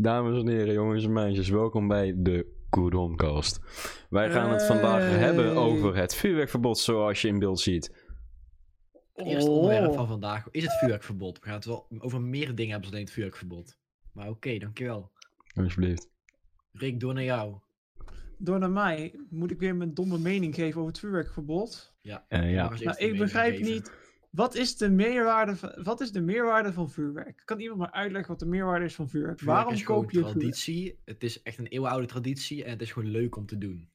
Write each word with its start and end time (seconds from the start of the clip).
Dames 0.00 0.40
en 0.40 0.48
heren, 0.48 0.74
jongens 0.74 1.04
en 1.04 1.12
meisjes, 1.12 1.48
welkom 1.48 1.88
bij 1.88 2.14
de 2.16 2.46
Coudoncast. 2.70 3.60
Wij 4.10 4.30
gaan 4.30 4.50
het 4.50 4.62
vandaag 4.66 5.00
Hey. 5.00 5.18
hebben 5.18 5.56
over 5.56 5.96
het 5.96 6.14
vuurwerkverbod 6.14 6.78
zoals 6.78 7.22
je 7.22 7.28
in 7.28 7.38
beeld 7.38 7.60
ziet. 7.60 8.08
Het 9.14 9.26
eerste 9.26 9.50
onderwerp 9.50 9.88
Oh. 9.90 9.94
van 9.96 10.06
vandaag 10.06 10.48
is 10.50 10.62
het 10.62 10.72
vuurwerkverbod. 10.78 11.38
We 11.38 11.44
gaan 11.46 11.54
het 11.54 11.64
wel 11.64 11.86
over 11.98 12.20
meer 12.20 12.54
dingen 12.54 12.70
hebben 12.70 12.82
dan 12.82 12.90
alleen 12.90 13.04
het 13.04 13.12
vuurwerkverbod. 13.12 13.76
Maar 14.12 14.28
oké, 14.28 14.58
dankjewel. 14.58 15.10
Alsjeblieft. 15.54 16.08
Rick, 16.72 17.00
door 17.00 17.14
naar 17.14 17.22
jou. 17.24 17.54
Door 18.38 18.58
naar 18.58 18.70
mij 18.70 19.14
moet 19.30 19.50
ik 19.50 19.58
weer 19.58 19.76
mijn 19.76 19.94
domme 19.94 20.18
mening 20.18 20.54
geven 20.54 20.76
over 20.78 20.92
het 20.92 21.00
vuurwerkverbod. 21.00 21.94
Ja, 22.00 22.24
Eh, 22.28 22.52
ja. 22.52 22.70
eerste 22.70 23.04
ik 23.04 23.18
begrijp 23.18 23.56
geven. 23.56 23.72
niet, 23.72 23.92
wat 24.30 24.54
is, 24.54 24.76
de 24.76 24.90
meerwaarde 24.90 25.56
van, 25.56 25.72
wat 25.82 26.00
is 26.00 26.12
de 26.12 26.20
meerwaarde 26.20 26.72
van 26.72 26.90
vuurwerk? 26.90 27.42
Kan 27.44 27.60
iemand 27.60 27.78
maar 27.78 27.90
uitleggen 27.90 28.30
wat 28.30 28.38
de 28.40 28.46
meerwaarde 28.46 28.84
is 28.84 28.94
van 28.94 29.08
vuurwerk? 29.08 29.38
Vuurwerk 29.38 29.58
Waarom 29.58 29.74
is 29.78 29.82
koop 29.84 30.04
je 30.10 30.10
vuurwerk? 30.10 30.38
traditie. 30.38 30.98
Het 31.04 31.22
is 31.24 31.42
echt 31.42 31.58
een 31.58 31.66
eeuwenoude 31.66 32.06
traditie 32.06 32.64
en 32.64 32.70
het 32.70 32.82
is 32.82 32.92
gewoon 32.92 33.10
leuk 33.10 33.36
om 33.36 33.46
te 33.46 33.58
doen. 33.58 33.88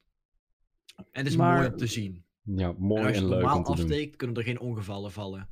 En 0.95 1.05
het 1.11 1.27
is 1.27 1.35
Maar- 1.35 1.55
mooi 1.57 1.69
om 1.69 1.77
te 1.77 1.87
zien. 1.87 2.23
Ja, 2.43 2.69
En 2.69 2.75
mooi 2.79 3.01
als 3.03 3.11
je 3.11 3.15
en 3.15 3.21
het 3.21 3.29
leuk 3.31 3.39
normaal 3.41 3.57
om 3.57 3.63
te 3.63 3.71
doen. 3.75 3.81
afsteekt, 3.85 4.15
kunnen 4.15 4.35
er 4.35 4.43
geen 4.43 4.59
ongevallen 4.59 5.11
vallen. 5.11 5.49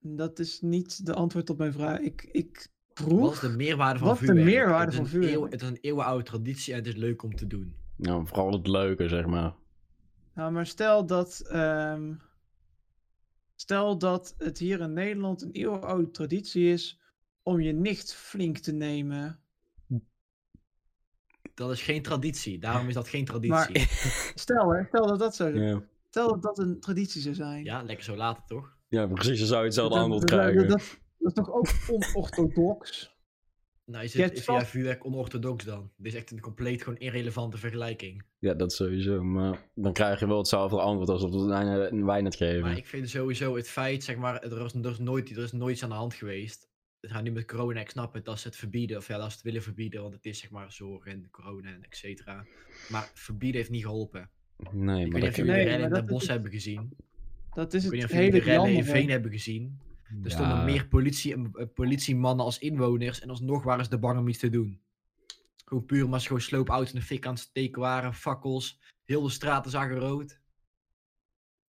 Dat 0.00 0.38
is 0.38 0.60
niet 0.60 1.06
de 1.06 1.14
antwoord 1.14 1.50
op 1.50 1.58
mijn 1.58 1.72
vraag. 1.72 1.98
Ik, 1.98 2.22
ik 2.32 2.68
Wat 2.94 3.08
proef... 3.08 3.32
is 3.34 3.40
de 3.40 3.48
meerwaarde 3.48 3.98
van 3.98 4.08
Wat 4.08 4.20
is 4.20 4.26
de 4.26 4.26
vuurwerk? 4.26 4.54
meerwaarde 4.54 4.84
het 4.84 4.92
is 4.92 4.98
van 4.98 5.06
vuurwerk? 5.08 5.34
eeuw- 5.34 5.44
het 5.50 5.62
is 5.62 5.68
een 5.68 5.78
eeuwenoude 5.80 6.24
traditie 6.24 6.72
en 6.72 6.78
het 6.78 6.88
is 6.88 6.94
leuk 6.96 7.22
om 7.22 7.34
te 7.36 7.46
doen. 7.46 7.74
Ja, 7.96 8.24
vooral 8.24 8.52
het 8.52 8.66
leuke, 8.66 9.08
zeg 9.08 9.26
maar. 9.26 9.54
Nou, 10.34 10.52
maar 10.52 10.66
stel 10.66 11.06
dat... 11.06 11.40
ehm, 11.50 12.12
stel 13.60 13.98
dat 13.98 14.34
het 14.38 14.58
hier 14.58 14.80
in 14.80 14.92
Nederland 14.92 15.42
een 15.42 15.50
eeuwenoude 15.52 16.10
traditie 16.10 16.72
is 16.72 17.00
om 17.42 17.60
je 17.60 17.72
nicht 17.72 18.14
flink 18.14 18.58
te 18.58 18.72
nemen. 18.72 19.40
Dat 21.54 21.70
is 21.70 21.82
geen 21.82 22.02
traditie, 22.02 22.58
daarom 22.58 22.88
is 22.88 22.94
dat 22.94 23.08
geen 23.08 23.24
traditie. 23.24 23.50
Maar 23.50 23.70
stel 24.34 24.70
hè, 24.72 24.84
stel 24.84 25.06
dat 25.06 25.18
dat 25.18 25.36
zo. 25.36 25.48
Ja, 25.48 25.82
Stel 26.08 26.28
dat 26.28 26.42
dat 26.42 26.58
een 26.58 26.80
traditie 26.80 27.20
zou 27.22 27.34
zijn. 27.34 27.64
Ja, 27.64 27.82
lekker 27.82 28.04
zo 28.04 28.16
later 28.16 28.42
toch? 28.46 28.76
ja 28.88 29.06
precies, 29.06 29.38
dan 29.38 29.46
zou 29.48 29.58
je 29.60 29.64
hetzelfde 29.66 29.98
dat- 29.98 30.10
dat- 30.10 30.24
krijgen. 30.24 30.68
Dat, 30.68 30.98
dat 31.18 31.28
is 31.28 31.32
toch 31.32 31.50
ook 31.52 31.66
onorthodox? 31.90 33.14
Nou, 33.90 34.04
is 34.04 34.12
Je 34.12 34.22
het 34.22 34.42
via 34.42 34.66
vuurwerk 34.66 35.04
onorthodox 35.04 35.64
dan? 35.64 35.90
Dit 35.96 36.12
is 36.12 36.18
echt 36.18 36.30
een 36.30 36.40
compleet 36.40 36.82
gewoon 36.82 36.98
irrelevante 36.98 37.58
vergelijking. 37.58 38.22
Ja, 38.38 38.54
dat 38.54 38.72
sowieso. 38.72 39.22
Maar 39.22 39.70
dan 39.74 39.92
krijg 39.92 40.20
je 40.20 40.26
wel 40.26 40.38
hetzelfde 40.38 40.80
antwoord 40.80 41.08
als 41.08 41.22
op 41.22 41.48
wij 41.48 41.90
wij 42.04 42.20
net 42.22 42.36
geven. 42.36 42.60
Maar 42.60 42.76
ik 42.76 42.86
vind 42.86 43.08
sowieso 43.08 43.56
het 43.56 43.68
feit, 43.68 44.04
zeg 44.04 44.16
maar, 44.16 44.42
er 44.42 44.64
is, 44.64 44.72
er 44.74 44.90
is, 44.90 44.98
nooit, 44.98 45.30
er 45.30 45.42
is 45.42 45.52
nooit 45.52 45.72
iets 45.72 45.82
aan 45.82 45.88
de 45.88 45.94
hand 45.94 46.14
geweest. 46.14 46.68
Het 47.00 47.10
gaat 47.10 47.22
nu 47.22 47.30
met 47.30 47.44
corona, 47.46 47.80
ik 47.80 47.90
snap 47.90 48.14
het, 48.14 48.24
dat 48.24 48.38
ze 48.40 48.46
het 48.48 48.56
verbieden, 48.56 48.96
of 48.96 49.08
ja, 49.08 49.16
dat 49.18 49.26
ze 49.28 49.32
het 49.34 49.42
willen 49.42 49.62
verbieden, 49.62 50.02
want 50.02 50.14
het 50.14 50.24
is 50.26 50.38
zeg 50.38 50.50
maar 50.50 50.72
zorg 50.72 51.04
en 51.04 51.28
corona 51.30 51.68
en 51.68 51.82
et 51.84 51.96
cetera. 51.96 52.46
Maar 52.88 53.10
verbieden 53.14 53.56
heeft 53.60 53.70
niet 53.72 53.84
geholpen. 53.84 54.30
Nee, 54.56 54.66
Ik 54.70 54.82
maar 54.82 54.96
weet 54.96 55.12
niet 55.12 55.20
dat 55.20 55.30
of 55.30 55.36
jullie 55.36 55.52
de 55.52 55.58
rellen 55.58 55.72
in 55.84 55.92
Den 56.06 56.14
het- 56.14 56.26
hebben 56.26 56.50
gezien. 56.50 56.96
Dat 57.54 57.74
is 57.74 57.84
Ik 57.84 57.90
weet 57.90 58.02
het 58.02 58.10
niet 58.10 58.10
of 58.10 58.24
jullie 58.24 58.30
de 58.30 58.36
hele 58.50 58.56
rellen 58.56 58.72
in. 58.76 58.84
Veen 58.84 59.10
hebben 59.10 59.30
gezien. 59.30 59.78
Er 60.22 60.30
stonden 60.30 60.56
Ja. 60.56 60.64
meer 60.64 60.86
politie, 60.88 61.34
eh, 61.34 61.66
politiemannen 61.74 62.44
als 62.44 62.58
inwoners 62.58 63.20
en 63.20 63.30
alsnog 63.30 63.62
waren 63.62 63.84
ze 63.84 63.90
de 63.90 63.98
bang 63.98 64.18
om 64.18 64.28
iets 64.28 64.38
te 64.38 64.48
doen. 64.50 64.80
Gewoon 65.64 65.84
puur 65.84 66.04
omdat 66.04 66.20
ze 66.20 66.26
gewoon 66.26 66.42
sloopauto's 66.42 66.92
in 66.92 66.98
de 66.98 67.04
fik 67.06 67.26
aan 67.26 67.32
het 67.34 67.42
steken 67.42 67.80
waren, 67.80 68.14
fakkels, 68.14 68.80
heel 69.04 69.22
de 69.22 69.30
straten 69.30 69.70
zagen 69.70 69.98
rood. 69.98 70.40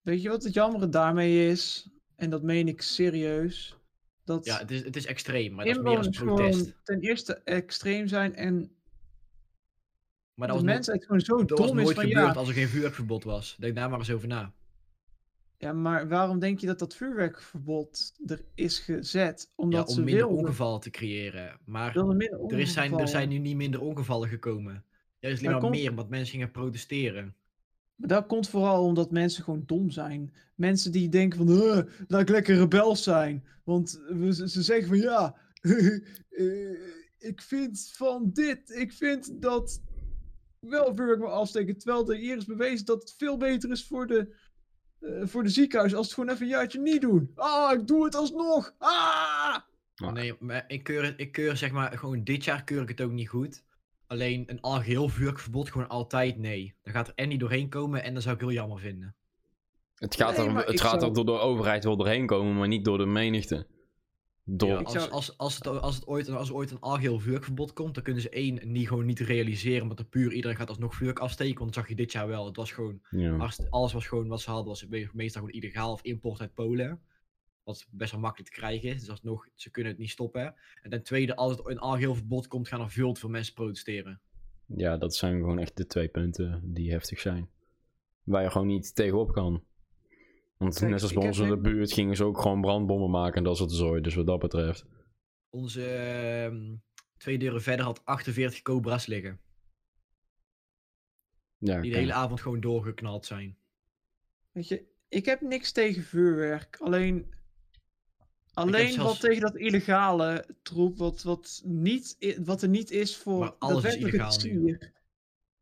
Weet 0.02 0.22
je 0.22 0.30
wat 0.30 0.44
het 0.44 0.54
jammere 0.54 0.90
daarmee 0.90 1.50
is? 1.50 1.90
En 2.16 2.30
dat 2.30 2.44
meen 2.44 2.68
ik 2.68 2.82
serieus. 2.82 3.78
Dat 4.24 4.46
Ja, 4.46 4.58
het 4.58 4.72
is, 4.72 4.84
het 4.84 4.96
is 4.96 5.06
extreem, 5.06 5.54
maar 5.54 5.66
dat 5.66 5.76
is 5.76 5.82
meer 5.82 5.98
als 5.98 6.10
protest. 6.10 6.76
ten 6.84 7.00
eerste 7.00 7.34
extreem 7.34 8.08
zijn 8.08 8.36
en 8.36 8.72
Maar 10.34 10.48
dat 10.48 10.58
was, 10.58 10.66
mensheid 10.66 11.04
gewoon 11.06 11.22
zo 11.22 11.46
dat 11.46 11.58
was 11.58 11.68
dom 11.68 11.78
is 11.78 11.84
nooit 11.84 11.96
van 11.96 12.06
gebeurd 12.08 12.26
ja. 12.34 12.40
als 12.40 12.48
er 12.48 12.54
geen 12.54 12.68
vuurwerkverbod 12.68 13.24
was. 13.24 13.56
Denk 13.60 13.76
daar 13.76 13.90
maar 13.90 14.00
eens 14.00 14.12
over 14.12 14.28
na. 14.28 14.54
Ja, 15.62 15.74
maar 15.74 16.08
waarom 16.08 16.40
denk 16.40 16.60
je 16.60 16.68
dat 16.68 16.80
dat 16.80 16.96
vuurwerkverbod 16.96 18.14
er 18.26 18.42
is 18.56 18.80
gezet? 18.80 19.46
Ja, 19.50 19.54
Omdat 19.56 19.88
om 19.88 19.94
ze 19.94 20.02
minder 20.02 20.26
wilden, 20.28 20.44
ongevallen 20.46 20.80
te 20.80 20.90
creëren. 20.90 21.60
Maar 21.66 21.96
er, 21.96 22.60
is 22.60 22.74
zijn, 22.74 22.94
er 23.00 23.08
zijn 23.08 23.30
nu 23.30 23.38
niet 23.38 23.56
minder 23.56 23.82
ongevallen 23.82 24.30
gekomen. 24.30 24.84
Juist 25.20 25.40
alleen 25.40 25.52
Maar 25.52 25.62
komt- 25.62 25.76
meer, 25.76 25.90
omdat 25.90 26.10
mensen 26.10 26.32
gingen 26.32 26.52
protesteren. 26.52 27.36
Maar 27.96 28.08
dat 28.10 28.26
komt 28.26 28.50
vooral 28.50 28.84
omdat 28.86 29.12
mensen 29.12 29.44
gewoon 29.44 29.64
dom 29.66 29.90
zijn. 29.90 30.34
Mensen 30.56 30.92
die 30.92 31.10
denken 31.10 31.38
van, 31.38 31.48
"Huh, 31.48 31.82
laat 32.08 32.22
ik 32.22 32.30
lekker 32.30 32.56
rebels 32.58 33.04
zijn. 33.04 33.46
Want 33.64 33.90
ze 34.34 34.64
zeggen 34.64 34.88
van, 34.88 34.98
ja, 34.98 35.36
eh, 36.30 36.72
ik 37.18 37.42
vind 37.42 37.92
van 37.94 38.30
dit, 38.34 38.70
ik 38.70 38.94
vind 38.94 39.42
dat 39.42 39.82
wel 40.60 40.96
vuurwerk 40.96 41.20
maar 41.20 41.30
afsteken. 41.30 41.78
Terwijl 41.78 42.12
er 42.12 42.18
hier 42.18 42.38
is 42.38 42.46
bewezen 42.46 42.86
dat 42.86 43.02
het 43.02 43.14
veel 43.18 43.38
beter 43.38 43.72
is 43.72 43.88
voor 43.88 44.08
de, 44.08 44.36
eh, 45.00 45.10
voor 45.24 45.44
de 45.44 45.50
ziekenhuis 45.50 45.96
als 45.96 46.06
het 46.06 46.16
gewoon 46.16 46.30
even 46.30 46.42
een 46.44 46.52
jaartje 46.52 46.80
niet 46.80 47.02
doen. 47.02 47.32
Ah, 47.36 47.74
ik 47.74 47.88
doe 47.88 48.06
het 48.06 48.16
alsnog. 48.16 48.74
Ah! 48.78 49.58
Ah. 49.96 50.12
Nee, 50.14 50.34
maar 50.40 50.64
ik 50.68 50.84
keur, 50.84 51.14
ik 51.20 51.32
keur 51.32 51.58
zeg 51.58 51.72
maar, 51.72 51.98
gewoon 51.98 52.24
dit 52.24 52.44
jaar 52.44 52.64
keur 52.64 52.82
ik 52.82 52.88
het 52.90 53.02
ook 53.02 53.12
niet 53.12 53.30
goed. 53.30 53.64
Alleen 54.08 54.44
een 54.48 54.62
algeheel 54.62 55.10
vuurwerkverbod 55.10 55.72
gewoon 55.72 55.88
altijd 55.88 56.38
nee. 56.38 56.76
Dan 56.84 56.94
gaat 56.94 57.08
er 57.08 57.14
en 57.16 57.30
niet 57.30 57.40
doorheen 57.40 57.70
komen 57.70 58.04
en 58.04 58.14
dat 58.14 58.24
zou 58.24 58.36
ik 58.36 58.42
heel 58.42 58.52
jammer 58.52 58.80
vinden. 58.80 59.16
Het 59.96 60.16
gaat, 60.16 60.38
Nee, 60.38 60.48
er, 60.48 60.56
het 60.56 60.82
gaat 60.82 61.00
zou- 61.00 61.06
er 61.06 61.14
door 61.14 61.26
de 61.26 61.40
overheid 61.42 61.84
wel 61.84 61.98
doorheen 61.98 62.26
komen, 62.26 62.58
maar 62.58 62.68
niet 62.68 62.86
door 62.86 62.98
de 62.98 63.06
menigte. 63.06 63.68
Door... 64.52 64.70
Ja, 64.70 64.80
Ik 64.80 64.86
als, 64.86 64.94
zou- 64.94 65.10
als, 65.10 65.38
als, 65.38 65.56
het, 65.56 65.68
als, 65.68 65.96
het 65.96 66.08
ooit, 66.08 66.30
als 66.30 66.50
er 66.50 66.56
ooit 66.56 66.72
een 66.72 66.80
algeheel 66.80 67.20
vuurwerkverbod 67.20 67.74
komt, 67.74 67.94
dan 67.94 68.04
kunnen 68.04 68.22
ze 68.22 68.30
één 68.30 68.60
niet 68.72 68.88
gewoon 68.88 69.06
niet 69.06 69.20
realiseren, 69.20 69.82
omdat 69.82 70.00
er 70.00 70.06
puur 70.06 70.34
iedereen 70.34 70.58
gaat 70.58 70.70
alsnog 70.70 70.96
vuurwerk 70.96 71.20
afsteken. 71.20 71.60
Want 71.60 71.74
dat 71.74 71.80
zag 71.84 71.90
je 71.90 71.96
dit 71.96 72.12
jaar 72.12 72.28
wel. 72.28 72.46
Het 72.46 72.56
was 72.56 72.72
gewoon, 72.72 73.02
Ja. 73.10 73.50
alles 73.70 73.94
was 73.94 74.08
gewoon 74.08 74.28
wat 74.28 74.42
ze 74.42 74.50
hadden, 74.50 74.68
was 74.68 74.88
me- 74.88 75.10
meestal 75.14 75.42
gewoon 75.42 75.62
illegaal 75.62 75.92
of 75.92 76.02
import 76.02 76.40
uit 76.42 76.54
Polen. 76.54 77.02
Wat 77.64 77.88
best 77.90 78.12
wel 78.12 78.20
makkelijk 78.20 78.50
te 78.54 78.60
krijgen 78.60 78.90
is. 78.90 79.00
Dus 79.00 79.10
alsnog, 79.10 79.48
ze 79.56 79.70
kunnen 79.70 79.92
het 79.92 80.02
niet 80.02 80.10
stoppen. 80.10 80.56
En 80.82 80.90
ten 80.90 81.04
tweede, 81.04 81.36
als 81.36 81.52
het 81.58 81.68
een 81.68 81.80
algeheel 81.80 82.16
verbod 82.16 82.48
komt, 82.48 82.68
gaan 82.68 82.82
er 82.82 82.90
veel 82.92 83.14
te 83.14 83.20
veel 83.20 83.30
mensen 83.30 83.54
protesteren. 83.54 84.20
ja, 84.66 84.98
dat 84.98 85.16
zijn 85.16 85.38
gewoon 85.40 85.60
echt 85.60 85.78
de 85.78 85.86
twee 85.86 86.08
punten 86.08 86.62
die 86.64 86.92
heftig 86.92 87.20
zijn. 87.20 87.50
Waar 88.24 88.44
je 88.44 88.50
gewoon 88.52 88.68
niet 88.68 88.96
tegenop 88.96 89.32
kan. 89.32 89.64
Want 90.60 90.78
Kijk, 90.78 90.90
net 90.92 91.00
zoals 91.00 91.14
ik 91.14 91.20
bij 91.20 91.28
heb 91.28 91.38
ons 91.38 91.48
in 91.50 91.56
de 91.56 91.70
buurt 91.70 91.94
gingen 91.94 92.16
ze 92.16 92.24
ook 92.24 92.42
gewoon 92.42 92.62
brandbommen 92.62 93.10
maken 93.10 93.38
en 93.38 93.44
dat 93.44 93.58
soort 93.58 93.72
zooi. 93.72 94.02
Dus 94.02 94.16
wat 94.16 94.26
dat 94.26 94.40
betreft. 94.40 94.86
Onze 95.50 95.86
ehm, 95.86 96.76
twee 97.18 97.38
deuren 97.38 97.62
verder 97.62 97.86
had 97.86 98.06
48 98.06 98.62
cobra's 98.62 99.06
liggen. 99.06 99.40
Ja, 101.58 101.82
Die 101.82 101.92
de 101.92 101.98
hele 101.98 102.14
avond 102.14 102.42
gewoon 102.42 102.60
doorgeknald 102.60 103.26
zijn. 103.26 103.58
Weet 104.52 104.68
je, 104.68 104.86
ik 105.08 105.26
heb 105.26 105.42
niks 105.42 105.72
tegen 105.72 106.04
vuurwerk. 106.04 106.78
Alleen, 106.80 107.34
alleen 108.54 108.92
zelfs- 108.92 109.12
wat 109.12 109.30
tegen 109.30 109.42
dat 109.42 109.56
illegale 109.56 110.56
troep, 110.62 110.98
wat, 110.98 111.24
wat, 111.24 111.62
niet, 111.66 112.36
wat 112.46 112.62
er 112.62 112.70
niet 112.70 112.92
is 112.92 113.18
voor 113.18 113.40
Maar 113.40 113.54
alles 113.54 113.84
is 113.84 113.96
illegaal. 113.96 114.38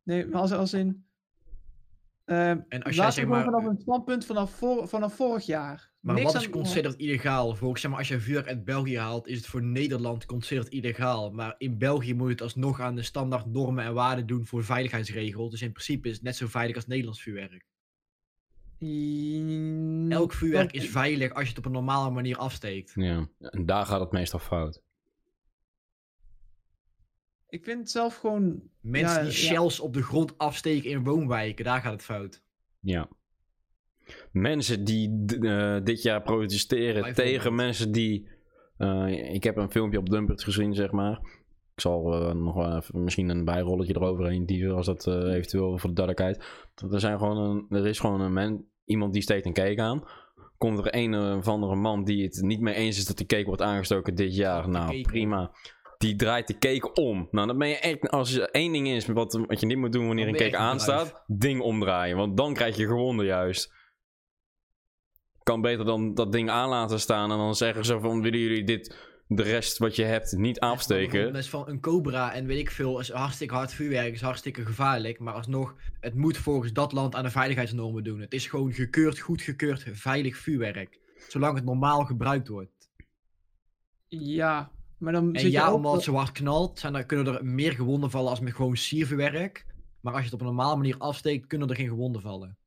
Nee, 0.04 0.26
maar 0.26 0.42
als, 0.42 0.52
als 0.52 0.74
in... 0.74 1.07
ehm 2.28 2.60
En 2.70 2.84
als 2.84 2.96
jij 2.96 3.12
zeg 3.12 3.26
maar- 3.26 3.44
vanaf 3.44 3.66
een 3.66 3.78
standpunt 3.82 4.26
vanaf, 4.26 4.52
voor, 4.52 4.88
vanaf 4.88 5.16
vorig 5.16 5.46
jaar. 5.46 5.92
Maar 6.00 6.16
Niks 6.16 6.34
wat 6.34 6.42
is 6.42 6.50
considered 6.50 6.96
illegaal? 6.96 7.56
Volgens 7.56 7.82
zeg 7.82 7.90
maar, 7.90 8.00
als 8.00 8.08
je 8.08 8.20
vuurwerk 8.20 8.48
uit 8.48 8.66
België 8.66 8.98
haalt, 8.98 9.28
is 9.28 9.38
het 9.38 9.46
voor 9.46 9.64
Nederland 9.64 10.26
considered 10.26 10.70
illegaal. 10.70 11.32
Maar 11.32 11.56
in 11.58 11.78
België 11.78 12.14
moet 12.14 12.26
je 12.26 12.32
het 12.32 12.42
alsnog 12.42 12.80
aan 12.82 12.96
de 12.96 13.02
standaard 13.04 13.46
normen 13.46 13.86
en 13.86 13.94
waarden 13.94 14.28
doen 14.28 14.46
voor 14.46 14.64
veiligheidsregels. 14.64 15.52
Dus 15.52 15.62
in 15.62 15.72
principe 15.72 16.08
is 16.08 16.14
het 16.14 16.24
net 16.24 16.36
zo 16.36 16.48
veilig 16.48 16.76
als 16.76 16.88
Nederlands 16.88 17.22
vuurwerk. 17.22 17.66
Elk 20.10 20.34
vuurwerk 20.34 20.72
is 20.72 20.90
veilig 20.90 21.34
als 21.34 21.44
je 21.44 21.50
het 21.50 21.58
op 21.58 21.66
een 21.66 21.72
normale 21.72 22.10
manier 22.10 22.38
afsteekt. 22.38 22.92
Ja, 22.96 23.28
en 23.40 23.66
daar 23.66 23.86
gaat 23.86 24.00
het 24.00 24.12
meestal 24.12 24.40
fout. 24.40 24.82
Ik 27.58 27.64
vind 27.64 27.80
het 27.80 27.90
zelf 27.92 28.16
gewoon... 28.16 28.62
Mensen 28.82 29.16
Ja, 29.16 29.30
die 29.30 29.32
ja. 29.32 29.38
shells 29.38 29.80
op 29.80 29.94
de 29.94 30.04
grond 30.04 30.38
afsteken 30.38 30.90
in 30.90 31.04
woonwijken, 31.04 31.66
daar 31.66 31.82
gaat 31.82 31.92
het 31.92 32.04
fout. 32.04 32.44
Ja. 32.80 33.08
Mensen 34.32 34.84
die 34.84 35.26
eh, 35.42 35.78
dit 35.84 36.02
jaar 36.02 36.22
protesteren 36.22 37.14
tegen 37.14 37.56
mensen 37.56 37.92
die. 37.92 38.28
eh, 38.78 39.34
ik 39.34 39.44
heb 39.44 39.58
een 39.58 39.72
filmpje 39.72 40.00
op 40.00 40.10
Dumpert 40.10 40.44
gezien, 40.44 40.74
zeg 40.76 40.92
maar. 40.92 41.20
Ik 41.76 41.82
zal 41.82 42.14
eh, 42.14 42.34
nog 42.34 42.56
wel 42.56 42.76
even, 42.78 43.04
misschien 43.04 43.30
een 43.30 43.46
bijrolletje 43.46 43.96
eroverheen 43.96 44.46
dieven, 44.46 44.76
als 44.76 44.86
dat 44.86 45.08
eh, 45.08 45.14
eventueel 45.34 45.78
voor 45.78 45.90
de 45.90 45.96
duidelijkheid. 45.96 46.46
Er, 46.92 47.00
zijn 47.00 47.18
gewoon 47.18 47.38
een, 47.38 47.78
er 47.78 47.88
is 47.88 48.00
gewoon 48.00 48.22
een 48.22 48.34
man, 48.34 48.66
iemand 48.86 49.14
die 49.14 49.22
steekt 49.22 49.46
een 49.46 49.54
cake 49.54 49.82
aan. 49.82 50.04
Komt 50.58 50.78
er 50.80 50.88
een 50.96 51.16
of 51.38 51.48
andere 51.48 51.76
man 51.76 52.04
die 52.04 52.24
het 52.24 52.42
niet 52.42 52.60
mee 52.62 52.74
eens 52.74 52.98
is 52.98 53.06
dat 53.06 53.18
de 53.18 53.26
cake 53.26 53.46
wordt 53.46 53.62
aangestoken 53.62 54.16
dit 54.16 54.36
jaar. 54.36 54.70
Nou, 54.70 55.02
prima. 55.02 55.52
Die 55.98 56.16
draait 56.16 56.48
de 56.48 56.58
cake 56.58 56.94
om. 56.94 57.28
Nou, 57.32 57.48
dan 57.48 57.58
ben 57.58 57.68
je 57.68 57.78
echt, 57.78 58.10
als 58.10 58.34
er 58.34 58.50
één 58.50 58.72
ding 58.72 58.88
is 58.88 59.06
wat, 59.06 59.34
wat 59.48 59.60
je 59.60 59.66
niet 59.66 59.78
moet 59.78 59.92
doen 59.92 60.08
wanneer 60.08 60.28
een 60.28 60.36
cake 60.36 60.58
aanstaat, 60.58 61.24
ding 61.28 61.62
omdraaien. 61.62 62.18
Want 62.18 62.38
dan 62.38 62.54
krijg 62.54 62.78
je 62.78 62.88
gewonnen 62.88 63.26
juist. 63.26 63.76
Kan 65.44 65.62
beter 65.62 65.86
dan 65.86 66.14
dat 66.14 66.32
ding 66.32 66.50
aan 66.50 66.70
laten 66.70 67.00
staan 67.00 67.32
en 67.32 67.38
dan 67.38 67.56
zeggen 67.56 67.86
ze 67.86 68.00
van, 68.00 68.22
willen 68.22 68.40
jullie 68.40 68.64
dit 68.64 68.96
de 69.28 69.44
rest 69.44 69.78
wat 69.78 69.96
je 69.96 70.04
hebt 70.04 70.32
niet 70.32 70.60
afsteken. 70.60 71.26
Dat 71.26 71.36
is 71.42 71.50
van 71.50 71.68
een 71.68 71.80
cobra 71.80 72.34
en 72.34 72.46
weet 72.46 72.60
ik 72.60 72.72
veel, 72.72 73.00
is 73.00 73.12
hartstikke 73.12 73.54
hard 73.54 73.74
vuurwerk, 73.74 74.14
is 74.14 74.22
hartstikke 74.22 74.66
gevaarlijk. 74.66 75.20
Maar 75.20 75.34
alsnog, 75.34 75.76
het 76.00 76.16
moet 76.16 76.38
volgens 76.38 76.74
dat 76.74 76.92
land 76.92 77.16
aan 77.16 77.24
de 77.24 77.30
veiligheidsnormen 77.30 78.04
doen. 78.04 78.20
Het 78.20 78.34
is 78.34 78.48
gewoon 78.48 78.74
gekeurd, 78.74 79.20
goedgekeurd, 79.20 79.86
veilig 79.92 80.38
vuurwerk. 80.38 81.00
Zolang 81.28 81.56
het 81.56 81.66
normaal 81.66 82.06
gebruikt 82.06 82.48
wordt. 82.48 82.90
Ja, 84.08 84.72
maar 84.98 85.14
dan 85.14 85.34
En 85.34 85.40
zit 85.40 85.52
je 85.52 85.58
ja, 85.58 85.68
ook... 85.68 85.76
omdat 85.76 85.94
het 85.94 86.04
zo 86.04 86.14
hard 86.14 86.32
knalt, 86.32 86.80
zijn 86.80 86.96
er, 86.96 87.06
kunnen 87.06 87.34
er 87.34 87.46
meer 87.46 87.72
gewonden 87.72 88.10
vallen 88.10 88.30
als 88.30 88.40
met 88.40 88.54
gewoon 88.54 88.78
siervuurwerk. 88.78 89.66
Maar 90.02 90.14
als 90.14 90.22
je 90.22 90.30
het 90.30 90.42
op 90.42 90.48
een 90.48 90.56
normale 90.56 90.76
manier 90.76 90.98
afsteekt, 90.98 91.48
kunnen 91.48 91.70
er 91.70 91.76
geen 91.76 91.88
gewonden 91.88 92.22
vallen. 92.22 92.58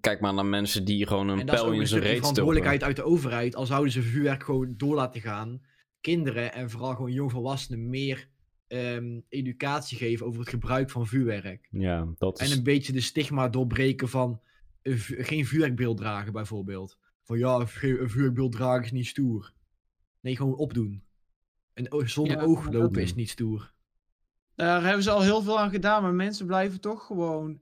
Kijk 0.00 0.20
maar 0.20 0.34
naar 0.34 0.46
mensen 0.46 0.84
die 0.84 1.06
gewoon 1.06 1.28
een 1.28 1.38
En 1.38 1.46
dat 1.46 1.54
is 1.54 1.60
pijl 1.60 1.66
ook 1.66 1.74
in 1.74 1.80
een 1.80 1.86
zijn 1.86 2.00
reet 2.00 2.10
stoppen. 2.10 2.34
verantwoordelijkheid 2.34 2.82
uit 2.82 2.96
de 2.96 3.02
overheid. 3.02 3.56
Al 3.56 3.66
zouden 3.66 3.92
ze 3.92 4.02
vuurwerk 4.02 4.44
gewoon 4.44 4.74
door 4.76 4.94
laten 4.94 5.20
gaan. 5.20 5.62
Kinderen 6.00 6.52
en 6.52 6.70
vooral 6.70 6.94
gewoon 6.94 7.12
jongvolwassenen 7.12 7.88
meer 7.88 8.28
ehm, 8.66 9.20
educatie 9.28 9.98
geven 9.98 10.26
over 10.26 10.40
het 10.40 10.48
gebruik 10.48 10.90
van 10.90 11.06
vuurwerk. 11.06 11.68
Ja, 11.70 12.08
dat 12.18 12.40
is... 12.40 12.50
En 12.50 12.56
een 12.56 12.62
beetje 12.62 12.92
de 12.92 13.00
stigma 13.00 13.48
doorbreken 13.48 14.08
van 14.08 14.40
geen 14.82 15.46
vuurwerkbeeld 15.46 15.96
dragen 15.96 16.32
bijvoorbeeld. 16.32 16.98
Van 17.22 17.38
ja, 17.38 17.58
een 17.58 17.68
vuurwerkbeeld 17.68 18.52
dragen 18.52 18.84
is 18.84 18.92
niet 18.92 19.06
stoer. 19.06 19.52
Nee, 20.20 20.36
gewoon 20.36 20.56
opdoen. 20.56 21.02
En 21.74 21.92
o- 21.92 22.06
zonder 22.06 22.36
Ja, 22.36 22.42
oog 22.42 22.72
lopen 22.72 23.02
is 23.02 23.14
niet 23.14 23.30
stoer. 23.30 23.72
Daar 24.54 24.82
hebben 24.84 25.02
ze 25.02 25.10
al 25.10 25.22
heel 25.22 25.42
veel 25.42 25.58
aan 25.60 25.70
gedaan, 25.70 26.02
maar 26.02 26.14
mensen 26.14 26.46
blijven 26.46 26.80
toch 26.80 27.06
gewoon. 27.06 27.60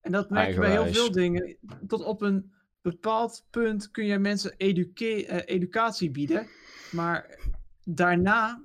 En 0.00 0.12
dat 0.12 0.30
merk 0.30 0.52
je 0.54 0.58
bij 0.60 0.70
heel 0.70 0.92
veel 0.92 1.12
dingen. 1.12 1.56
Tot 1.86 2.04
op 2.04 2.22
een 2.22 2.52
bepaald 2.80 3.46
punt 3.50 3.90
kun 3.90 4.04
je 4.06 4.18
mensen 4.18 4.56
eh, 4.56 5.40
educatie 5.44 6.10
bieden. 6.10 6.46
Maar 6.92 7.38
daarna, 7.84 8.64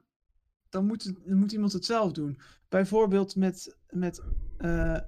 dan 0.69 0.85
moet, 0.85 1.03
het- 1.03 1.19
dan 1.25 1.38
moet 1.38 1.51
iemand 1.51 1.73
het 1.73 1.85
zelf 1.85 2.11
doen. 2.11 2.39
Bijvoorbeeld 2.69 3.35
met, 3.35 3.77
met 3.89 4.23
eh, 4.57 4.99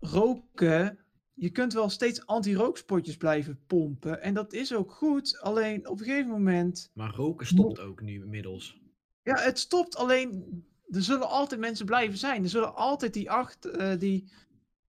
roken. 0.00 0.98
Je 1.40 1.50
kunt 1.50 1.72
wel 1.72 1.88
steeds 1.88 2.26
anti-rookspotjes 2.26 3.16
blijven 3.16 3.58
pompen. 3.66 4.22
En 4.22 4.34
dat 4.34 4.52
is 4.52 4.74
ook 4.74 4.92
goed. 4.92 5.40
Alleen 5.40 5.88
op 5.88 6.00
een 6.00 6.04
gegeven 6.04 6.30
moment. 6.30 6.90
Maar 6.94 7.14
roken 7.14 7.46
stopt 7.46 7.80
ook 7.80 8.00
nu 8.00 8.14
inmiddels. 8.14 8.80
Ja, 9.22 9.38
het 9.38 9.58
stopt. 9.58 9.96
Alleen 9.96 10.44
er 10.88 11.02
zullen 11.02 11.28
altijd 11.28 11.60
mensen 11.60 11.86
blijven 11.86 12.18
zijn. 12.18 12.42
Er 12.42 12.48
zullen 12.48 12.74
altijd 12.74 13.12
die 13.12 13.30
acht, 13.30 13.64
eh, 13.64 13.98
die, 13.98 14.30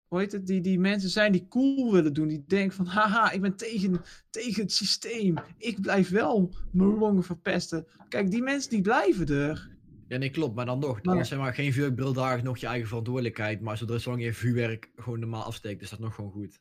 hoe 0.07 0.19
heet 0.19 0.31
het, 0.31 0.47
die, 0.47 0.61
die 0.61 0.79
mensen 0.79 1.09
zijn 1.09 1.31
die 1.31 1.47
cool 1.47 1.91
willen 1.91 2.13
doen. 2.13 2.27
Die 2.27 2.43
denken 2.47 2.75
van, 2.75 2.85
haha, 2.85 3.31
ik 3.31 3.41
ben 3.41 3.55
tegen, 3.55 4.01
tegen 4.29 4.61
het 4.61 4.71
systeem. 4.71 5.35
Ik 5.57 5.81
blijf 5.81 6.09
wel 6.09 6.53
mijn 6.71 6.97
longen 6.97 7.23
verpesten. 7.23 7.87
Kijk, 8.07 8.31
die 8.31 8.41
mensen 8.41 8.69
die 8.69 8.81
blijven 8.81 9.27
er. 9.27 9.77
Ja, 10.09 10.17
nee, 10.17 10.29
klopt. 10.29 10.55
Maar 10.55 10.65
dan 10.65 10.79
nog. 10.79 11.03
Maar- 11.03 11.15
Dan 11.15 11.25
zeg 11.25 11.39
maar 11.39 11.53
geen 11.53 11.95
dragen, 12.13 12.43
nog 12.43 12.57
je 12.57 12.67
eigen 12.67 12.87
verantwoordelijkheid. 12.87 13.61
Maar 13.61 13.77
zodra 13.77 13.97
zolang 13.97 14.23
je 14.23 14.33
vuurwerk 14.33 14.91
gewoon 14.95 15.19
normaal 15.19 15.43
afsteekt, 15.43 15.81
is 15.81 15.89
dat 15.89 15.99
nog 15.99 16.15
gewoon 16.15 16.31
goed. 16.31 16.59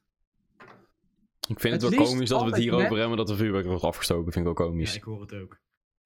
Ik 1.48 1.60
vind 1.60 1.74
het, 1.74 1.82
Het 1.82 1.94
wel 1.94 2.04
komisch 2.06 2.28
dat 2.28 2.42
we 2.42 2.46
het 2.48 2.56
hierover 2.56 2.88
net- 2.90 2.98
hebben 2.98 3.16
dat 3.16 3.30
er 3.30 3.36
vuurwerk 3.36 3.66
wordt 3.66 3.82
afgestoken. 3.84 4.32
Vind 4.32 4.46
ik 4.46 4.56
wel 4.56 4.66
Ja, 4.66 4.72
komisch. 4.72 4.96
ik 4.96 5.02
hoor 5.02 5.20
het 5.20 5.32
ook. 5.34 5.60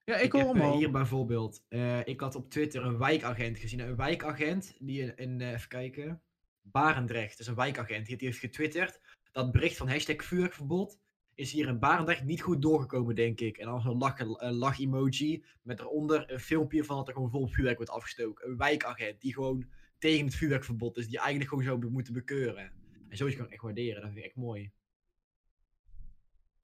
Ja, 0.04 0.16
ik, 0.16 0.32
hoor 0.32 0.40
heb 0.40 0.52
hem 0.52 0.60
eh, 0.60 0.68
al. 0.70 0.76
hier 0.78 0.90
bijvoorbeeld, 0.90 1.64
eh, 1.68 2.06
ik 2.06 2.20
had 2.20 2.34
op 2.34 2.50
Twitter 2.50 2.84
een 2.84 2.98
wijkagent 2.98 3.58
gezien. 3.58 3.80
Een 3.80 3.96
wijkagent 3.96 4.74
die 4.78 5.00
in, 5.02 5.16
in 5.16 5.40
eh, 5.40 5.52
even 5.52 5.68
kijken, 5.68 6.22
Barendrecht, 6.62 7.36
dus 7.38 7.46
een 7.46 7.54
wijkagent, 7.54 8.06
die, 8.06 8.16
die 8.16 8.26
heeft 8.26 8.40
getwitterd. 8.40 9.00
Dat 9.32 9.52
bericht 9.52 9.76
van 9.76 9.88
hashtag 9.88 10.24
vuurwerkverbod 10.24 10.98
is 11.34 11.52
hier 11.52 11.68
in 11.68 11.78
Barendrecht 11.78 12.24
niet 12.24 12.40
goed 12.40 12.62
doorgekomen, 12.62 13.14
denk 13.14 13.40
ik. 13.40 13.56
En 13.56 13.66
dan 13.66 13.80
zo'n 13.80 13.98
lach, 13.98 14.18
lach-emoji 14.38 15.44
met 15.62 15.80
eronder 15.80 16.32
een 16.32 16.40
filmpje 16.40 16.84
van 16.84 16.96
dat 16.96 17.08
er 17.08 17.14
gewoon 17.14 17.30
vol 17.30 17.46
vuurwerk 17.46 17.76
wordt 17.76 17.92
afgestoken. 17.92 18.48
Een 18.48 18.56
wijkagent 18.56 19.20
die 19.20 19.32
gewoon 19.32 19.66
tegen 19.98 20.24
het 20.24 20.34
vuurwerkverbod 20.34 20.96
is, 20.96 21.08
die 21.08 21.18
eigenlijk 21.18 21.48
gewoon 21.48 21.64
zou 21.64 21.90
moeten 21.90 22.12
bekeuren. 22.12 22.72
En 23.08 23.16
zoiets 23.16 23.36
kan 23.36 23.46
ik 23.46 23.52
echt 23.52 23.62
waarderen, 23.62 23.94
dat 23.94 24.04
vind 24.04 24.18
ik 24.18 24.24
echt 24.24 24.36
mooi. 24.36 24.70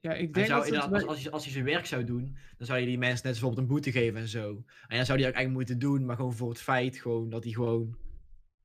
Ja, 0.01 0.13
ik 0.13 0.33
denk 0.33 0.47
zou 0.47 0.71
dat 0.71 0.83
het 0.83 0.93
als, 0.93 1.05
als, 1.05 1.23
hij, 1.23 1.31
als 1.31 1.43
hij 1.43 1.53
zijn 1.53 1.65
werk 1.65 1.85
zou 1.85 2.03
doen, 2.03 2.37
dan 2.57 2.67
zou 2.67 2.79
je 2.79 2.85
die 2.85 2.97
mensen 2.97 3.25
net 3.25 3.33
bijvoorbeeld 3.33 3.61
een 3.61 3.73
boete 3.73 3.91
geven 3.91 4.19
en 4.19 4.27
zo. 4.27 4.63
En 4.87 4.97
dan 4.97 5.05
zou 5.05 5.19
hij 5.19 5.27
ook 5.27 5.35
eigenlijk 5.35 5.53
moeten 5.53 5.79
doen, 5.79 6.05
maar 6.05 6.15
gewoon 6.15 6.33
voor 6.33 6.49
het 6.49 6.61
feit 6.61 6.97
gewoon 6.97 7.29
dat 7.29 7.43
hij 7.43 7.53
gewoon 7.53 7.97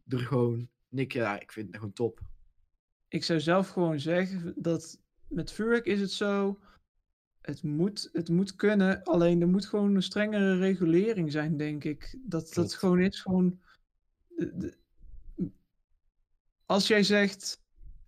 er 0.09 0.19
gewoon 0.19 0.69
niks. 0.89 1.15
Ja, 1.15 1.41
ik 1.41 1.53
vind 1.53 1.67
het 1.67 1.77
gewoon 1.77 1.93
top. 1.93 2.21
ik 3.09 3.25
zou 3.25 3.41
zelf 3.41 3.69
gewoon 3.69 4.01
zeggen 4.01 4.55
dat 4.57 5.03
met 5.29 5.53
vuurwerk 5.53 5.87
is 5.87 6.01
het 6.01 6.13
zo. 6.13 6.59
Het 7.41 7.63
moet, 7.63 8.09
het 8.13 8.29
moet 8.29 8.55
kunnen, 8.55 9.03
alleen 9.03 9.41
er 9.41 9.49
moet 9.49 9.67
gewoon 9.67 9.95
een 9.95 10.03
strengere 10.03 10.57
regulering 10.57 11.33
zijn, 11.33 11.57
denk 11.57 11.85
ik. 11.85 12.19
Dat 12.23 12.55
dat 12.55 12.75
gewoon 12.75 13.01
is 13.01 13.21
gewoon. 13.21 13.61
de- 14.29 14.57
de- 14.57 14.77
als 16.67 16.87
jij 16.87 17.03
zegt. 17.03 17.63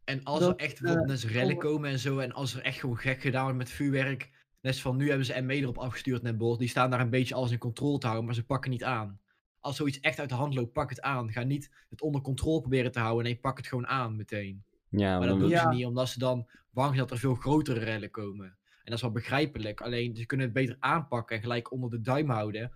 En 0.04 0.22
als 0.24 0.40
Dat, 0.40 0.48
er 0.50 0.66
echt 0.66 0.80
bijvoorbeeld 0.80 1.24
eh, 1.24 1.30
rellen 1.30 1.54
oh. 1.54 1.60
komen 1.60 1.90
en 1.90 1.98
zo, 1.98 2.18
en 2.18 2.32
als 2.32 2.54
er 2.54 2.62
echt 2.62 2.78
gewoon 2.78 2.98
gek 2.98 3.20
gedaan 3.20 3.42
wordt 3.42 3.58
met 3.58 3.70
vuurwerk. 3.70 4.30
Net 4.60 4.78
van 4.78 4.96
nu 4.96 5.08
hebben 5.08 5.26
ze 5.26 5.40
ME 5.42 5.54
erop 5.54 5.78
afgestuurd 5.78 6.22
net 6.22 6.38
bos. 6.38 6.58
Die 6.58 6.68
staan 6.68 6.90
daar 6.90 7.00
een 7.00 7.10
beetje 7.10 7.34
alles 7.34 7.50
in 7.50 7.58
controle 7.58 7.98
te 7.98 8.06
houden, 8.06 8.26
maar 8.26 8.34
ze 8.34 8.44
pakken 8.44 8.70
niet 8.70 8.84
aan. 8.84 9.20
Als 9.60 9.76
zoiets 9.76 10.00
echt 10.00 10.18
uit 10.18 10.28
de 10.28 10.34
hand 10.34 10.54
loopt, 10.54 10.72
pak 10.72 10.90
het 10.90 11.00
aan. 11.00 11.32
Ga 11.32 11.42
niet 11.42 11.70
het 11.88 12.00
onder 12.00 12.20
controle 12.20 12.60
proberen 12.60 12.92
te 12.92 12.98
houden. 12.98 13.24
Nee, 13.24 13.38
pak 13.38 13.56
het 13.56 13.66
gewoon 13.66 13.86
aan 13.86 14.16
meteen. 14.16 14.64
Ja, 14.98 15.10
Maar 15.18 15.20
dat 15.20 15.28
dan- 15.28 15.38
doen 15.38 15.48
Ja. 15.48 15.62
ze 15.70 15.76
niet, 15.76 15.86
omdat 15.86 16.08
ze 16.08 16.18
dan 16.18 16.48
bang 16.70 16.86
zijn 16.88 16.98
dat 17.00 17.10
er 17.10 17.18
veel 17.18 17.34
grotere 17.34 17.80
rellen 17.80 18.10
komen. 18.10 18.46
En 18.46 18.56
dat 18.92 18.94
is 18.94 19.00
wel 19.00 19.10
begrijpelijk. 19.10 19.80
Alleen 19.80 20.16
ze 20.16 20.26
kunnen 20.26 20.46
het 20.46 20.54
beter 20.54 20.76
aanpakken 20.78 21.36
en 21.36 21.42
gelijk 21.42 21.72
onder 21.72 21.90
de 21.90 22.00
duim 22.00 22.30
houden. 22.30 22.72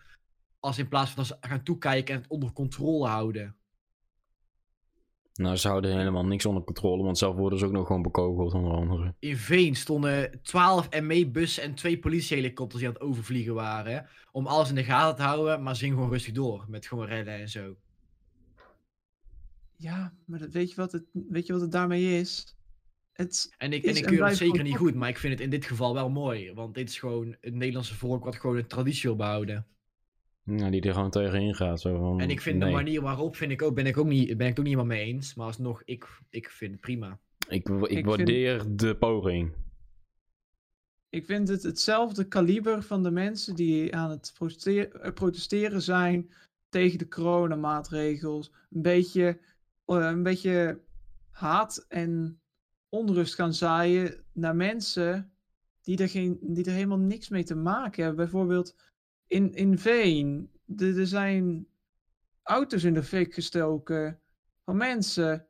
Als 0.60 0.78
in 0.78 0.88
plaats 0.88 1.10
van 1.10 1.16
dat 1.16 1.26
ze 1.26 1.48
gaan 1.48 1.62
toekijken 1.62 2.14
en 2.14 2.20
het 2.20 2.30
onder 2.30 2.52
controle 2.52 3.06
houden. 3.08 3.54
nou, 5.34 5.56
ze 5.56 5.68
houden 5.68 5.96
helemaal 5.98 6.26
niks 6.26 6.46
onder 6.46 6.64
controle, 6.64 7.02
want 7.02 7.18
zelf 7.18 7.36
worden 7.36 7.58
ze 7.58 7.64
ook 7.66 7.72
nog 7.72 7.86
gewoon 7.86 8.02
bekogeld, 8.02 8.52
onder 8.54 8.72
andere. 8.72 9.14
In 9.18 9.36
Veen 9.36 9.74
stonden 9.76 10.40
12 10.42 11.00
ME-bussen 11.00 11.62
en 11.62 11.74
twee 11.74 11.98
politiehelikopters 11.98 12.78
die 12.80 12.88
aan 12.88 12.94
het 12.94 13.02
overvliegen 13.02 13.54
waren. 13.54 14.08
Om 14.32 14.46
alles 14.46 14.68
in 14.68 14.74
de 14.74 14.84
gaten 14.84 15.16
te 15.16 15.22
houden, 15.22 15.62
maar 15.62 15.74
ze 15.74 15.80
gingen 15.80 15.96
gewoon 15.96 16.12
rustig 16.12 16.34
door. 16.34 16.64
Met 16.68 16.86
gewoon 16.86 17.06
rellen 17.06 17.34
en 17.40 17.48
zo. 17.48 17.76
Ja, 19.80 20.14
maar 20.24 20.38
dat, 20.38 20.52
weet, 20.52 20.70
je 20.70 20.76
wat 20.76 20.92
het, 20.92 21.04
weet 21.12 21.46
je 21.46 21.52
wat 21.52 21.62
het 21.62 21.72
daarmee 21.72 22.18
is? 22.18 22.56
Het, 23.12 23.54
En 23.58 23.72
ik, 23.72 23.82
Is 23.82 23.90
en 23.90 23.96
ik 23.96 24.08
keur 24.08 24.26
het 24.26 24.36
zeker 24.36 24.62
niet 24.62 24.76
goed, 24.76 24.94
maar 24.94 25.08
ik 25.08 25.18
vind 25.18 25.32
het 25.32 25.42
in 25.42 25.50
dit 25.50 25.64
geval 25.64 25.94
wel 25.94 26.10
mooi. 26.10 26.52
Want 26.52 26.74
dit 26.74 26.88
is 26.88 26.98
gewoon 26.98 27.36
het 27.40 27.54
Nederlandse 27.54 27.94
volk 27.94 28.24
wat 28.24 28.36
gewoon 28.36 28.56
een 28.56 28.66
traditie 28.66 29.02
wil 29.02 29.16
behouden. 29.16 29.66
Ja, 30.44 30.70
die 30.70 30.80
er 30.80 30.94
gewoon 30.94 31.10
tegenin 31.10 31.54
gaat. 31.54 31.80
Zo 31.80 31.98
van, 31.98 32.20
En 32.20 32.30
ik 32.30 32.40
vind 32.40 32.58
nee. 32.58 32.68
de 32.68 32.74
manier 32.74 33.00
waarop 33.00 33.36
vind 33.36 33.52
ik 33.52 33.62
ook, 33.62 33.74
ben 33.74 33.86
ik 33.86 33.96
ook 33.96 34.06
niet, 34.06 34.26
ben 34.36 34.46
ik 34.46 34.56
het 34.56 34.58
ook 34.58 34.64
niet 34.64 34.74
helemaal 34.74 34.96
mee 34.96 35.06
eens. 35.06 35.34
Maar 35.34 35.46
alsnog, 35.46 35.82
ik, 35.84 36.20
ik 36.30 36.50
vind 36.50 36.72
het 36.72 36.80
prima. 36.80 37.18
Ik, 37.48 37.68
ik, 37.68 38.04
waardeer 38.04 38.64
de 38.68 38.96
poging. 38.96 39.52
ik 41.08 41.24
vind 41.24 41.48
het 41.48 41.62
hetzelfde 41.62 42.28
kaliber 42.28 42.82
van 42.82 43.02
de 43.02 43.10
mensen 43.10 43.54
die 43.54 43.96
aan 43.96 44.10
het 44.10 44.32
eh, 44.64 45.12
protesteren 45.14 45.82
zijn 45.82 46.30
tegen 46.68 46.98
de 46.98 47.08
coronamaatregels. 47.08 48.52
Een 48.70 48.82
beetje, 48.82 49.38
een 49.96 50.22
beetje 50.22 50.80
haat 51.30 51.84
en 51.88 52.40
onrust 52.88 53.34
gaan 53.34 53.54
zaaien 53.54 54.24
naar 54.32 54.56
mensen 54.56 55.32
die 55.82 55.98
er, 55.98 56.08
geen, 56.08 56.38
die 56.42 56.64
er 56.64 56.72
helemaal 56.72 56.98
niks 56.98 57.28
mee 57.28 57.44
te 57.44 57.54
maken 57.54 58.04
hebben. 58.04 58.24
Bijvoorbeeld 58.24 58.74
in, 59.26 59.54
in 59.54 59.78
Veen, 59.78 60.50
er 60.76 61.06
zijn 61.06 61.66
auto's 62.42 62.84
in 62.84 62.94
de 62.94 63.02
fik 63.02 63.34
gestoken 63.34 64.20
van 64.64 64.76
mensen 64.76 65.48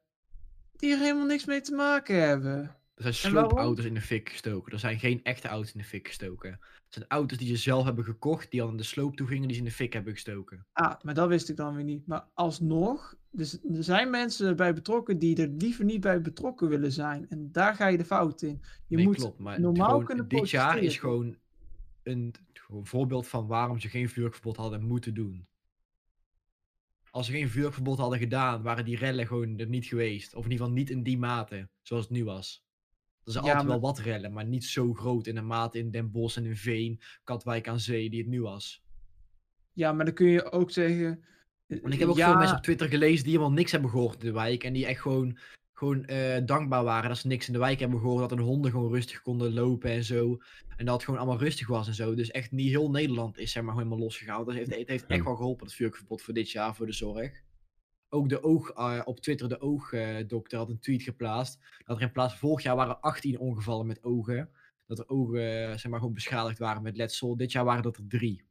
die 0.77 0.93
er 0.93 0.99
helemaal 0.99 1.27
niks 1.27 1.45
mee 1.45 1.61
te 1.61 1.75
maken 1.75 2.23
hebben. 2.23 2.80
Er 3.01 3.15
zijn 3.15 3.33
sloopauto's 3.33 3.85
in 3.85 3.95
de 3.95 4.01
fik 4.01 4.29
gestoken. 4.29 4.73
Er 4.73 4.79
zijn 4.79 4.99
geen 4.99 5.23
echte 5.23 5.49
auto's 5.49 5.73
in 5.73 5.81
de 5.81 5.87
fik 5.87 6.07
gestoken. 6.07 6.51
Het 6.51 6.61
zijn 6.89 7.05
auto's 7.09 7.39
die 7.39 7.49
ze 7.49 7.57
zelf 7.57 7.85
hebben 7.85 8.05
gekocht, 8.05 8.51
die 8.51 8.63
al 8.63 8.69
aan 8.69 8.77
de 8.77 8.83
sloop 8.83 9.17
toe 9.17 9.27
gingen, 9.27 9.47
die 9.47 9.57
ze 9.57 9.63
in 9.63 9.69
de 9.69 9.75
fik 9.75 9.93
hebben 9.93 10.13
gestoken. 10.13 10.67
Ah, 10.73 10.95
maar 11.03 11.15
dat 11.15 11.29
wist 11.29 11.49
ik 11.49 11.57
dan 11.57 11.75
weer 11.75 11.85
niet. 11.85 12.07
Maar 12.07 12.29
alsnog, 12.35 13.15
dus 13.31 13.53
er 13.53 13.85
zijn 13.85 14.11
mensen 14.11 14.57
bij 14.57 14.75
betrokken 14.75 15.19
die 15.19 15.37
er 15.43 15.49
liever 15.49 15.85
niet 15.85 16.01
bij 16.01 16.21
betrokken 16.21 16.69
willen 16.69 16.93
zijn. 16.93 17.29
En 17.29 17.53
daar 17.53 17.75
ga 17.75 17.87
je 17.87 17.97
de 17.97 18.05
fout 18.05 18.43
in. 18.43 18.63
Je 18.87 18.97
nee, 18.97 19.05
moet 19.05 19.17
klopt. 19.17 19.39
Maar 19.39 19.61
normaal 19.61 20.03
kunnen 20.03 20.29
dit 20.29 20.51
jaar 20.51 20.79
is 20.79 20.99
gewoon 20.99 21.37
een 22.03 22.35
gewoon 22.53 22.87
voorbeeld 22.87 23.29
van 23.29 23.47
waarom 23.47 23.81
ze 23.81 23.89
geen 23.89 24.09
vuurwerkverbod 24.09 24.57
hadden 24.57 24.83
moeten 24.83 25.15
doen. 25.15 25.47
Als 27.11 27.27
ze 27.27 27.33
geen 27.33 27.49
vuurwerkverbod 27.49 27.99
hadden 27.99 28.19
gedaan, 28.19 28.63
waren 28.63 28.85
die 28.85 28.97
rellen 28.97 29.27
gewoon 29.27 29.59
er 29.59 29.69
niet 29.69 29.87
geweest. 29.87 30.35
Of 30.35 30.45
in 30.45 30.51
ieder 30.51 30.67
geval 30.67 30.81
niet 30.81 30.91
in 30.91 31.03
die 31.03 31.19
mate, 31.19 31.69
zoals 31.83 32.05
het 32.05 32.13
nu 32.13 32.25
was. 32.25 32.69
Er 33.25 33.33
zijn 33.33 33.45
Ja, 33.45 33.51
altijd 33.51 33.69
maar- 33.69 33.81
wel 33.81 33.91
wat 33.91 33.99
rellen, 33.99 34.33
maar 34.33 34.47
niet 34.47 34.65
zo 34.65 34.95
groot 34.95 35.27
in 35.27 35.35
de 35.35 35.41
mate 35.41 35.79
in 35.79 35.91
Den 35.91 36.11
Bosch 36.11 36.37
en 36.37 36.45
in 36.45 36.57
Veen, 36.57 37.01
Katwijk 37.25 37.69
aan 37.69 37.81
Zee, 37.81 38.11
die 38.11 38.21
het 38.21 38.29
nu 38.29 38.43
was. 38.43 38.83
Ja, 39.73 39.93
maar 39.93 40.05
dan 40.05 40.15
kun 40.15 40.27
je 40.27 40.53
ook 40.53 40.71
zeggen. 40.71 41.25
eh, 41.67 41.81
Want 41.81 41.95
ik 41.95 42.01
heb 42.01 42.09
ook 42.09 42.17
ja, 42.17 42.29
veel 42.29 42.39
mensen 42.39 42.57
op 42.57 42.63
Twitter 42.63 42.89
gelezen 42.89 43.25
die 43.25 43.33
helemaal 43.33 43.53
niks 43.57 43.73
hebben 43.73 43.91
gehoord 43.91 44.21
in 44.21 44.27
de 44.27 44.33
wijk. 44.33 44.65
En 44.65 44.73
die 44.73 44.87
echt 44.87 45.01
gewoon, 45.01 45.39
gewoon 45.73 46.05
eh, 46.05 46.45
dankbaar 46.47 46.85
waren 46.85 47.09
dat 47.09 47.19
ze 47.19 47.27
niks 47.27 47.47
in 47.47 47.53
de 47.53 47.59
wijk 47.59 47.81
hebben 47.81 47.99
gehoord. 47.99 48.21
Dat 48.29 48.39
hun 48.39 48.47
honden 48.47 48.71
gewoon 48.71 48.93
rustig 48.93 49.23
konden 49.23 49.53
lopen 49.53 49.91
en 49.91 50.05
zo. 50.05 50.39
En 50.77 50.85
dat 50.85 50.95
het 50.95 51.05
gewoon 51.05 51.21
allemaal 51.21 51.39
rustig 51.39 51.67
was 51.69 51.87
en 51.89 51.95
zo. 51.95 52.15
Dus 52.15 52.31
echt 52.31 52.51
niet 52.51 52.69
heel 52.69 52.91
Nederland 52.91 53.39
is 53.39 53.53
zeg 53.53 53.63
maar 53.63 53.73
gewoon 53.73 53.87
helemaal 53.87 54.05
losgegaan. 54.09 54.45
Dat 54.45 54.55
heeft, 54.55 54.75
het 54.77 54.89
heeft 54.89 55.07
echt 55.07 55.25
wel 55.25 55.37
geholpen, 55.37 55.67
het 55.67 55.75
vuurwerkverbod 55.75 56.23
voor 56.23 56.35
dit 56.35 56.51
jaar 56.51 56.75
voor 56.75 56.87
de 56.87 56.93
zorg. 56.93 57.43
Ook 58.13 58.29
de 58.29 58.43
oog, 58.43 58.71
eh, 58.71 59.01
op 59.05 59.21
Twitter, 59.21 59.49
de 59.49 59.61
oogdokter 59.61 60.59
had 60.59 60.69
een 60.71 60.79
tweet 60.79 61.03
geplaatst. 61.03 61.59
Dat 61.85 61.97
er 61.97 62.03
in 62.03 62.13
plaats 62.13 62.35
van 62.35 62.49
vorig 62.49 62.65
jaar 62.65 62.77
waren 62.77 63.01
18 63.01 63.39
ongevallen 63.39 63.87
met 63.87 64.05
ogen. 64.05 64.51
Dat 64.87 64.99
er 64.99 65.09
ogen 65.09 65.63
eh, 65.63 65.77
zeg 65.77 65.89
maar 65.89 65.99
gewoon 65.99 66.15
beschadigd 66.15 66.59
waren 66.59 66.83
met 66.83 66.97
letsel. 66.97 67.37
Dit 67.37 67.53
jaar 67.53 67.65
waren 67.65 67.83
dat 67.83 67.97
er 67.97 68.07
drie. 68.09 68.43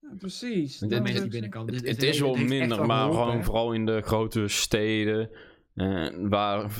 Ja, 0.00 0.08
precies. 0.18 0.78
Dit- 0.78 0.90
De 0.90 1.00
mensen 1.00 1.30
die. 1.30 1.42
Het, 1.42 1.66
Dus 1.68 1.80
het 1.80 2.02
is 2.02 2.20
wel 2.20 2.34
minder, 2.36 2.86
maar 2.86 2.96
geholpen, 2.98 3.18
gewoon 3.20 3.36
hè. 3.36 3.42
vooral 3.44 3.72
in 3.72 3.86
de 3.86 4.00
grote 4.02 4.48
steden. 4.48 5.30
eh, 5.74 6.08
waar, 6.28 6.70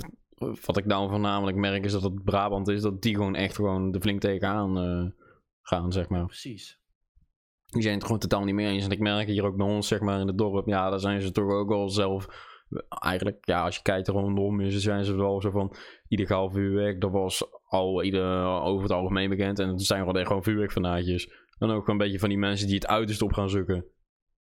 wat 0.64 0.76
ik 0.76 0.84
nou 0.84 1.08
voornamelijk 1.10 1.56
merk 1.56 1.84
is 1.84 1.92
dat 1.92 2.02
het 2.02 2.24
Brabant 2.24 2.68
is, 2.68 2.80
dat 2.82 3.02
die 3.02 3.14
gewoon 3.14 3.34
echt 3.34 3.54
gewoon 3.54 3.90
de 3.90 4.00
flink 4.00 4.20
tegenaan 4.20 4.78
eh, 4.78 5.24
gaan, 5.62 5.92
zeg 5.92 6.08
maar. 6.08 6.24
Precies. 6.26 6.78
Die 7.68 7.82
zijn 7.82 7.94
het 7.94 8.04
gewoon 8.04 8.18
totaal 8.18 8.44
niet 8.44 8.54
meer 8.54 8.68
eens. 8.68 8.84
En 8.84 8.90
ik 8.90 8.98
merk 8.98 9.26
hier 9.26 9.44
ook 9.44 9.56
bij 9.56 9.66
ons, 9.66 9.88
zeg 9.88 10.00
maar, 10.00 10.20
in 10.20 10.26
het 10.26 10.38
dorp, 10.38 10.66
ja, 10.66 10.90
daar 10.90 11.00
zijn 11.00 11.22
ze 11.22 11.30
toch 11.30 11.50
ook 11.50 11.68
wel 11.68 11.88
zelf. 11.88 12.46
Eigenlijk, 12.88 13.46
ja, 13.46 13.64
als 13.64 13.76
je 13.76 13.82
kijkt 13.82 14.08
rondom, 14.08 14.70
zijn 14.70 15.04
ze 15.04 15.14
wel 15.14 15.40
zo 15.40 15.50
van 15.50 15.76
illegaal 16.08 16.50
vuurwerk. 16.50 17.00
Dat 17.00 17.10
was 17.10 17.44
al 17.68 18.02
ieder, 18.02 18.44
over 18.44 18.82
het 18.82 18.92
algemeen 18.92 19.28
bekend. 19.28 19.58
En 19.58 19.68
het 19.68 19.82
zijn 19.82 20.00
gewoon 20.00 20.16
echt 20.16 20.26
gewoon 20.26 20.42
vuurwerkfanaatjes. 20.42 21.30
En 21.58 21.70
ook 21.70 21.88
een 21.88 21.98
beetje 21.98 22.18
van 22.18 22.28
die 22.28 22.38
mensen 22.38 22.66
die 22.66 22.74
het 22.74 22.86
uiterst 22.86 23.22
op 23.22 23.32
gaan 23.32 23.50
zoeken. 23.50 23.84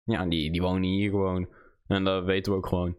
Ja, 0.03 0.25
die, 0.25 0.51
die 0.51 0.61
wonen 0.61 0.89
hier 0.89 1.09
gewoon. 1.09 1.47
En 1.87 2.03
dat 2.03 2.23
weten 2.23 2.51
we 2.51 2.57
ook 2.57 2.67
gewoon. 2.67 2.95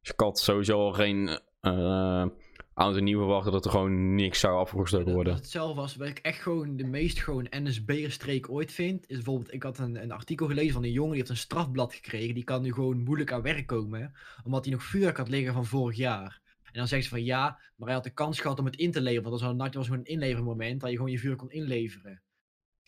Dus 0.00 0.10
ik 0.10 0.20
had 0.20 0.38
sowieso 0.38 0.78
al 0.78 0.92
geen 0.92 1.38
eh 1.60 2.26
oud 2.74 2.96
en 2.96 3.04
nieuw 3.04 3.18
verwachten 3.18 3.52
dat 3.52 3.64
er 3.64 3.70
gewoon 3.70 4.14
niks 4.14 4.40
zou 4.40 4.56
afgestoken 4.58 5.12
worden. 5.12 5.32
dat 5.32 5.42
het 5.42 5.50
zelf 5.50 5.76
was, 5.76 5.96
wat 5.96 6.08
ik 6.08 6.18
echt 6.18 6.42
gewoon 6.42 6.76
de 6.76 6.84
meest 6.84 7.20
gewoon 7.20 7.46
NSB-streek 7.50 8.50
ooit 8.50 8.72
vind, 8.72 9.08
is 9.08 9.16
bijvoorbeeld, 9.16 9.52
ik 9.52 9.62
had 9.62 9.78
een, 9.78 10.02
een 10.02 10.12
artikel 10.12 10.46
gelezen 10.46 10.72
van 10.72 10.84
een 10.84 10.92
jongen 10.92 11.10
die 11.10 11.18
heeft 11.18 11.30
een 11.30 11.36
strafblad 11.36 11.94
gekregen, 11.94 12.34
die 12.34 12.44
kan 12.44 12.62
nu 12.62 12.72
gewoon 12.72 13.02
moeilijk 13.02 13.32
aan 13.32 13.42
werk 13.42 13.66
komen, 13.66 14.12
omdat 14.44 14.64
hij 14.64 14.74
nog 14.74 14.82
vuurwerk 14.82 15.16
had 15.16 15.28
liggen 15.28 15.54
van 15.54 15.66
vorig 15.66 15.96
jaar. 15.96 16.40
En 16.62 16.78
dan 16.78 16.88
zegt 16.88 17.04
ze 17.04 17.08
van 17.08 17.24
ja, 17.24 17.60
maar 17.76 17.86
hij 17.86 17.96
had 17.96 18.04
de 18.04 18.14
kans 18.14 18.40
gehad 18.40 18.58
om 18.58 18.64
het 18.64 18.76
in 18.76 18.90
te 18.90 19.00
leveren, 19.00 19.30
want 19.30 19.40
dat 19.40 19.50
was, 19.56 19.66
een, 19.66 19.72
was 19.72 19.86
gewoon 19.86 20.00
een 20.00 20.12
inlevermoment, 20.12 20.80
dat 20.80 20.90
je 20.90 20.96
gewoon 20.96 21.10
je 21.10 21.18
vuur 21.18 21.36
kon 21.36 21.50
inleveren. 21.50 22.22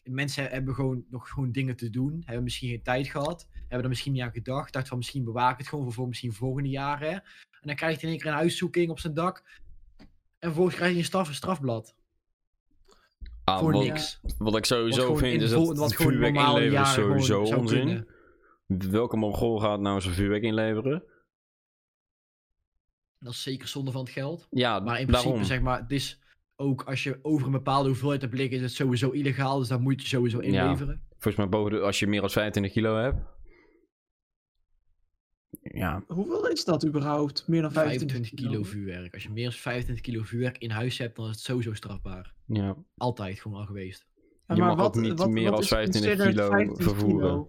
Mensen 0.02 0.50
hebben 0.50 0.74
gewoon 0.74 1.04
nog 1.10 1.28
gewoon 1.28 1.52
dingen 1.52 1.76
te 1.76 1.90
doen, 1.90 2.22
hebben 2.24 2.44
misschien 2.44 2.68
geen 2.68 2.82
tijd 2.82 3.06
gehad, 3.06 3.48
hebben 3.52 3.82
er 3.82 3.88
misschien 3.88 4.12
niet 4.12 4.22
aan 4.22 4.32
gedacht, 4.32 4.72
dacht 4.72 4.88
van 4.88 4.96
misschien 4.96 5.24
bewaak 5.24 5.52
ik 5.52 5.58
het 5.58 5.68
gewoon 5.68 5.84
voor, 5.84 5.94
voor 5.94 6.08
misschien 6.08 6.32
volgende 6.32 6.68
jaren. 6.68 7.12
En 7.12 7.70
dan 7.70 7.74
krijgt 7.74 8.00
hij 8.00 8.04
in 8.04 8.14
één 8.14 8.18
keer 8.24 8.32
een 8.32 8.38
huiszoeking 8.38 8.90
op 8.90 8.98
zijn 8.98 9.14
dak, 9.14 9.62
en 10.44 10.50
vervolgens 10.50 10.76
krijg 10.76 10.92
je 10.92 10.98
een 10.98 11.04
straf, 11.04 11.28
een 11.28 11.34
strafblad. 11.34 11.94
Ah, 13.44 13.58
voor 13.58 13.72
wat, 13.72 13.82
niks. 13.82 14.20
wat 14.38 14.56
ik 14.56 14.64
sowieso 14.64 15.14
vind 15.14 15.34
in 15.34 15.40
is 15.40 15.50
dat 15.50 15.76
wat 15.78 15.96
gewoon 15.96 16.12
vuurwerk 16.12 16.34
inleveren 16.36 16.80
is 16.82 16.92
sowieso 16.92 17.40
onzin. 17.42 17.84
kunnen. 18.66 18.90
Welke 18.90 19.16
mongool 19.16 19.58
gaat 19.58 19.80
nou 19.80 20.00
zijn 20.00 20.14
vuurwerk 20.14 20.42
inleveren? 20.42 21.02
Dat 23.18 23.32
is 23.32 23.42
zeker 23.42 23.68
zonde 23.68 23.90
van 23.90 24.00
het 24.00 24.10
geld. 24.10 24.46
Ja, 24.50 24.80
Maar 24.80 25.00
in 25.00 25.06
daarom. 25.06 25.30
principe, 25.32 25.54
zeg 25.54 25.62
maar, 25.62 25.80
het 25.80 25.90
is 25.90 26.20
ook 26.56 26.82
als 26.82 27.02
je 27.02 27.18
over 27.22 27.46
een 27.46 27.52
bepaalde 27.52 27.88
hoeveelheid 27.88 28.20
hebt 28.20 28.34
liggen, 28.34 28.56
is 28.56 28.62
het 28.62 28.72
sowieso 28.72 29.10
illegaal. 29.10 29.58
Dus 29.58 29.68
daar 29.68 29.80
moet 29.80 30.02
je 30.02 30.08
sowieso 30.08 30.42
Ja. 30.42 30.62
inleveren. 30.62 31.02
Volgens 31.10 31.36
mij 31.36 31.48
boven 31.48 31.72
de, 31.72 31.80
als 31.80 31.98
je 31.98 32.06
meer 32.06 32.20
dan 32.20 32.30
25 32.30 32.72
kilo 32.72 32.96
hebt. 32.96 33.18
Ja, 35.74 36.02
Hoeveel 36.06 36.48
is 36.48 36.64
dat 36.64 36.86
überhaupt? 36.86 37.48
Meer 37.48 37.62
dan 37.62 37.72
25, 37.72 38.10
25 38.16 38.48
kilo 38.50 38.62
vuurwerk. 38.64 39.14
Als 39.14 39.22
je 39.22 39.30
meer 39.30 39.44
dan 39.44 39.52
25 39.52 40.04
kilo 40.04 40.22
vuurwerk 40.22 40.58
in 40.58 40.70
huis 40.70 40.98
hebt, 40.98 41.16
dan 41.16 41.24
is 41.24 41.30
het 41.30 41.40
sowieso 41.40 41.74
strafbaar. 41.74 42.34
ja. 42.46 42.76
Altijd 42.96 43.40
gewoon 43.40 43.58
al 43.58 43.66
geweest. 43.66 44.06
Ja, 44.46 44.54
Je 44.54 44.60
maar 44.60 44.76
mag 44.76 44.86
ook 44.86 44.94
niet 44.94 45.26
meer 45.26 45.50
dan 45.50 45.60
is 45.60 45.68
25 45.68 46.10
considered 46.10 46.34
kilo 46.34 46.48
25 46.48 46.84
vervoeren. 46.84 47.48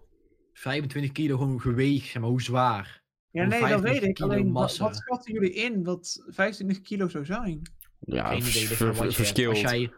25 0.53 1.11
kilo 1.11 1.37
gewoon 1.37 1.61
geweeg, 1.61 2.05
zeg 2.05 2.21
maar, 2.21 2.29
hoe 2.29 2.41
zwaar? 2.41 3.03
Ja, 3.31 3.41
nee, 3.45 3.59
dat 3.59 3.69
25 3.69 4.01
weet 4.01 4.09
ik. 4.09 4.19
Alleen, 4.21 4.43
wat, 4.43 4.51
massa. 4.61 4.83
wat 4.83 4.95
schatten 4.95 5.33
jullie 5.33 5.53
in 5.53 5.83
wat 5.83 6.23
25 6.27 6.81
kilo 6.81 7.07
zou 7.07 7.25
zijn? 7.25 7.61
Ja, 7.99 8.27
Geen 8.27 8.37
idee, 8.37 8.49
vers- 8.51 8.59
ligt 8.59 8.73
ver- 8.75 8.87
aan 8.87 8.93
wat 8.93 8.97
je 8.97 9.03
hebt. 9.03 9.15
verschilt. 9.15 9.49
Als 9.63 9.71
jij, 9.71 9.91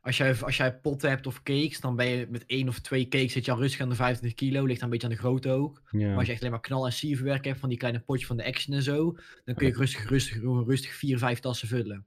als, 0.00 0.16
jij, 0.16 0.36
als 0.42 0.56
jij 0.56 0.78
potten 0.78 1.08
hebt 1.10 1.26
of 1.26 1.42
cakes, 1.42 1.80
dan 1.80 1.96
ben 1.96 2.06
je 2.06 2.26
met 2.30 2.46
één 2.46 2.68
of 2.68 2.78
twee 2.78 3.08
cakes 3.08 3.32
zit 3.32 3.44
je 3.44 3.50
al 3.52 3.58
rustig 3.58 3.80
aan 3.80 3.88
de 3.88 3.94
25 3.94 4.38
kilo. 4.38 4.64
Ligt 4.64 4.80
dan 4.80 4.84
een 4.84 4.90
beetje 4.90 5.06
aan 5.06 5.12
de 5.12 5.18
grootte 5.20 5.50
ook. 5.50 5.82
Ja. 5.90 6.08
Maar 6.08 6.16
als 6.16 6.26
je 6.26 6.32
echt 6.32 6.40
alleen 6.40 6.52
maar 6.52 6.60
knal- 6.62 6.86
en 6.86 6.92
sierverwerk 6.92 7.44
hebt 7.44 7.60
van 7.60 7.68
die 7.68 7.78
kleine 7.78 8.00
potjes 8.00 8.26
van 8.26 8.36
de 8.36 8.44
Action 8.44 8.74
en 8.74 8.82
zo, 8.82 9.16
dan 9.44 9.54
kun 9.54 9.66
je 9.66 9.72
rustig, 9.72 10.08
rustig, 10.08 10.42
rustig 10.42 10.92
vier, 10.94 11.18
vijf 11.18 11.40
tassen 11.40 11.68
vullen. 11.68 12.06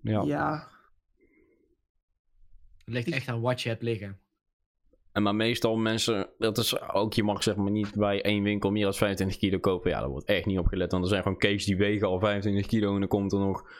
ja. 0.00 0.22
Ja. 0.22 0.68
Het 2.84 2.94
ligt 2.96 3.10
echt 3.10 3.28
aan 3.28 3.40
wat 3.40 3.62
je 3.62 3.68
hebt 3.68 3.82
liggen. 3.82 4.18
En 5.12 5.22
maar 5.22 5.34
meestal 5.34 5.76
mensen, 5.76 6.28
dat 6.38 6.58
is 6.58 6.80
ook, 6.80 7.12
je 7.14 7.22
mag 7.22 7.42
zeg 7.42 7.56
maar 7.56 7.70
niet 7.70 7.94
bij 7.94 8.22
één 8.22 8.42
winkel 8.42 8.70
meer 8.70 8.84
dan 8.84 8.94
25 8.94 9.38
kilo 9.38 9.58
kopen. 9.58 9.90
Ja, 9.90 10.00
daar 10.00 10.08
wordt 10.08 10.26
echt 10.26 10.46
niet 10.46 10.58
op 10.58 10.66
gelet. 10.66 10.90
Want 10.92 11.02
er 11.04 11.10
zijn 11.10 11.22
gewoon 11.22 11.38
cakes 11.38 11.64
die 11.64 11.76
wegen 11.76 12.06
al 12.08 12.18
25 12.18 12.66
kilo 12.66 12.94
en 12.94 12.98
dan 13.00 13.08
komt 13.08 13.32
er 13.32 13.38
nog, 13.38 13.70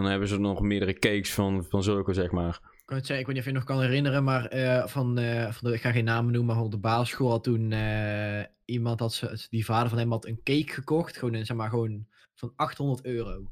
dan 0.00 0.04
hebben 0.04 0.28
ze 0.28 0.38
nog 0.38 0.60
meerdere 0.60 0.92
cakes 0.92 1.34
van, 1.34 1.64
van 1.68 1.82
zulke 1.82 2.12
zeg 2.12 2.30
maar. 2.30 2.60
Ik, 2.72 2.82
kan 2.84 2.96
het 2.96 3.06
zeggen, 3.06 3.18
ik 3.18 3.26
weet 3.26 3.34
niet 3.34 3.38
of 3.38 3.50
je 3.52 3.58
nog 3.58 3.64
kan 3.64 3.80
herinneren, 3.80 4.24
maar 4.24 4.46
eh, 4.46 4.86
van, 4.86 5.18
eh, 5.18 5.52
van 5.52 5.68
de, 5.70 5.74
ik 5.74 5.80
ga 5.80 5.92
geen 5.92 6.04
namen 6.04 6.32
noemen, 6.32 6.54
maar 6.54 6.64
op 6.64 6.70
de 6.70 6.78
basisschool 6.78 7.30
had 7.30 7.44
toen 7.44 7.72
eh, 7.72 8.44
iemand, 8.64 9.00
had 9.00 9.14
ze, 9.14 9.46
die 9.50 9.64
vader 9.64 9.88
van 9.88 9.98
hem 9.98 10.10
had 10.10 10.26
een 10.26 10.40
cake 10.42 10.72
gekocht, 10.72 11.16
gewoon, 11.16 11.44
zeg 11.46 11.56
maar, 11.56 11.70
gewoon 11.70 12.06
van 12.34 12.52
800 12.56 13.04
euro. 13.04 13.50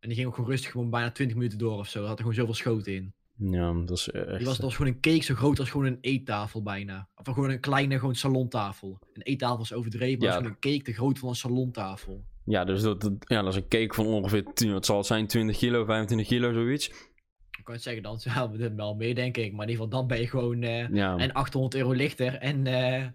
En 0.00 0.08
die 0.08 0.14
ging 0.14 0.26
ook 0.28 0.34
gewoon 0.34 0.50
rustig 0.50 0.70
gewoon 0.70 0.90
bijna 0.90 1.10
20 1.10 1.36
minuten 1.36 1.58
door 1.58 1.78
of 1.78 1.88
zo. 1.88 2.00
Had 2.00 2.10
er 2.10 2.18
gewoon 2.18 2.34
zoveel 2.34 2.54
schoten 2.54 2.94
in. 2.94 3.12
Ja, 3.36 3.72
dat 3.72 3.96
is 3.98 4.10
echt... 4.10 4.26
Die 4.36 4.46
was, 4.46 4.56
dat 4.56 4.64
was 4.64 4.76
gewoon 4.76 4.92
een 4.92 5.00
cake 5.00 5.22
zo 5.22 5.34
groot 5.34 5.58
als 5.58 5.70
gewoon 5.70 5.86
een 5.86 5.98
eettafel 6.00 6.62
bijna. 6.62 7.08
Of 7.14 7.34
gewoon 7.34 7.50
een 7.50 7.60
kleine 7.60 7.98
gewoon 7.98 8.14
salontafel. 8.14 8.98
Een 9.12 9.22
eettafel 9.22 9.60
is 9.60 9.72
overdreven, 9.72 10.18
maar 10.18 10.28
Ja. 10.28 10.32
is 10.32 10.36
gewoon 10.36 10.56
een 10.60 10.72
cake 10.72 10.82
te 10.84 10.92
groot 10.92 11.18
van 11.18 11.28
een 11.28 11.34
salontafel. 11.34 12.24
Ja, 12.44 12.64
dus 12.64 12.82
dat, 12.82 13.00
dat- 13.00 13.12
ja, 13.18 13.42
dat 13.42 13.52
is 13.52 13.56
een 13.56 13.68
cake 13.68 13.94
van 13.94 14.06
ongeveer, 14.06 14.44
10, 14.54 14.72
wat 14.72 14.86
zal 14.86 14.96
het 14.96 15.06
zijn, 15.06 15.26
20 15.26 15.58
kilo, 15.58 15.84
25 15.84 16.26
kilo, 16.28 16.52
zoiets. 16.52 16.88
Ik 17.58 17.64
kan 17.64 17.74
het 17.74 17.82
zeggen, 17.82 18.02
dan 18.02 18.18
zou 18.18 18.62
het 18.62 18.74
wel 18.74 18.94
meer 18.94 19.14
denk 19.14 19.36
ik. 19.36 19.52
Maar 19.52 19.66
in 19.66 19.70
ieder 19.70 19.84
geval, 19.84 19.88
dan 19.88 20.06
ben 20.06 20.20
je 20.20 20.26
gewoon 20.28 20.60
Ja, 20.92 21.16
en 21.16 21.32
800 21.32 21.74
euro 21.74 21.92
lichter. 21.92 22.34
En 22.34 22.66
eh, 22.66 23.06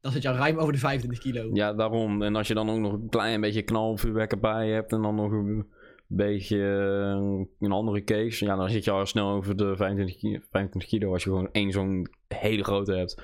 dan 0.00 0.12
zit 0.12 0.22
je 0.22 0.28
al 0.28 0.34
ruim 0.34 0.58
over 0.58 0.72
de 0.72 0.78
25 0.78 1.18
kilo. 1.18 1.50
ja, 1.52 1.72
daarom. 1.74 2.22
En 2.22 2.36
als 2.36 2.48
je 2.48 2.54
dan 2.54 2.70
ook 2.70 2.78
nog 2.78 2.92
een 2.92 3.08
klein 3.08 3.40
beetje 3.40 3.62
knalvuurwerk 3.62 4.32
erbij 4.32 4.68
hebt 4.68 4.92
en 4.92 5.02
dan 5.02 5.14
nog 5.14 5.30
een 5.32 5.66
beetje 6.06 6.58
eh, 6.58 7.44
een 7.58 7.72
andere 7.72 8.04
case, 8.04 8.44
ja, 8.44 8.56
dan 8.56 8.70
zit 8.70 8.84
je 8.84 8.90
al 8.90 9.06
snel 9.06 9.28
over 9.30 9.56
de 9.56 9.76
25 9.76 10.16
kilo, 10.18 10.38
25 10.50 10.90
kilo 10.90 11.12
als 11.12 11.24
je 11.24 11.30
gewoon 11.30 11.48
één 11.52 11.70
zo'n 11.72 12.08
hele 12.28 12.64
grote 12.64 12.92
hebt. 12.94 13.22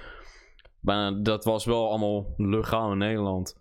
Maar 0.81 1.23
dat 1.23 1.45
was 1.45 1.65
wel 1.65 1.89
allemaal 1.89 2.35
legaal 2.37 2.93
in 2.93 2.99
Nederland. 2.99 3.61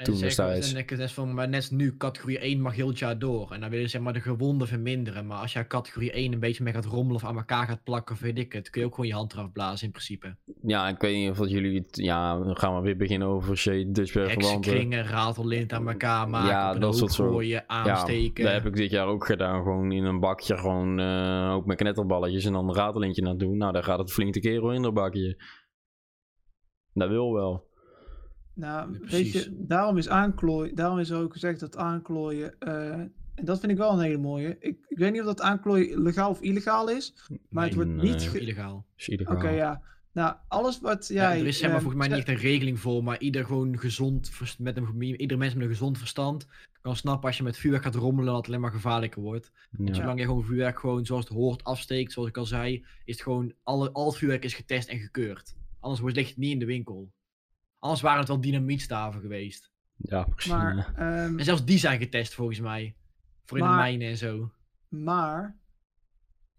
En 0.00 0.12
toen 0.12 0.20
destijds. 0.20 0.72
En 0.72 0.78
ik 0.78 0.96
net 0.96 1.12
van, 1.12 1.34
maar 1.34 1.48
net 1.48 1.70
nu, 1.70 1.96
categorie 1.96 2.38
1 2.38 2.60
mag 2.60 2.74
heel 2.74 2.88
het 2.88 2.98
jaar 2.98 3.18
door. 3.18 3.52
En 3.52 3.60
dan 3.60 3.70
willen 3.70 3.84
ze 3.84 3.90
zeg 3.90 4.00
maar 4.00 4.12
de 4.12 4.20
gewonden 4.20 4.68
verminderen. 4.68 5.26
Maar 5.26 5.38
als 5.38 5.52
jij 5.52 5.66
categorie 5.66 6.12
1 6.12 6.32
een 6.32 6.40
beetje 6.40 6.62
mee 6.62 6.72
gaat 6.72 6.84
rommelen 6.84 7.14
of 7.14 7.24
aan 7.24 7.36
elkaar 7.36 7.66
gaat 7.66 7.82
plakken 7.82 8.14
of 8.14 8.20
weet 8.20 8.38
ik 8.38 8.52
het, 8.52 8.70
kun 8.70 8.80
je 8.80 8.86
ook 8.86 8.94
gewoon 8.94 9.10
je 9.10 9.16
hand 9.16 9.32
eraf 9.32 9.52
blazen 9.52 9.86
in 9.86 9.92
principe. 9.92 10.36
Ja, 10.62 10.88
ik 10.88 11.00
weet 11.00 11.16
niet 11.16 11.30
of 11.30 11.36
dat 11.36 11.50
jullie 11.50 11.78
het, 11.78 11.96
ja, 11.96 12.38
dan 12.38 12.56
gaan 12.56 12.76
we 12.76 12.80
weer 12.80 12.96
beginnen 12.96 13.28
over 13.28 13.56
Shea 13.56 13.84
Dutchberg. 13.86 14.30
Heksenkringen, 14.30 15.04
ratellint 15.04 15.72
aan 15.72 15.88
elkaar 15.88 16.28
maken, 16.28 16.48
Ja, 16.48 16.74
dat 16.74 16.96
soort 16.96 17.14
gooien, 17.14 17.68
aansteken. 17.68 18.44
Ja, 18.44 18.52
dat 18.52 18.62
heb 18.62 18.72
ik 18.72 18.78
dit 18.78 18.90
jaar 18.90 19.06
ook 19.06 19.26
gedaan. 19.26 19.62
Gewoon 19.62 19.92
in 19.92 20.04
een 20.04 20.20
bakje, 20.20 20.58
gewoon 20.58 21.00
eh, 21.00 21.52
ook 21.52 21.66
met 21.66 21.76
knetterballetjes 21.76 22.44
en 22.44 22.52
dan 22.52 22.68
een 22.68 22.74
ratelintje 22.74 23.22
naar 23.22 23.36
doen. 23.36 23.56
Nou, 23.56 23.72
daar 23.72 23.84
gaat 23.84 23.98
het 23.98 24.12
flink 24.12 24.34
de 24.34 24.40
kerel 24.40 24.72
in 24.72 24.82
dat 24.82 24.94
bakje. 24.94 25.42
Dat 26.92 27.08
wil 27.08 27.32
wel. 27.32 27.69
Nou, 28.54 28.92
Ja, 28.92 28.98
weet 28.98 29.08
precies. 29.08 29.32
je, 29.32 29.54
daarom 29.66 29.96
is 29.96 30.08
aanklooien, 30.08 30.74
daarom 30.74 30.98
is 30.98 31.10
er 31.10 31.18
ook 31.18 31.32
gezegd 31.32 31.60
dat 31.60 31.76
aanklooien, 31.76 32.58
eh, 32.58 32.90
en 33.34 33.44
dat 33.44 33.60
vind 33.60 33.72
ik 33.72 33.78
wel 33.78 33.92
een 33.92 34.00
hele 34.00 34.18
mooie. 34.18 34.56
Ik, 34.60 34.78
ik 34.88 34.98
weet 34.98 35.12
niet 35.12 35.20
of 35.20 35.26
dat 35.26 35.40
aanklooien 35.40 36.02
legaal 36.02 36.30
of 36.30 36.40
illegaal 36.40 36.90
is, 36.90 37.14
maar 37.48 37.64
het 37.64 37.74
wordt 37.74 37.90
niet... 37.90 38.22
ge- 38.22 38.40
Illegaal. 38.40 38.86
Is 38.96 39.08
illegaal. 39.08 39.36
Oké, 39.36 39.48
ja. 39.48 39.82
Nou, 40.12 40.34
alles 40.48 40.80
wat 40.80 41.08
Ja, 41.08 41.14
jij... 41.14 41.40
er 41.40 41.46
is 41.46 41.58
zeg 41.58 41.66
maar 41.68 41.76
eh, 41.78 41.82
volgens 41.84 42.06
mij 42.06 42.16
niet 42.16 42.26
echt 42.26 42.36
een 42.36 42.42
regeling 42.50 42.80
voor, 42.80 43.04
maar 43.04 43.20
ieder 43.20 43.44
gewoon 43.44 43.78
gezond, 43.78 44.30
met 44.58 44.76
een, 44.76 45.02
ieder 45.20 45.38
mens 45.38 45.54
met 45.54 45.62
een 45.62 45.68
gezond 45.70 45.98
verstand 45.98 46.46
kan 46.80 46.96
snappen 46.96 47.28
als 47.28 47.36
je 47.36 47.42
met 47.42 47.56
vuurwerk 47.56 47.84
gaat 47.84 47.94
rommelen 47.94 48.26
dat 48.26 48.36
het 48.36 48.46
alleen 48.46 48.60
maar 48.60 48.70
gevaarlijker 48.70 49.22
wordt. 49.22 49.52
Ja. 49.78 49.94
Zolang 49.94 50.18
je 50.18 50.24
gewoon 50.24 50.44
vuurwerk 50.44 50.78
gewoon 50.78 51.06
zoals 51.06 51.24
het 51.24 51.32
hoort 51.32 51.64
afsteekt, 51.64 52.12
zoals 52.12 52.28
ik 52.28 52.36
al 52.36 52.46
zei, 52.46 52.74
is 53.04 53.14
het 53.14 53.22
gewoon, 53.22 53.52
alle, 53.62 53.90
al 53.92 54.06
het 54.06 54.16
vuurwerk 54.16 54.44
is 54.44 54.54
getest 54.54 54.88
en 54.88 54.98
gekeurd. 54.98 55.54
Anders 55.80 56.00
wordt- 56.00 56.16
ligt 56.16 56.28
het 56.28 56.38
niet 56.38 56.52
in 56.52 56.58
de 56.58 56.64
winkel. 56.66 57.10
Anders 57.80 58.00
waren 58.02 58.18
het 58.18 58.28
wel 58.28 58.40
dynamietstaven 58.40 59.20
geweest. 59.20 59.70
Ja, 59.96 60.22
precies. 60.24 60.52
Maar, 60.52 60.92
ehm, 60.96 61.38
En 61.38 61.44
zelfs 61.44 61.64
die 61.64 61.78
zijn 61.78 61.98
getest 61.98 62.34
volgens 62.34 62.60
mij. 62.60 62.94
Voor 63.44 63.58
in 63.58 63.64
de 63.64 63.70
mijnen 63.70 64.08
en 64.08 64.16
zo. 64.16 64.52
maar 64.88 65.58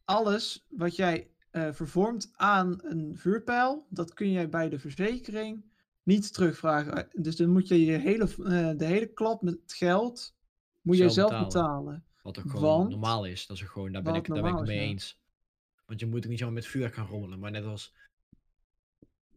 alles 0.06 0.66
wat 0.70 0.96
jij 0.96 1.30
eh, 1.52 1.68
vervormt 1.72 2.32
aan 2.36 2.80
een 2.84 3.18
vuurpijl, 3.18 3.86
dat 3.90 4.14
kun 4.14 4.32
jij 4.32 4.50
bij 4.50 4.70
de 4.70 4.80
verzekering 4.80 5.66
niet 6.04 6.34
terugvragen. 6.34 7.08
Dus 7.14 7.36
dan 7.36 7.50
moet 7.50 7.68
je, 7.68 7.86
je 7.86 7.98
hele, 7.98 8.24
eh, 8.24 8.78
de 8.78 8.86
hele 8.86 9.08
klap 9.14 9.42
met 9.42 9.58
geld 9.66 10.36
Moet 10.82 10.98
jij 10.98 11.10
Zelf 11.10 11.30
zelf 11.30 11.44
betalen. 11.44 11.84
betalen. 11.84 12.06
Wat 12.22 12.40
ook 12.40 12.50
gewoon 12.52 12.78
Want- 12.78 12.90
normaal 12.90 13.26
is. 13.26 13.48
Dat 13.48 13.58
is 13.58 13.64
gewoon, 13.64 13.92
daar 13.92 14.02
ben 14.02 14.16
ik, 14.16 14.28
daar 14.28 14.42
ben 14.42 14.56
ik 14.58 14.66
mee 14.68 14.76
ja. 14.76 14.82
eens. 14.84 15.20
Want 15.86 16.00
je 16.00 16.06
moet 16.06 16.24
ook 16.24 16.30
niet 16.30 16.40
zomaar 16.40 16.54
met 16.54 16.66
vuurwerk 16.66 16.94
gaan 16.94 17.08
rommelen. 17.08 17.40
Maar 17.40 17.52
net 17.52 17.66
als 17.66 17.94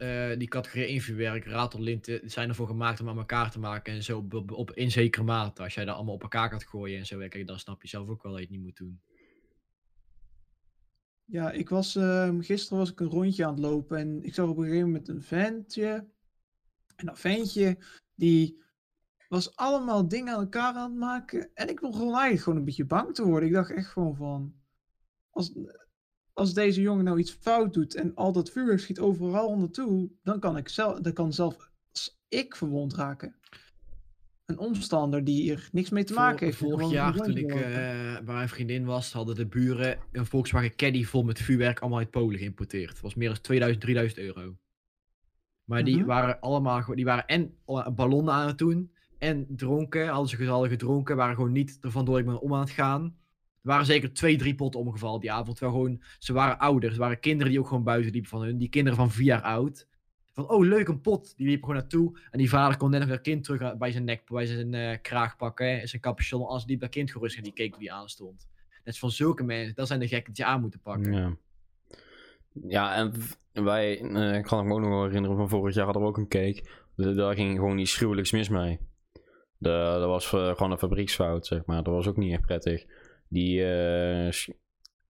eh, 0.05 0.39
die 0.39 0.49
categorie 0.49 0.87
1 0.87 1.01
vuurwerk, 1.01 1.45
ratellinten, 1.45 2.21
die 2.21 2.31
zijn 2.31 2.49
ervoor 2.49 2.67
gemaakt 2.67 3.01
om 3.01 3.09
aan 3.09 3.19
elkaar 3.19 3.51
te 3.51 3.59
maken. 3.59 3.95
En 3.95 4.03
zo 4.03 4.27
op, 4.31 4.51
op, 4.51 4.73
in 4.73 4.91
zekere 4.91 5.25
mate. 5.25 5.63
Als 5.63 5.75
jij 5.75 5.85
dat 5.85 5.95
allemaal 5.95 6.15
op 6.15 6.23
elkaar 6.23 6.51
gaat 6.51 6.65
gooien 6.65 6.99
en 6.99 7.07
zo, 7.07 7.19
kijk, 7.19 7.47
dan 7.47 7.59
snap 7.59 7.83
je 7.83 7.89
zelf 7.89 8.09
ook 8.09 8.23
wel 8.23 8.33
dat 8.33 8.41
je 8.41 8.47
het 8.47 8.57
niet 8.57 8.65
moet 8.65 8.77
doen. 8.77 9.01
Ja, 11.25 11.51
ik 11.51 11.69
was, 11.69 11.97
ehm, 11.97 12.41
gisteren 12.41 12.79
was 12.79 12.91
ik 12.91 13.01
een 13.01 13.07
rondje 13.07 13.45
aan 13.45 13.53
het 13.53 13.63
lopen 13.63 13.99
en 13.99 14.23
ik 14.23 14.35
zag 14.35 14.49
op 14.49 14.57
een 14.57 14.65
gegeven 14.65 14.87
moment 14.87 15.09
een 15.09 15.23
ventje. 15.23 16.09
En 16.97 17.07
dat 17.07 17.19
ventje, 17.19 17.79
die 18.15 18.63
was 19.29 19.57
allemaal 19.57 20.09
dingen 20.09 20.35
aan 20.35 20.41
elkaar 20.41 20.75
aan 20.75 20.91
het 20.91 21.01
maken. 21.01 21.51
En 21.55 21.69
ik 21.69 21.81
begon 21.81 22.13
eigenlijk 22.13 22.43
gewoon 22.43 22.59
een 22.59 22.65
beetje 22.65 22.85
bang 22.85 23.15
te 23.15 23.25
worden. 23.25 23.49
Ik 23.49 23.55
dacht 23.55 23.71
echt 23.71 23.89
gewoon 23.89 24.17
van, 24.17 24.55
als 26.35 26.55
deze 26.55 26.81
jongen 26.81 27.05
nou 27.05 27.19
iets 27.19 27.33
fout 27.33 27.75
doet 27.75 27.95
en 27.95 28.15
al 28.15 28.33
dat 28.33 28.51
vuurwerk 28.51 28.81
schiet 28.81 28.99
overal 28.99 29.59
naartoe, 29.59 30.11
dan 30.23 30.41
kan 30.41 30.57
ik 30.57 30.69
zelf, 30.69 31.01
dan 31.01 31.13
kan 31.13 31.33
zelfs 31.33 31.71
ik 32.29 32.57
verwond 32.57 32.95
raken. 32.95 33.35
Een 34.45 34.59
omstander 34.59 35.25
die 35.25 35.53
er 35.53 35.69
niks 35.73 35.91
mee 35.91 36.05
te 36.05 36.13
maken 36.15 36.39
Vor- 36.39 36.47
heeft. 36.47 36.59
Vorig 36.59 36.91
jaar, 36.91 37.15
toen 37.15 37.37
ik 37.37 37.51
eh, 37.55 37.61
bij 38.25 38.35
mijn 38.35 38.49
vriendin 38.49 38.85
was, 38.85 39.13
hadden 39.13 39.35
de 39.35 39.47
buren 39.47 39.99
een 40.13 40.27
Volkswagen 40.27 40.77
Caddy 40.77 41.05
vol 41.05 41.23
met 41.23 41.39
vuurwerk 41.41 41.81
allemaal 41.81 41.99
uit 41.99 42.11
Polen 42.11 42.39
geïmporteerd. 42.39 42.91
Het 42.91 43.01
was 43.01 43.15
meer 43.15 43.29
dan 43.29 43.41
2000, 43.41 43.83
3000 43.85 44.21
euro. 44.21 44.57
Maar 45.65 45.85
die 45.85 45.97
Mhm. 45.97 46.07
waren 46.07 46.41
allemaal, 46.41 46.95
die 46.95 47.05
waren 47.05 47.27
en 47.27 47.55
ballonnen 47.95 48.35
aan 48.35 48.47
het 48.47 48.59
doen, 48.59 48.93
en 49.19 49.47
dronken, 49.49 50.09
hadden 50.09 50.29
ze 50.29 50.45
hadden 50.45 50.71
gedronken, 50.71 51.17
waren 51.17 51.35
gewoon 51.35 51.53
niet 51.53 51.79
ervan 51.81 52.05
door 52.05 52.19
ik 52.19 52.25
ben 52.25 52.41
om 52.41 52.55
aan 52.55 52.61
het 52.61 52.71
gaan. 52.71 53.17
Er 53.65 53.71
waren 53.71 53.87
zeker 53.87 54.13
twee, 54.13 54.37
drie 54.37 54.55
potten 54.55 54.81
omgevallen 54.81 55.21
die 55.21 55.33
avond. 55.33 55.57
Terwijl 55.57 55.79
gewoon, 55.79 56.03
ze 56.19 56.33
waren 56.33 56.59
ouders, 56.59 56.93
er 56.95 56.99
waren 57.01 57.21
kinderen 57.21 57.51
die 57.53 57.61
ook 57.61 57.69
gewoon 57.69 57.85
buiten 57.85 58.13
liepen 58.13 58.31
van 58.31 58.43
hun. 58.43 58.59
Die 58.59 58.69
kinderen 58.69 58.99
van 58.99 59.11
vier 59.11 59.25
jaar 59.27 59.43
oud. 59.43 59.87
Van, 60.33 60.49
oh 60.49 60.65
leuk, 60.67 60.89
een 60.89 61.01
pot. 61.01 61.37
Die 61.37 61.47
liepen 61.47 61.65
gewoon 61.67 61.81
naartoe. 61.81 62.19
En 62.31 62.39
die 62.39 62.49
vader 62.49 62.77
kon 62.77 62.91
net 62.91 63.01
nog 63.01 63.09
dat 63.09 63.21
kind 63.21 63.45
terug 63.45 63.77
bij 63.77 63.93
zijn 63.93 64.05
nek, 64.05 64.23
bij 64.31 64.47
zijn 64.47 64.75
eh, 64.75 64.99
kraag 65.03 65.37
pakken. 65.37 65.67
hè, 65.79 65.87
zijn 65.87 66.03
capuchon. 66.03 66.47
Als 66.47 66.65
liep 66.67 66.81
dat 66.81 66.91
kind 66.91 67.11
gerust 67.11 67.37
en 67.37 67.43
die 67.43 67.53
keek 67.53 67.77
wie 67.77 67.93
aan 67.93 68.09
stond. 68.09 68.49
Net 68.85 68.99
van 68.99 69.11
zulke 69.11 69.43
mensen, 69.45 69.75
dat 69.75 69.87
zijn 69.87 70.01
de 70.01 70.09
gekken 70.09 70.33
die 70.33 70.45
je 70.45 70.51
aan 70.51 70.61
moeten 70.61 70.81
pakken. 70.81 71.13
Ja. 71.13 71.37
Ja, 72.69 72.95
en 72.95 73.13
wij, 73.65 74.01
eh, 74.01 74.35
ik 74.37 74.43
kan 74.45 74.67
me 74.67 74.73
ook 74.75 74.81
nog 74.81 74.89
wel 74.89 75.05
herinneren 75.05 75.37
van 75.37 75.49
vorig 75.49 75.75
jaar 75.75 75.85
hadden 75.85 76.03
we 76.03 76.09
ook 76.09 76.17
een 76.17 76.29
cake. 76.29 76.65
De- 76.97 77.15
Daar 77.15 77.35
ging 77.35 77.55
gewoon 77.59 77.79
iets 77.79 77.97
gruwelijks 77.97 78.33
mis 78.33 78.49
mee. 78.49 78.79
Dat 79.59 80.05
was 80.05 80.33
eh, 80.33 80.49
gewoon 80.57 80.71
een 80.71 80.79
fabrieksfout, 80.79 81.47
zeg 81.47 81.65
maar. 81.65 81.83
Dat 81.83 81.95
was 81.95 82.07
ook 82.07 82.17
niet 82.17 82.33
echt 82.33 82.43
prettig. 82.47 82.85
Die, 83.35 83.61
eh, 83.65 84.33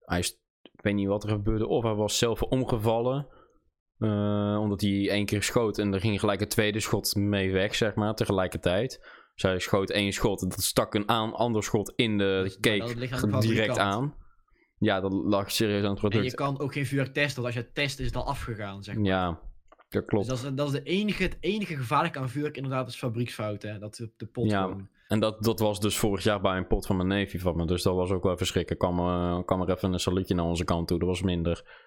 hij, 0.04 0.19
ik 0.62 0.81
weet 0.83 0.95
niet 0.95 1.07
wat 1.09 1.23
er 1.25 1.28
gebeurde. 1.31 1.66
Of 1.66 1.83
hij 1.83 1.95
was 1.95 2.19
zelf 2.19 2.43
omgevallen. 2.43 3.26
eh, 3.99 4.57
omdat 4.61 4.81
hij 4.81 5.09
één 5.11 5.26
keer 5.26 5.43
schoot 5.43 5.78
en 5.78 5.95
er 5.95 6.00
ging 6.00 6.21
gelijk 6.21 6.40
een 6.40 6.49
tweede 6.49 6.81
schot 6.81 7.14
mee 7.14 7.52
weg, 7.52 7.75
zeg 7.75 7.95
maar, 7.95 8.14
tegelijkertijd. 8.14 8.99
Dus 9.35 9.43
hij 9.43 9.59
schoot 9.59 9.90
één 9.90 10.12
schot 10.12 10.43
en 10.43 10.49
dat 10.49 10.62
stak 10.62 10.95
een 10.95 11.09
aan, 11.09 11.33
ander 11.35 11.62
schot 11.62 11.93
in 11.97 12.19
de 12.19 12.40
Dus, 12.43 12.59
cake 12.61 13.38
direct 13.40 13.78
aan. 13.78 14.14
Ja, 14.78 15.00
dat 15.00 15.12
lag 15.12 15.50
serieus 15.50 15.83
aan 15.85 15.95
het 15.95 16.02
En 16.02 16.09
product. 16.09 16.31
je 16.31 16.37
kan 16.37 16.61
ook 16.61 16.73
geen 16.73 16.87
vuurwerk 16.87 17.12
testen, 17.12 17.43
want 17.43 17.47
als 17.47 17.54
je 17.54 17.61
het 17.69 17.75
test 17.75 17.99
is 18.00 18.07
het 18.07 18.16
al 18.16 18.26
afgegaan, 18.26 18.83
zeg 18.83 18.95
maar. 18.95 19.04
Ja, 19.04 19.40
dat 19.88 20.04
klopt. 20.04 20.28
Dus 20.28 20.40
dat 20.40 20.50
is, 20.50 20.57
dat 20.57 20.66
is 20.66 20.73
de 20.73 20.83
enige, 20.83 21.23
het 21.23 21.37
enige 21.40 21.76
gevaarlijke 21.76 22.19
aan 22.19 22.28
vuurwerk 22.28 22.57
inderdaad 22.57 22.88
is 22.88 22.97
fabrieksfout, 22.97 23.62
hè. 23.62 23.78
Dat 23.78 23.95
de, 23.97 24.12
de 24.16 24.26
pot 24.26 24.50
Ja. 24.50 24.62
gewoon. 24.62 24.88
En 25.06 25.20
dat, 25.20 25.42
dat 25.44 25.58
was 25.58 25.80
dus 25.80 25.99
vorig 25.99 26.25
jaar 26.25 26.40
bij 26.40 26.56
een 26.56 26.66
pot 26.66 26.87
van 26.87 26.96
mijn 26.96 27.08
neefje 27.08 27.38
van 27.40 27.56
me. 27.56 27.66
Dus 27.66 27.82
dat 27.82 27.94
was 27.94 28.11
ook 28.11 28.23
wel 28.23 28.37
verschrikken. 28.37 28.76
Kwam, 28.76 28.99
eh, 28.99 29.44
kwam 29.44 29.61
er 29.61 29.70
even 29.70 29.92
een 29.92 29.99
salutje 29.99 30.34
naar 30.34 30.44
onze 30.44 30.64
kant 30.64 30.88
toe. 30.88 30.99
Dat 30.99 31.08
was 31.08 31.23
minder. 31.23 31.82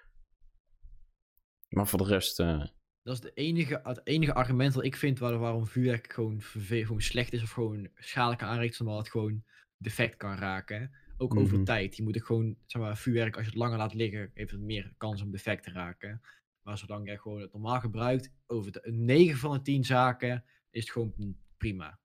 Maar 1.68 1.86
voor 1.86 1.98
de 1.98 2.04
rest... 2.04 2.40
eh, 2.40 2.64
Dat 3.02 3.14
is 3.14 3.20
de 3.20 3.32
enige, 3.34 3.80
het 3.82 4.00
enige 4.04 4.34
argument 4.34 4.74
dat 4.74 4.84
ik 4.84 4.96
vind 4.96 5.18
waar, 5.18 5.38
waarom 5.38 5.66
vuurwerk 5.66 6.12
gewoon, 6.12 6.40
gewoon 6.40 7.00
slecht 7.00 7.32
is 7.32 7.42
of 7.42 7.50
gewoon 7.50 7.88
schadelijk 7.94 8.40
kan 8.40 8.48
aanrichten, 8.48 8.80
omdat 8.86 8.98
het 9.02 9.10
gewoon 9.10 9.44
defect 9.76 10.16
kan 10.16 10.34
raken. 10.36 10.90
Ook 11.16 11.36
over 11.36 11.54
Mhm. 11.54 11.64
tijd. 11.64 11.96
Je 11.96 12.02
moet 12.02 12.14
het 12.14 12.24
gewoon, 12.24 12.56
zeg 12.66 12.82
maar, 12.82 12.96
vuurwerk 12.96 13.34
als 13.36 13.44
je 13.44 13.50
het 13.50 13.58
langer 13.60 13.78
laat 13.78 13.94
liggen, 13.94 14.30
heeft 14.34 14.50
het 14.50 14.60
meer 14.60 14.94
kans 14.96 15.22
om 15.22 15.30
defect 15.30 15.62
te 15.64 15.70
raken. 15.70 16.20
Maar 16.62 16.78
zolang 16.78 17.10
je 17.10 17.18
gewoon 17.18 17.40
het 17.40 17.52
normaal 17.52 17.80
gebruikt, 17.80 18.32
over 18.46 18.72
de 18.72 18.80
9 18.92 19.38
van 19.38 19.52
de 19.52 19.62
10 19.62 19.84
zaken, 19.84 20.44
is 20.70 20.80
het 20.82 20.90
gewoon 20.92 21.36
prima. 21.56 21.98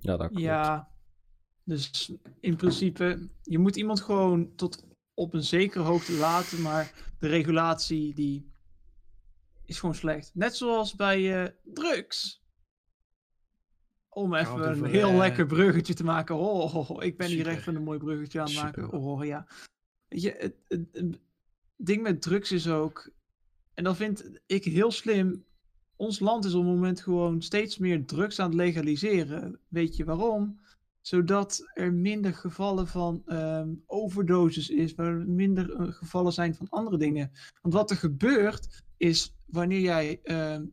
Ja, 0.00 0.16
dat 0.16 0.28
klopt. 0.28 0.42
Ja, 0.42 0.88
dus 1.64 2.12
in 2.40 2.56
principe, 2.56 3.28
je 3.42 3.58
moet 3.58 3.76
iemand 3.76 4.00
gewoon 4.00 4.54
tot 4.54 4.84
op 5.14 5.34
een 5.34 5.42
zekere 5.42 5.84
hoogte 5.84 6.12
laten, 6.12 6.62
maar 6.62 6.92
de 7.18 7.26
regulatie 7.28 8.14
die 8.14 8.52
is 9.64 9.78
gewoon 9.78 9.94
slecht. 9.94 10.30
Net 10.34 10.56
zoals 10.56 10.94
bij 10.94 11.44
eh, 11.44 11.50
drugs. 11.62 12.42
Om 14.08 14.34
even 14.34 14.62
een 14.62 14.74
over, 14.74 14.88
heel 14.88 15.08
eh, 15.08 15.16
lekker 15.16 15.46
bruggetje 15.46 15.94
te 15.94 16.04
maken. 16.04 16.36
Oh, 16.36 16.74
oh, 16.74 16.90
oh, 16.90 17.02
ik 17.02 17.16
ben 17.16 17.28
hier 17.28 17.46
echt 17.46 17.66
een 17.66 17.82
mooi 17.82 17.98
bruggetje 17.98 18.40
aan 18.40 18.46
het 18.46 18.54
maken. 18.54 18.82
Super. 18.84 18.98
Oh 18.98 19.24
ja. 19.24 19.46
Weet 20.08 20.22
je, 20.22 20.34
het, 20.38 20.54
het, 20.68 20.88
het 20.92 21.20
ding 21.76 22.02
met 22.02 22.22
drugs 22.22 22.52
is 22.52 22.68
ook, 22.68 23.10
en 23.74 23.84
dat 23.84 23.96
vind 23.96 24.40
ik 24.46 24.64
heel 24.64 24.90
slim. 24.90 25.44
Ons 26.04 26.18
land 26.18 26.44
is 26.44 26.54
op 26.54 26.64
het 26.64 26.72
moment 26.72 27.00
gewoon 27.00 27.42
steeds 27.42 27.78
meer 27.78 28.06
drugs 28.06 28.40
aan 28.40 28.46
het 28.46 28.54
legaliseren. 28.54 29.60
Weet 29.68 29.96
je 29.96 30.04
waarom? 30.04 30.60
Zodat 31.00 31.70
er 31.74 31.92
minder 31.92 32.34
gevallen 32.34 32.86
van 32.86 33.22
ehm 33.26 33.74
overdoses 33.86 34.70
is, 34.70 34.94
waar 34.94 35.14
minder 35.14 35.74
eh, 35.74 35.92
gevallen 35.92 36.32
zijn 36.32 36.54
van 36.54 36.68
andere 36.68 36.96
dingen. 36.96 37.30
Want 37.62 37.74
wat 37.74 37.90
er 37.90 37.96
gebeurt 37.96 38.84
is 38.96 39.36
wanneer 39.46 39.80
jij 39.80 40.20
ehm, 40.22 40.66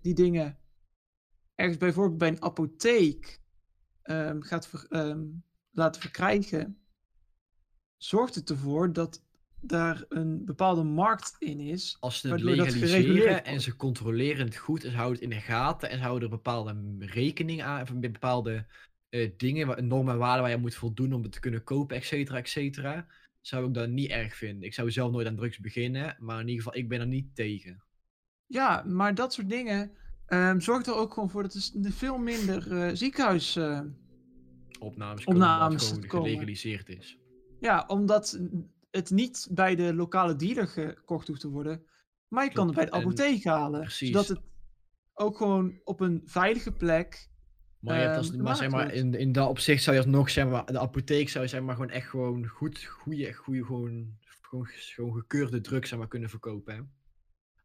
die 0.00 0.14
dingen 0.14 0.58
ergens 1.54 1.78
bijvoorbeeld 1.78 2.18
bij 2.18 2.28
een 2.28 2.42
apotheek 2.42 3.40
ehm, 4.02 4.40
gaat 4.40 4.88
laten 5.70 6.00
verkrijgen, 6.00 6.78
zorgt 7.96 8.34
het 8.34 8.50
ervoor 8.50 8.92
dat 8.92 9.22
daar 9.66 10.04
een 10.08 10.44
bepaalde 10.44 10.82
markt 10.82 11.36
in 11.38 11.60
is. 11.60 11.96
Als 12.00 12.20
ze 12.20 12.28
het 12.28 12.40
legaliseren 12.42 13.44
en 13.44 13.60
ze 13.60 13.76
controleren 13.76 14.46
het 14.46 14.56
goed 14.56 14.84
en 14.84 14.90
ze 14.90 14.96
houden 14.96 15.22
het 15.22 15.30
in 15.32 15.36
de 15.38 15.44
gaten 15.44 15.90
en 15.90 15.96
ze 15.96 16.02
houden 16.02 16.28
er 16.30 16.34
bepaalde 16.36 16.96
rekening 16.98 17.62
aan, 17.62 17.82
of 17.82 17.94
bepaalde 17.94 18.66
eh, 19.08 19.30
dingen, 19.36 19.86
normen 19.88 20.12
en 20.12 20.18
waarden 20.18 20.42
waar 20.42 20.50
je 20.50 20.56
moet 20.56 20.74
voldoen 20.74 21.12
om 21.12 21.22
het 21.22 21.32
te 21.32 21.40
kunnen 21.40 21.64
kopen, 21.64 21.96
et 21.96 22.04
cetera, 22.04 22.38
et 22.38 22.48
cetera, 22.48 23.06
zou 23.40 23.66
ik 23.68 23.74
dat 23.74 23.88
niet 23.88 24.10
erg 24.10 24.34
vinden. 24.36 24.62
Ik 24.62 24.74
zou 24.74 24.90
zelf 24.90 25.12
nooit 25.12 25.26
aan 25.26 25.36
drugs 25.36 25.58
beginnen, 25.58 26.16
maar 26.18 26.40
in 26.40 26.48
ieder 26.48 26.64
geval, 26.64 26.78
ik 26.80 26.88
ben 26.88 27.00
er 27.00 27.06
niet 27.06 27.34
tegen. 27.34 27.82
Ja, 28.46 28.82
maar 28.86 29.14
dat 29.14 29.32
soort 29.32 29.48
dingen 29.48 29.90
ehm, 30.26 30.60
zorgt 30.60 30.86
er 30.86 30.94
ook 30.94 31.14
gewoon 31.14 31.30
voor 31.30 31.42
dat 31.42 31.72
er 31.84 31.92
veel 31.92 32.18
minder 32.18 32.72
eh, 32.82 32.90
ziekenhuis. 32.94 33.56
eh, 33.56 33.80
Opnames, 34.78 35.24
komen, 35.24 35.42
Opnames 35.42 35.82
het 35.82 35.90
gewoon 35.90 36.06
komen. 36.08 36.26
gelegaliseerd 36.28 36.88
is. 36.88 37.18
ja, 37.60 37.84
omdat 37.86 38.40
het 38.94 39.10
niet 39.10 39.48
bij 39.50 39.74
de 39.74 39.94
lokale 39.94 40.36
dealer 40.36 40.68
gekocht 40.68 41.28
hoeft 41.28 41.40
te 41.40 41.48
worden, 41.48 41.86
maar 42.28 42.44
je 42.44 42.52
kan 42.52 42.66
het 42.66 42.76
bij 42.76 42.84
de 42.84 42.90
apotheek 42.90 43.44
halen. 43.44 43.80
precies. 43.80 44.08
Zodat 44.08 44.28
het 44.28 44.40
ook 45.14 45.36
gewoon 45.36 45.80
op 45.84 46.00
een 46.00 46.22
veilige 46.24 46.72
plek. 46.72 47.28
Maar, 47.78 47.96
je 47.96 48.02
hebt 48.02 48.16
als, 48.16 48.32
Ehm, 48.32 48.42
maar 48.42 48.56
zeg 48.56 48.70
maar, 48.70 48.92
in, 48.92 49.14
in 49.14 49.32
dat 49.32 49.48
opzicht 49.48 49.82
zou 49.82 49.96
je 49.96 50.02
alsnog, 50.02 50.30
zeg 50.30 50.48
maar, 50.48 50.66
de 50.66 50.78
apotheek 50.78 51.28
zou 51.28 51.44
je 51.44 51.50
zeg 51.50 51.62
maar 51.62 51.74
gewoon 51.74 51.90
echt 51.90 52.08
gewoon 52.08 52.46
goed, 52.46 52.84
goede, 52.84 53.32
goede, 53.32 53.64
gewoon, 53.64 54.18
gewoon, 54.40 54.66
gewoon 54.66 55.14
gekeurde 55.14 55.60
drugs 55.60 55.88
zeg 55.88 55.98
maar, 55.98 56.08
kunnen 56.08 56.30
verkopen. 56.30 56.74
Hè? 56.74 56.80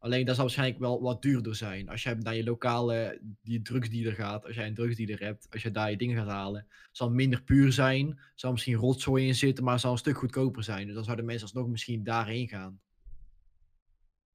Alleen 0.00 0.24
dat 0.24 0.34
zal 0.34 0.44
waarschijnlijk 0.44 0.80
wel 0.80 1.02
wat 1.02 1.22
duurder 1.22 1.54
zijn. 1.54 1.88
Als 1.88 2.02
jij 2.02 2.14
naar 2.14 2.34
je 2.34 2.44
lokale 2.44 3.20
die 3.42 3.62
drugsdealer 3.62 4.12
gaat, 4.12 4.46
als 4.46 4.54
jij 4.54 4.66
een 4.66 4.74
drugsdealer 4.74 5.20
hebt, 5.20 5.46
als 5.50 5.62
je 5.62 5.70
daar 5.70 5.90
je 5.90 5.96
dingen 5.96 6.16
gaat 6.16 6.28
halen, 6.28 6.66
zal 6.92 7.10
minder 7.10 7.42
puur 7.42 7.72
zijn, 7.72 8.20
zal 8.34 8.50
misschien 8.50 8.74
rotzooi 8.74 9.26
in 9.26 9.34
zitten, 9.34 9.64
maar 9.64 9.80
zal 9.80 9.92
een 9.92 9.98
stuk 9.98 10.18
goedkoper 10.18 10.62
zijn. 10.62 10.86
Dus 10.86 10.94
dan 10.94 11.04
zouden 11.04 11.24
mensen 11.24 11.46
alsnog 11.46 11.68
misschien 11.68 12.04
daarheen 12.04 12.48
gaan. 12.48 12.80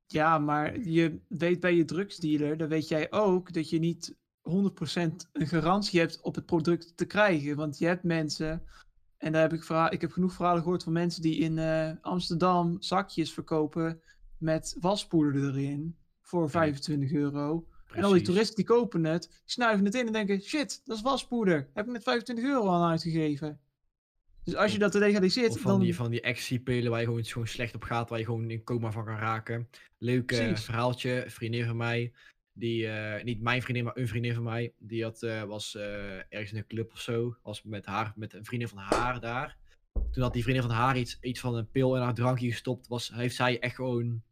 Ja, 0.06 0.38
maar 0.38 0.80
je 0.80 1.20
weet 1.28 1.60
bij 1.60 1.76
je 1.76 1.86
drugsdealer, 1.86 2.58
dan 2.58 2.68
weet 2.68 2.88
jij 2.88 3.12
ook 3.12 3.54
dat 3.54 3.70
je 3.70 3.80
niet 3.80 4.16
100% 4.50 4.52
een 5.32 5.48
garantie 5.48 6.00
hebt 6.00 6.22
op 6.22 6.36
het 6.36 6.46
product 6.46 6.98
te 6.98 7.06
krijgen. 7.06 7.56
Want 7.56 7.78
je 7.78 7.86
hebt 7.86 8.04
mensen, 8.04 8.64
en 9.18 9.32
daar 9.32 9.42
heb 9.42 9.54
ik, 9.54 9.70
ik 9.90 10.02
heb 10.02 10.12
genoeg 10.12 10.34
verhalen 10.34 10.62
gehoord 10.62 10.84
van 10.84 10.94
mensen 10.94 11.22
die 11.22 11.38
in 11.38 11.58
eh, 11.58 11.92
Amsterdam 12.02 12.76
zakjes 12.80 13.34
verkopen 13.34 14.02
met 14.46 14.76
waspoeder 14.80 15.44
erin 15.44 15.96
voor 16.22 16.50
25 16.50 17.12
euro. 17.12 17.68
En 17.94 18.04
al 18.04 18.12
die 18.12 18.22
toeristen 18.22 18.56
die 18.56 18.66
kopen 18.66 19.04
het, 19.04 19.22
die 19.22 19.32
snuiven 19.46 19.86
het 19.86 19.96
in 19.96 20.08
en 20.08 20.14
denken, 20.14 20.42
shit, 20.42 20.82
dat 20.86 20.98
is 20.98 21.04
waspoeder. 21.04 21.70
Heb 21.74 21.86
ik 21.86 21.92
net 21.92 22.04
25 22.04 22.46
euro 22.46 22.70
aan 22.70 22.90
uitgegeven. 22.90 23.60
Dus 24.44 24.56
als 24.56 24.72
je 24.72 24.80
dat 24.80 24.94
legaliseert, 24.94 25.52
Of 25.52 25.60
van 25.60 25.72
dan... 25.72 25.80
die, 25.80 25.96
van 25.96 26.12
die 26.12 26.22
ecstasy-pillen 26.22 26.92
waar 26.92 27.00
je 27.00 27.06
gewoon, 27.06 27.26
gewoon 27.26 27.48
slecht 27.48 27.76
op 27.76 27.84
gaat, 27.84 28.10
waar 28.10 28.20
je 28.20 28.26
gewoon 28.26 28.50
in 28.50 28.64
coma 28.64 28.92
van 28.92 29.06
kan 29.06 29.18
raken. 29.18 29.70
Leuk 29.98 30.26
Precies. 30.26 30.66
verhaaltje, 30.66 31.24
vriendin 31.28 31.66
van 31.66 31.78
mij. 31.78 32.14
Die, 32.54 32.88
eh, 32.88 33.24
niet 33.24 33.42
mijn 33.42 33.62
vriendin, 33.62 33.84
maar 33.84 33.98
een 33.98 34.08
vriendin 34.08 34.34
van 34.34 34.44
mij. 34.44 34.74
Die 34.78 35.04
had, 35.04 35.24
eh, 35.24 35.44
was 35.44 35.76
eh, 35.76 36.16
ergens 36.16 36.52
in 36.52 36.58
een 36.58 36.68
club 36.68 36.92
of 36.92 37.00
zo. 37.00 37.36
Was 37.44 37.64
met, 37.64 37.86
haar, 37.86 38.14
met 38.16 38.34
een 38.34 38.46
vriendin 38.46 38.68
van 38.68 38.78
haar 38.78 39.20
daar. 39.20 39.58
Toen 40.12 40.24
had 40.24 40.34
die 40.34 40.44
vriendin 40.44 40.64
van 40.64 40.76
haar 40.76 40.98
iets, 40.98 41.18
iets 41.22 41.40
van 41.40 41.56
een 41.56 41.70
pil 41.72 41.96
in 41.96 42.02
haar 42.02 42.14
drankje 42.14 42.50
gestopt. 42.50 42.88
Was, 42.88 43.12
heeft 43.14 43.36
zij 43.36 43.60
echt 43.60 43.76
gewoon 43.76 44.24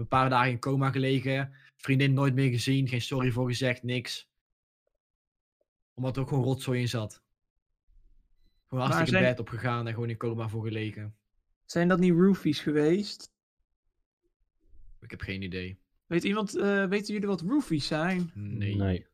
een 0.00 0.08
paar 0.08 0.30
dagen 0.30 0.50
in 0.50 0.58
coma 0.58 0.90
gelegen. 0.90 1.52
Vriendin 1.76 2.12
nooit 2.12 2.34
meer 2.34 2.50
gezien. 2.50 2.88
Geen 2.88 3.02
sorry 3.02 3.30
voor 3.30 3.48
gezegd, 3.48 3.82
niks. 3.82 4.28
Omdat 5.94 6.16
er 6.16 6.22
ook 6.22 6.28
gewoon 6.28 6.44
rotzooi 6.44 6.80
in 6.80 6.88
zat. 6.88 7.22
Gewoon 8.68 8.84
hartstikke 8.84 9.10
zijn- 9.10 9.24
bed 9.24 9.40
opgegaan 9.40 9.86
en 9.86 9.94
gewoon 9.94 10.10
in 10.10 10.16
coma 10.16 10.48
voor 10.48 10.64
gelegen. 10.64 11.14
Zijn 11.64 11.88
dat 11.88 11.98
niet 11.98 12.12
roofies 12.12 12.60
geweest? 12.60 13.32
Ik 15.00 15.10
heb 15.10 15.20
geen 15.20 15.42
idee. 15.42 15.78
Weet 16.06 16.24
iemand, 16.24 16.56
eh, 16.56 16.86
weten 16.86 17.12
jullie 17.12 17.28
wat 17.28 17.40
roofies 17.40 17.86
zijn? 17.86 18.30
Nee. 18.34 18.76
Nee. 18.76 19.06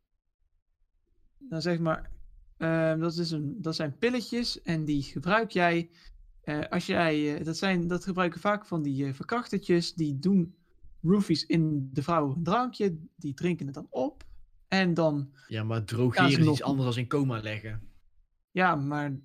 Dan 1.39 1.63
zeg 1.63 1.79
maar, 1.79 2.11
ehm, 2.57 2.99
dat, 2.99 3.17
is 3.17 3.31
een, 3.31 3.63
dat 3.63 3.75
zijn 3.77 3.99
pilletjes 3.99 4.63
en 4.63 4.85
die 4.85 5.03
gebruik 5.03 5.51
jij 5.51 5.91
eh, 6.47 6.61
als 6.69 6.87
jij, 6.87 7.37
eh, 7.39 7.45
dat, 7.45 7.57
zijn, 7.57 7.87
dat 7.87 8.05
gebruiken 8.05 8.41
vaak 8.41 8.67
van 8.67 8.83
die 8.83 9.07
eh 9.07 9.15
verkrachtertjes, 9.15 9.95
die 9.95 10.19
doen 10.19 10.57
roofies 11.07 11.47
in 11.47 11.89
de 11.93 12.03
vrouw 12.03 12.35
een 12.35 12.43
drankje, 12.43 12.99
die 13.17 13.35
drinken 13.35 13.67
het 13.67 13.75
dan 13.75 13.87
op 13.91 14.25
en 14.69 14.95
dan, 14.95 15.31
Ja, 15.49 15.65
maar 15.65 15.85
drogeren 15.85 16.31
ze 16.31 16.39
is 16.39 16.45
nog- 16.45 16.53
iets 16.55 16.63
anders 16.63 16.95
dan 16.95 17.03
in 17.03 17.09
coma 17.09 17.41
leggen. 17.41 17.89
ja, 18.51 18.75
maar 18.75 19.17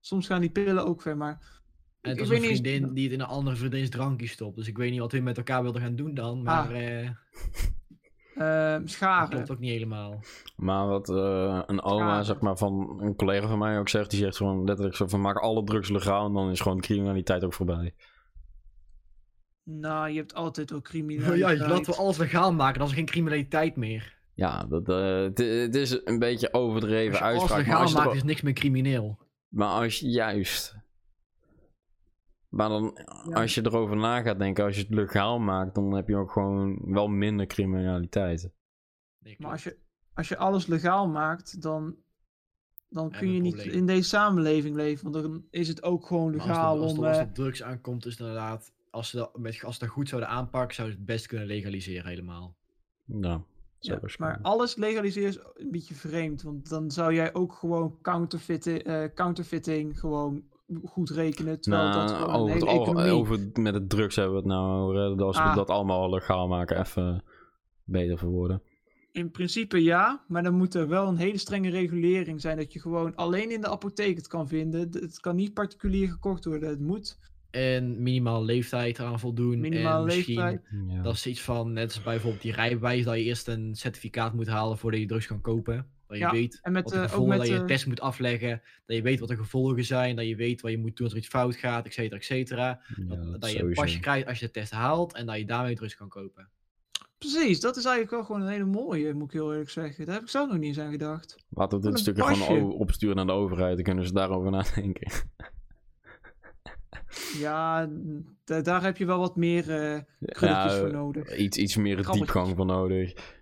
soms 0.00 0.26
gaan 0.26 0.40
die 0.40 0.50
pillen 0.50 0.86
ook 0.86 1.02
ver, 1.02 1.16
maar 1.16 1.58
En 2.00 2.10
het 2.10 2.12
ik 2.12 2.18
was 2.18 2.28
weet 2.28 2.38
een 2.42 2.48
eens- 2.50 2.60
vriendin 2.60 2.94
die 2.94 3.04
het 3.04 3.12
in 3.12 3.20
een 3.20 3.26
andere 3.26 3.56
vriendins 3.56 3.88
drankje 3.88 4.26
stopt. 4.26 4.56
Dus 4.56 4.66
ik 4.68 4.76
weet 4.76 4.90
niet 4.90 5.00
wat 5.00 5.12
we 5.12 5.20
met 5.20 5.36
elkaar 5.36 5.62
wilden 5.62 5.82
gaan 5.82 5.96
doen 5.96 6.14
dan. 6.14 6.42
Maar 6.42 6.70
eh 6.72 7.08
ehm, 8.34 8.80
dat 8.80 8.90
scharen. 8.90 9.28
klopt 9.30 9.50
ook 9.50 9.58
niet 9.58 9.70
helemaal. 9.70 10.20
Maar 10.56 10.86
wat 10.86 11.08
eh, 11.08 11.62
een 11.66 11.82
oma, 11.82 12.16
Ja. 12.16 12.22
zeg 12.22 12.40
maar, 12.40 12.56
van 12.56 13.00
een 13.02 13.16
collega 13.16 13.46
van 13.48 13.58
mij 13.58 13.78
ook 13.78 13.88
zegt, 13.88 14.10
die 14.10 14.18
zegt 14.18 14.36
gewoon 14.36 14.64
letterlijk 14.64 14.96
zo 14.96 15.06
van 15.06 15.20
maak 15.20 15.38
alle 15.38 15.64
drugs 15.64 15.88
legaal 15.88 16.26
en 16.26 16.32
dan 16.32 16.50
is 16.50 16.60
gewoon 16.60 16.76
de 16.76 16.82
criminaliteit 16.86 17.44
ook 17.44 17.52
voorbij. 17.54 17.94
Nou, 19.78 20.08
je 20.10 20.16
hebt 20.16 20.34
altijd 20.34 20.72
ook 20.72 20.84
Ja, 20.86 20.90
criminaliteit. 20.90 21.58
laten 21.58 21.84
we 21.92 21.98
alles 21.98 22.16
legaal 22.18 22.52
maken, 22.52 22.74
dan 22.78 22.84
is 22.84 22.90
er 22.92 22.98
geen 22.98 23.06
criminaliteit 23.06 23.76
meer. 23.76 24.18
Ja, 24.34 24.64
dat, 24.64 24.88
eh, 24.88 25.20
het, 25.22 25.38
het 25.38 25.74
is 25.74 26.00
een 26.04 26.18
beetje 26.18 26.52
overdreven 26.52 27.10
Als 27.10 27.18
je 27.18 27.24
alles 27.24 27.40
uitspraak. 27.40 27.66
Maar 27.66 27.84
legaal 27.84 27.94
maakt, 27.96 28.10
er- 28.10 28.16
is 28.16 28.22
niks 28.22 28.40
meer 28.40 28.52
crimineel. 28.52 29.18
maar 29.48 29.68
als 29.68 30.00
je 30.00 30.08
juist. 30.08 30.78
Maar 32.48 32.68
dan, 32.68 32.96
als 33.32 33.54
je 33.54 33.60
erover 33.66 33.96
na 33.96 34.22
gaat 34.22 34.38
denken, 34.38 34.64
als 34.64 34.76
je 34.76 34.82
het 34.82 34.94
legaal 34.94 35.38
maakt, 35.38 35.74
dan 35.74 35.94
heb 35.94 36.08
je 36.08 36.16
ook 36.16 36.30
gewoon 36.32 36.92
wel 36.92 37.08
minder 37.08 37.46
criminaliteit. 37.46 38.50
Maar 39.38 39.50
als 39.50 39.64
je, 39.64 39.78
als 40.14 40.28
je 40.28 40.36
alles 40.36 40.66
legaal 40.66 41.08
maakt, 41.08 41.62
dan, 41.62 41.96
dan 42.88 43.10
kun 43.10 43.32
je 43.32 43.40
niet 43.40 43.58
in 43.64 43.86
deze 43.86 44.08
samenleving 44.08 44.76
leven. 44.76 45.10
Want 45.12 45.24
dan 45.24 45.44
is 45.50 45.68
het 45.68 45.82
ook 45.82 46.06
gewoon 46.06 46.30
Maar 46.30 46.40
als, 46.40 46.48
legaal 46.48 46.80
als, 46.82 46.90
om... 46.92 46.98
het, 46.98 47.06
als 47.06 47.16
eh, 47.16 47.20
het 47.20 47.28
op 47.28 47.34
drugs 47.34 47.62
aankomt, 47.62 48.06
is 48.06 48.10
het 48.12 48.20
inderdaad, 48.20 48.72
als 48.90 49.10
ze 49.10 49.16
dat, 49.16 49.38
met, 49.38 49.64
als 49.64 49.74
ze 49.78 49.84
dat 49.84 49.88
goed 49.94 50.08
zouden 50.08 50.30
aanpakken, 50.30 50.74
zouden 50.74 50.96
ze 50.96 51.02
het 51.02 51.12
best 51.12 51.26
kunnen 51.26 51.46
legaliseren 51.46 52.08
helemaal. 52.10 52.54
Ja, 53.04 53.42
zo 53.78 53.92
ja, 53.92 54.00
maar 54.18 54.38
alles 54.42 54.76
legaliseren 54.76 55.28
is 55.28 55.38
een 55.54 55.70
beetje 55.70 55.94
vreemd. 55.94 56.42
Want 56.42 56.68
dan 56.68 56.90
zou 56.90 57.14
jij 57.14 57.34
ook 57.34 57.52
gewoon 57.52 57.98
counterfeiting, 58.02 58.78
eh, 58.82 59.04
counterfeiting 59.14 60.00
gewoon 60.00 60.42
goed 60.84 61.10
rekenen. 61.10 61.60
Terwijl 61.60 61.92
dat 61.92 61.94
Nou, 61.94 62.08
gewoon 62.08 62.34
een 62.34 62.40
over, 62.40 62.54
het 62.54 62.62
hele 62.64 62.78
al- 62.78 62.82
economie... 62.82 63.12
over 63.12 63.50
met 63.54 63.74
het 63.74 63.88
drugs 63.90 64.16
hebben 64.16 64.34
we 64.34 64.38
het 64.40 64.48
nou 64.48 64.96
over. 64.98 65.24
Als 65.24 65.36
we 65.36 65.42
Ah. 65.42 65.54
dat 65.54 65.70
allemaal 65.70 66.10
legaal 66.10 66.48
maken, 66.48 66.78
even 66.80 67.24
beter 67.84 68.18
voor 68.18 68.30
worden. 68.30 68.62
In 69.12 69.30
principe 69.30 69.82
ja, 69.82 70.24
maar 70.28 70.42
dan 70.42 70.54
moet 70.54 70.74
er 70.74 70.88
wel 70.88 71.08
een 71.08 71.16
hele 71.16 71.38
strenge 71.38 71.70
regulering 71.70 72.40
zijn. 72.40 72.56
Dat 72.56 72.72
je 72.72 72.80
gewoon 72.80 73.14
alleen 73.14 73.50
in 73.50 73.60
de 73.60 73.68
apotheek 73.68 74.16
het 74.16 74.26
kan 74.26 74.48
vinden. 74.48 74.80
Het 74.80 75.20
kan 75.20 75.36
niet 75.36 75.54
particulier 75.54 76.08
gekocht 76.10 76.44
worden. 76.44 76.68
Het 76.68 76.80
moet 76.80 77.18
En 77.50 78.02
minimaal 78.02 78.44
leeftijd 78.44 78.98
eraan 78.98 79.20
voldoen. 79.20 79.60
minimaal 79.60 79.98
en 79.98 80.04
misschien, 80.04 80.34
leeftijd. 80.34 80.62
Ja. 80.88 81.02
Dat 81.02 81.14
is 81.14 81.26
iets 81.26 81.40
van, 81.40 81.72
net 81.72 81.84
als 81.84 82.02
bijvoorbeeld 82.02 82.42
die 82.42 82.52
rijbewijs, 82.52 83.04
dat 83.04 83.14
je 83.14 83.22
eerst 83.22 83.48
een 83.48 83.74
certificaat 83.74 84.32
moet 84.32 84.48
halen 84.48 84.78
voordat 84.78 85.00
je 85.00 85.06
drugs 85.06 85.26
kan 85.26 85.40
kopen. 85.40 85.86
Dat 86.06 86.18
je 86.18 86.24
Ja, 86.24 86.30
weet 86.30 86.58
En 86.62 86.72
met, 86.72 86.84
wat 86.84 86.92
de 86.92 86.98
gevolgen, 86.98 87.28
met 87.28 87.38
dat 87.38 87.48
je 87.48 87.54
een 87.54 87.66
test 87.66 87.86
moet 87.86 88.00
afleggen, 88.00 88.62
dat 88.86 88.96
je 88.96 89.02
weet 89.02 89.20
wat 89.20 89.28
de 89.28 89.36
gevolgen 89.36 89.84
zijn, 89.84 90.16
dat 90.16 90.26
je 90.26 90.36
weet 90.36 90.60
wat 90.60 90.70
je 90.70 90.78
moet 90.78 90.96
doen 90.96 91.04
als 91.04 91.12
er 91.14 91.18
iets 91.18 91.28
fout 91.28 91.56
gaat, 91.56 91.86
et 91.86 91.92
cetera, 91.92 92.16
et 92.16 92.24
cetera. 92.24 92.80
Ja, 92.96 93.04
Dat, 93.04 93.30
dat 93.30 93.40
dat 93.40 93.52
je 93.52 93.62
een 93.62 93.72
pasje 93.72 94.00
krijgt 94.00 94.26
als 94.26 94.38
je 94.38 94.46
de 94.46 94.52
test 94.52 94.72
haalt 94.72 95.14
en 95.14 95.26
dat 95.26 95.36
je 95.36 95.44
daarmee 95.44 95.74
drugs 95.74 95.96
kan 95.96 96.08
kopen. 96.08 96.48
Precies, 97.18 97.60
dat 97.60 97.76
is 97.76 97.84
eigenlijk 97.84 98.14
wel 98.14 98.24
gewoon 98.24 98.40
een 98.40 98.52
hele 98.52 98.64
mooie, 98.64 99.14
moet 99.14 99.26
ik 99.26 99.32
heel 99.32 99.52
eerlijk 99.52 99.70
zeggen. 99.70 100.04
Daar 100.04 100.14
heb 100.14 100.22
ik 100.22 100.30
zelf 100.30 100.48
nog 100.48 100.58
niet 100.58 100.68
eens 100.68 100.78
aan 100.78 100.90
gedacht. 100.90 101.36
Laten 101.48 101.78
we 101.78 101.82
Wat 101.82 101.82
dit 101.82 101.92
een 101.92 101.98
stukje 101.98 102.44
gewoon 102.44 102.72
opsturen 102.72 103.16
naar 103.16 103.26
de 103.26 103.32
overheid. 103.32 103.74
Dan 103.74 103.84
kunnen 103.84 104.06
ze 104.06 104.12
daarover 104.12 104.50
nadenken. 104.50 105.12
Ja, 107.38 107.90
daar 108.44 108.82
heb 108.82 108.96
je 108.96 109.04
wel 109.06 109.18
wat 109.18 109.36
meer 109.36 109.70
eh 109.70 110.00
krulletjes 110.18 110.78
voor 110.78 110.90
nodig. 110.92 111.36
iets, 111.36 111.56
iets 111.58 111.76
meer 111.76 112.10
diepgang 112.10 112.56
voor 112.56 112.66
nodig. 112.66 113.38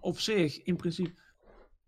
Op 0.00 0.18
zich, 0.18 0.62
in 0.62 0.76
principe. 0.76 1.20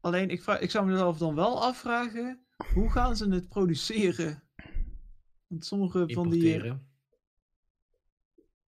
Alleen, 0.01 0.31
ik, 0.31 0.43
vraag, 0.43 0.61
ik 0.61 0.71
zou 0.71 0.87
mezelf 0.87 1.19
dan 1.19 1.35
wel 1.35 1.63
afvragen, 1.63 2.45
hoe 2.75 2.91
gaan 2.91 3.17
ze 3.17 3.29
het 3.29 3.49
produceren? 3.49 4.43
Want 5.47 5.65
sommige 5.67 6.05
van 6.07 6.31
die... 6.31 6.63
eh. 6.63 6.75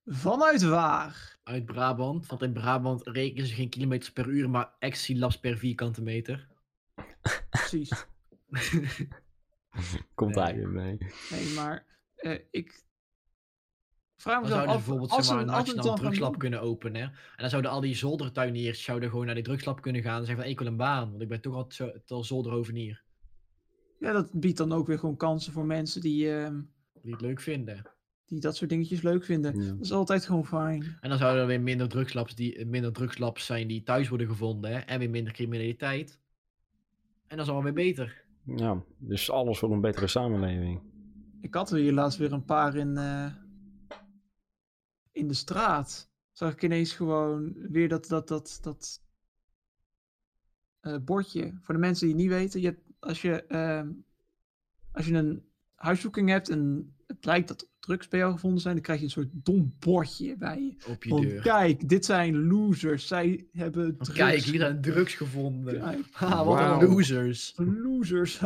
Vanuit 0.06 0.62
waar? 0.64 1.38
Uit 1.44 1.66
Brabant, 1.66 2.28
want 2.28 2.42
in 2.42 2.54
Brabant 2.54 3.08
rekenen 3.08 3.48
ze 3.48 3.54
geen 3.54 3.70
kilometers 3.70 4.12
per 4.12 4.28
uur, 4.28 4.50
maar 4.50 4.76
ecstasy-labs 4.80 5.40
per 5.40 5.58
vierkante 5.58 6.02
meter. 6.02 6.48
Precies. 7.50 8.06
Komt 10.16 10.36
Nee. 10.36 10.44
daar 10.46 10.56
weer 10.56 10.70
mee. 10.70 10.98
Nee, 11.32 11.54
maar 11.56 11.86
eh, 12.16 12.40
ik 12.52 12.84
vraag 14.18 14.40
Dan 14.40 14.50
zouden 14.50 14.70
ze 14.70 14.76
af, 14.76 14.84
bijvoorbeeld 14.86 15.12
als 15.12 15.26
zeg 15.26 15.36
maar, 15.36 15.44
een 15.46 15.50
nationaal 15.52 15.84
dan 15.86 15.94
gaan 15.96 16.04
drugslab 16.06 16.30
doen. 16.32 16.40
kunnen 16.40 16.62
openen. 16.62 17.02
En 17.02 17.14
dan 17.38 17.50
zouden 17.50 17.72
al 17.72 17.82
die 17.82 17.96
zoldertuiniers 17.96 18.84
zouden 18.84 19.10
gewoon 19.10 19.26
naar 19.26 19.36
die 19.36 19.44
drugslab 19.44 19.82
kunnen 19.82 20.02
gaan 20.02 20.20
en 20.20 20.26
zeggen 20.26 20.44
van 20.44 20.52
ik 20.52 20.60
wil 20.60 20.68
een 20.68 20.78
baan, 20.78 21.10
want 21.10 21.22
ik 21.22 21.28
ben 21.28 21.42
toch 21.42 21.56
al 21.56 21.66
zo- 21.70 21.92
al 22.08 22.24
zolderhovenier. 22.24 23.04
Ja, 24.00 24.12
dat 24.12 24.32
biedt 24.40 24.58
dan 24.58 24.72
ook 24.72 24.88
weer 24.88 25.00
gewoon 25.00 25.18
kansen 25.18 25.54
voor 25.54 25.66
mensen 25.66 26.02
die, 26.02 26.32
ehm, 26.38 26.62
Die 27.02 27.12
het 27.12 27.22
leuk 27.22 27.42
vinden. 27.42 27.90
die 28.26 28.40
dat 28.40 28.56
soort 28.56 28.70
dingetjes 28.70 29.02
leuk 29.02 29.24
vinden. 29.26 29.62
Ja. 29.62 29.70
Dat 29.72 29.82
is 29.82 29.92
altijd 29.92 30.26
gewoon 30.26 30.46
fijn. 30.46 30.98
En 31.02 31.10
dan 31.10 31.18
zouden 31.18 31.42
er 31.42 31.48
weer 31.48 31.62
minder 31.62 31.90
drugslabs, 31.90 32.36
die, 32.36 32.66
minder 32.66 32.94
drugslabs 32.94 33.46
zijn 33.46 33.68
die 33.68 33.84
thuis 33.84 34.08
worden 34.10 34.28
gevonden 34.28 34.72
hè, 34.72 34.78
en 34.80 35.00
weer 35.00 35.10
minder 35.10 35.34
criminaliteit. 35.34 36.20
En 37.28 37.38
dat 37.38 37.46
is 37.46 37.52
allemaal 37.52 37.74
weer 37.74 37.86
beter. 37.86 38.24
Ja, 38.46 38.84
dus 38.98 39.32
alles 39.32 39.60
voor 39.60 39.72
een 39.72 39.82
betere 39.82 40.08
samenleving. 40.08 40.82
Ik 41.42 41.54
had 41.54 41.72
er 41.72 41.78
hier 41.78 41.94
laatst 41.94 42.18
weer 42.18 42.34
een 42.34 42.46
paar 42.46 42.76
in, 42.76 42.98
eh, 42.98 43.34
in 45.12 45.28
de 45.28 45.34
straat. 45.34 46.10
Zag 46.32 46.52
ik 46.52 46.64
ineens 46.64 46.94
gewoon 46.94 47.54
weer 47.54 47.90
dat, 47.90 48.08
dat, 48.08 48.28
dat, 48.28 48.60
dat 48.62 49.02
eh, 50.80 50.98
bordje. 50.98 51.58
Voor 51.62 51.74
de 51.74 51.80
mensen 51.80 52.08
die 52.08 52.16
het 52.16 52.24
niet 52.24 52.34
weten, 52.34 52.62
je 52.62 52.78
als, 53.00 53.22
je, 53.22 53.44
ehm, 53.44 53.92
als 54.92 55.06
je 55.06 55.14
een 55.14 55.50
huiszoeking 55.76 56.30
hebt 56.30 56.50
en 56.50 56.95
het 57.06 57.20
blijkt 57.20 57.48
dat 57.48 57.70
drugs 57.80 58.08
bij 58.08 58.20
jou 58.20 58.32
gevonden 58.34 58.62
zijn, 58.62 58.74
dan 58.74 58.84
krijg 58.84 59.00
je 59.00 59.06
een 59.06 59.12
soort 59.12 59.30
dom 59.32 59.76
bordje 59.80 60.36
bij 60.38 60.60
je. 60.62 60.76
Op 60.88 61.04
je 61.04 61.22
deur. 61.22 61.42
kijk, 61.42 61.90
dit 61.90 62.06
zijn 62.06 62.48
losers. 62.48 63.08
Zij 63.08 63.48
hebben 63.52 63.84
Want 63.84 63.98
drugs. 64.04 64.20
Kijk, 64.20 64.42
hier 64.42 64.60
zijn 64.60 64.82
drugs 64.82 65.14
gevonden. 65.14 65.80
Kijk, 65.80 66.06
Ha, 66.12 66.44
wat 66.46 66.56
Wauw. 66.60 66.82
een 66.82 66.88
losers. 66.90 67.54
losers. 67.58 68.40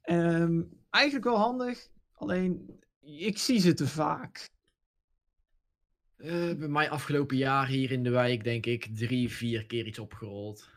Ehm, 0.00 0.62
eigenlijk 0.90 1.24
wel 1.24 1.36
handig, 1.38 1.88
alleen 2.12 2.80
ik 3.00 3.38
zie 3.38 3.60
ze 3.60 3.74
te 3.74 3.86
vaak. 3.86 4.50
Eh, 6.16 6.30
bij 6.54 6.68
mij 6.68 6.90
afgelopen 6.90 7.36
jaar 7.36 7.66
hier 7.66 7.90
in 7.92 8.02
de 8.02 8.10
wijk 8.10 8.44
denk 8.44 8.66
ik 8.66 8.88
drie, 8.96 9.28
vier 9.32 9.66
keer 9.66 9.86
iets 9.86 9.98
opgerold. 9.98 10.68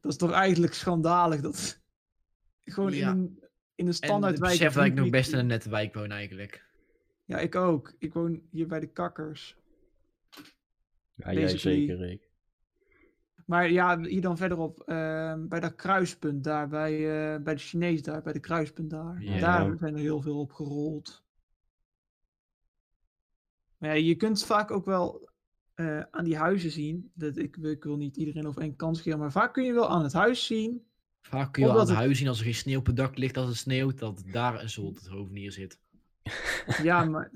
Dat 0.00 0.12
is 0.12 0.18
toch 0.18 0.30
eigenlijk 0.32 0.74
schandalig 0.74 1.40
dat 1.40 1.80
gewoon 2.64 2.92
Ja. 2.92 3.10
in 3.10 3.16
een, 3.18 3.42
in 3.74 3.86
een 3.86 3.92
En 3.92 3.94
standaard 3.94 4.34
ik 4.34 4.40
besef 4.40 4.72
dat 4.72 4.84
ik 4.84 4.94
nog 4.94 5.10
best 5.10 5.32
in 5.32 5.38
een 5.38 5.46
nette 5.46 5.70
wijk 5.70 5.94
woon 5.94 6.10
eigenlijk. 6.10 6.64
Ja, 7.24 7.38
ik 7.38 7.54
ook. 7.54 7.94
Ik 7.98 8.12
woon 8.12 8.42
hier 8.50 8.66
bij 8.66 8.80
de 8.80 8.92
kakkers. 8.92 9.56
Ja, 11.14 11.32
jij 11.32 11.58
zeker, 11.58 11.96
Rick. 11.96 12.32
Maar 13.46 13.70
ja, 13.70 14.00
hier 14.00 14.20
dan 14.20 14.36
verderop, 14.36 14.80
ehm, 14.80 15.48
bij 15.48 15.60
dat 15.60 15.74
kruispunt 15.74 16.44
daar, 16.44 16.68
bij, 16.68 16.92
eh, 16.92 17.42
bij 17.42 17.54
de 17.54 17.60
Chinees 17.60 18.02
daar, 18.02 18.22
bij 18.22 18.32
de 18.32 18.40
kruispunt 18.40 18.90
daar. 18.90 19.22
Ja. 19.22 19.38
Daar 19.38 19.76
zijn 19.78 19.94
er 19.94 20.00
heel 20.00 20.20
veel 20.20 20.38
opgerold. 20.38 21.24
Maar 23.78 23.96
ja, 23.96 24.06
je 24.06 24.14
kunt 24.14 24.44
vaak 24.44 24.70
ook 24.70 24.84
wel 24.84 25.32
eh, 25.74 26.00
aan 26.10 26.24
die 26.24 26.36
huizen 26.36 26.70
zien. 26.70 27.10
Dat 27.14 27.36
ik, 27.36 27.56
ik 27.56 27.84
wil 27.84 27.96
niet 27.96 28.16
iedereen 28.16 28.46
over 28.46 28.62
één 28.62 28.76
kans 28.76 29.00
geven, 29.00 29.18
maar 29.18 29.32
vaak 29.32 29.52
kun 29.54 29.64
je 29.64 29.72
wel 29.72 29.88
aan 29.88 30.02
het 30.02 30.12
huis 30.12 30.46
zien. 30.46 30.86
Vaak 31.28 31.52
kun 31.52 31.62
je 31.64 31.70
aan 31.70 31.78
het 31.78 31.88
het- 31.88 31.96
huis 31.96 32.18
zien 32.18 32.28
als 32.28 32.38
er 32.38 32.44
geen 32.44 32.54
sneeuw 32.54 32.78
op 32.78 32.86
het 32.86 32.96
dak 32.96 33.16
ligt 33.16 33.36
als 33.36 33.48
het 33.48 33.56
sneeuwt, 33.56 33.98
dat 33.98 34.22
daar 34.32 34.62
een 34.62 34.70
zolderhovenier 34.70 35.52
zit. 35.52 35.78
Ja, 36.82 37.04
maar, 37.04 37.30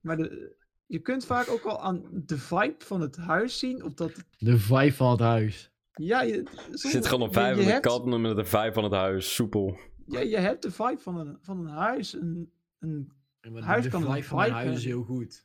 maar 0.00 0.16
de, 0.16 0.56
je 0.86 0.98
kunt 0.98 1.24
vaak 1.26 1.48
ook 1.48 1.64
al 1.64 1.80
aan 1.82 2.02
de 2.12 2.38
vibe 2.38 2.74
van 2.84 3.00
het 3.00 3.16
huis 3.16 3.58
zien. 3.58 3.84
Of 3.84 3.94
dat, 3.94 4.12
De 4.38 4.58
vibe 4.58 4.92
van 4.92 5.10
het 5.10 5.20
huis. 5.20 5.70
ja, 5.94 6.22
je, 6.22 6.46
zit 6.72 7.06
gewoon 7.06 7.28
op 7.28 7.32
vijf 7.32 7.56
en 7.58 7.64
de 7.64 7.70
hebt- 7.70 7.86
kat 7.86 8.04
met 8.06 8.36
de 8.36 8.44
vijf 8.44 8.74
van 8.74 8.84
het 8.84 8.92
huis. 8.92 9.34
Soepel. 9.34 9.78
Ja, 10.06 10.20
je 10.20 10.36
hebt 10.36 10.62
de 10.62 10.70
vibe 10.70 10.98
van 10.98 11.16
een, 11.16 11.38
van 11.40 11.58
een 11.66 11.72
huis. 11.72 12.12
Een, 12.12 12.52
een, 12.78 13.12
Ja, 13.40 13.60
Huis 13.60 13.84
de 13.84 13.90
kan 13.90 14.02
een 14.06 14.12
vibe 14.12 14.24
van 14.26 14.42
vibe 14.42 14.54
huis 14.54 14.76
is 14.76 14.84
heel 14.84 15.02
goed. 15.02 15.44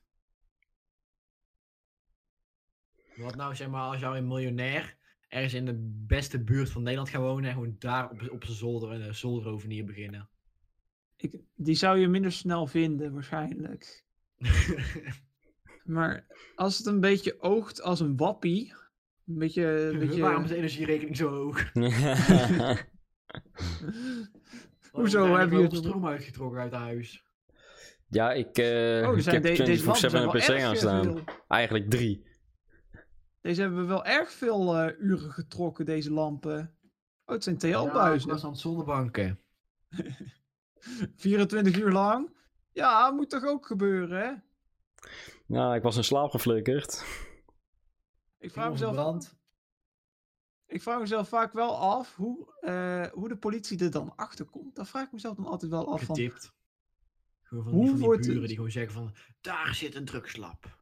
Wat 3.15 3.36
nou 3.36 3.56
zeg 3.56 3.69
maar 3.69 3.82
als 3.82 4.00
jou 4.00 4.17
een 4.17 4.28
miljonair 4.28 4.95
ergens 5.38 5.54
in 5.54 5.65
de 5.65 6.04
beste 6.08 6.43
buurt 6.43 6.69
van 6.69 6.82
Nederland 6.84 7.10
gaat 7.10 7.21
wonen 7.21 7.45
en 7.50 7.54
gewoon 7.54 7.76
daar 7.80 8.10
op, 8.10 8.30
op 8.32 8.43
zijn 8.43 8.58
zolder 8.58 8.91
een 8.91 9.15
zolderovenier 9.15 9.86
beginnen. 9.86 10.30
ik, 11.15 11.39
die 11.56 11.76
zou 11.76 11.97
je 12.00 12.08
minder 12.08 12.32
snel 12.32 12.67
vinden, 12.67 13.13
waarschijnlijk. 13.13 14.04
Maar 15.84 16.26
als 16.56 16.78
het 16.78 16.88
een 16.88 17.00
beetje 17.00 17.41
oogt 17.41 17.82
als 17.82 18.00
een 18.00 18.17
wappie. 18.17 18.73
Een 19.28 19.38
beetje. 19.38 19.63
Een 19.93 20.00
beetje 20.08 20.21
Waarom 20.21 20.43
is 20.43 20.50
de 20.50 20.56
energierekening 20.56 21.17
zo 21.17 21.30
hoog? 21.30 21.71
Hoezo 24.91 25.36
heb 25.36 25.52
je 25.52 25.58
het- 25.58 25.71
je 25.71 25.78
stroom 25.78 26.08
uitgetrokken 26.08 26.62
uit 26.62 26.71
huis? 26.71 27.26
ja, 28.10 28.34
ik, 28.34 28.58
eh 28.58 28.63
oh, 28.65 28.69
er 29.12 29.15
ik 29.17 29.21
zijn 29.23 29.43
heb 29.45 29.56
de- 29.56 29.63
deze 29.63 29.84
24-7 29.84 29.86
lampen 29.86 30.00
zijn 30.10 30.15
een 30.23 30.32
wel 30.32 30.41
PC 30.41 30.47
erg 30.50 30.63
aanstaan. 30.63 31.04
veel. 31.04 31.23
Eigenlijk 31.47 31.89
drie. 31.89 32.26
Deze 33.41 33.62
hebben 33.62 33.88
wel 33.88 34.06
erg 34.06 34.32
veel 34.32 34.76
eh, 34.78 35.00
uren 35.00 35.32
getrokken, 35.32 35.86
deze 35.86 36.12
lampen. 36.12 36.78
Oh, 37.26 37.34
het 37.36 37.43
zijn 37.43 37.56
Ja, 37.60 37.82
ik 37.82 37.88
TL-buizen. 37.88 38.30
was 38.30 38.43
aan 38.43 38.52
het 38.52 38.60
zonnebanken. 38.60 39.39
24 41.15 41.78
uur 41.80 41.91
lang. 41.91 42.36
Ja, 42.71 43.12
moet 43.12 43.30
toch 43.30 43.43
ook 43.45 43.65
gebeuren, 43.65 44.21
hè? 44.21 44.34
Nou, 45.45 45.76
ik 45.76 45.82
was 45.82 45.97
in 45.97 46.04
slaap 46.04 46.30
geflikkerd. 46.32 47.06
Ik 48.39 48.52
vraag, 48.52 48.71
mezelf, 48.71 49.36
ik 50.65 50.82
vraag 50.82 51.00
mezelf 51.00 51.28
vaak 51.30 51.54
wel 51.54 51.78
af 51.78 52.15
hoe, 52.15 52.58
eh, 52.60 53.08
hoe 53.12 53.28
de 53.28 53.38
politie 53.38 53.80
er 53.80 53.91
dan 53.91 54.13
achter 54.15 54.45
komt. 54.45 54.76
Dat 54.76 54.88
vraag 54.89 55.06
ik 55.06 55.12
mezelf 55.12 55.36
dan 55.36 55.45
altijd 55.45 55.71
wel 55.71 55.91
af 55.91 56.02
van. 56.04 56.15
Getipt. 56.15 56.56
Gewoon 57.41 57.63
van 57.63 57.71
Hoe 57.73 57.82
die, 57.82 57.89
van 57.89 57.97
die 57.97 58.06
wordt 58.08 58.21
buren 58.21 58.38
het- 58.38 58.47
die 58.47 58.56
gewoon 58.56 58.71
zeggen 58.71 58.93
van, 58.93 59.15
daar 59.41 59.76
zit 59.76 59.95
een 59.95 60.06
drugslab. 60.06 60.78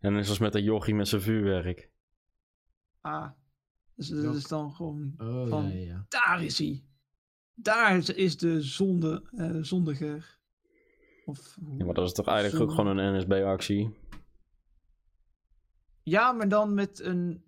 En 0.00 0.12
net 0.12 0.24
zoals 0.24 0.38
met 0.38 0.52
de 0.52 0.62
jochie 0.62 0.94
met 0.94 1.08
zijn 1.08 1.22
vuurwerk. 1.22 1.90
Ah, 3.06 3.30
dus 3.94 4.08
dat 4.08 4.34
is 4.34 4.48
dan 4.48 4.72
gewoon. 4.74 5.14
Oh, 5.18 5.48
Van- 5.48 5.68
ja, 5.68 5.74
ja. 5.86 6.06
Daar 6.08 6.44
is 6.44 6.58
hij. 6.58 6.84
Daar 7.54 7.96
is- 7.96 8.08
is 8.10 8.36
de 8.36 8.62
zonde, 8.62 9.28
eh, 9.36 9.56
zondiger. 9.60 10.38
Of, 11.24 11.56
Ja, 11.78 11.84
maar 11.84 11.94
dat 11.94 12.06
is 12.06 12.12
toch 12.12 12.26
eigenlijk 12.26 12.62
ook 12.62 12.70
gewoon 12.76 12.96
een 12.96 13.16
NSB-actie? 13.18 13.96
Ja, 16.02 16.32
maar 16.32 16.48
dan 16.48 16.74
met 16.74 17.00
een 17.00 17.44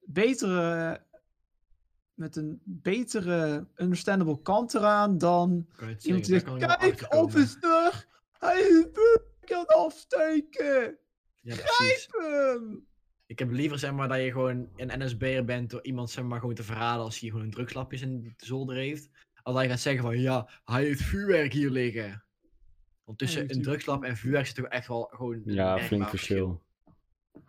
betere. 0.00 1.08
Met 2.14 2.36
een 2.36 2.60
betere 2.64 3.68
understandable 3.74 4.42
kant 4.42 4.74
eraan 4.74 5.18
dan 5.18 5.50
iemand 5.80 6.02
zeggen, 6.02 6.14
die 6.14 6.24
zegt: 6.24 6.44
Kijk, 6.44 6.62
achterkomen." 6.92 7.24
officer! 7.24 8.06
Hij 8.38 8.60
is 8.60 8.86
een 9.50 9.66
afsteken! 9.66 10.98
Ja, 11.40 11.54
precies. 11.56 12.08
Hem! 12.10 12.88
Ik 13.30 13.38
heb 13.38 13.50
liever 13.50 13.78
zeg 13.78 13.92
maar 13.92 14.08
dat 14.08 14.20
je 14.20 14.30
gewoon 14.32 14.68
een 14.76 15.04
NSB'er 15.04 15.44
bent 15.44 15.70
door 15.70 15.82
iemand 15.84 16.10
zeg 16.10 16.24
maar 16.24 16.40
gewoon 16.40 16.54
te 16.54 16.62
verraden 16.62 17.04
als 17.04 17.20
hij 17.20 17.28
gewoon 17.28 17.44
een 17.44 17.50
drugslapjes 17.50 18.00
in 18.00 18.22
de 18.36 18.46
zolder 18.46 18.76
heeft. 18.76 19.10
Als 19.42 19.54
dat 19.54 19.64
je 19.64 19.70
gaat 19.70 19.80
zeggen 19.80 20.02
van 20.02 20.18
ja, 20.20 20.48
hij 20.64 20.84
heeft 20.84 21.02
vuurwerk 21.02 21.52
hier 21.52 21.70
liggen. 21.70 22.24
Want 23.04 23.18
tussen 23.18 23.50
een 23.54 23.62
drugslab 23.62 24.04
en 24.04 24.16
vuurwerk 24.16 24.46
zit 24.46 24.54
toch 24.54 24.64
echt 24.66 24.88
wel 24.88 25.02
gewoon 25.12 25.34
een 25.34 25.54
Ja, 25.54 25.78
flink 25.78 26.08
verschil. 26.08 26.62
Er 27.32 27.42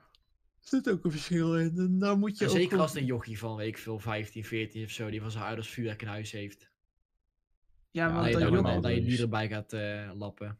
zit 0.59 0.89
ook 0.89 1.05
een 1.05 1.11
verschil 1.11 1.57
in. 1.57 1.77
En 1.77 1.99
daar 1.99 2.17
moet 2.17 2.37
je 2.37 2.45
En 2.45 2.51
ook 2.51 2.57
zeker 2.57 2.79
als 2.79 2.91
het 2.91 2.99
een 3.01 3.05
jochie 3.07 3.39
van, 3.39 3.55
weet 3.55 3.67
ik 3.67 3.77
veel, 3.77 3.99
15, 3.99 4.43
14 4.45 4.83
of 4.83 4.89
zo, 4.89 5.09
die 5.09 5.21
van 5.21 5.31
zijn 5.31 5.43
ouders 5.43 5.69
vuurwerk 5.69 6.01
in 6.01 6.07
huis 6.07 6.31
heeft. 6.31 6.69
Ja, 7.91 8.09
maar 8.09 8.15
dat, 8.15 8.25
je, 8.25 8.31
dat 8.31 8.41
dat 8.41 8.51
dat, 8.51 8.59
joch- 8.59 8.71
wel 8.71 8.81
dat 8.81 8.91
je 8.93 9.01
die 9.01 9.09
dus. 9.09 9.19
erbij 9.19 9.47
gaat 9.47 9.73
eh, 9.73 10.11
lappen. 10.13 10.59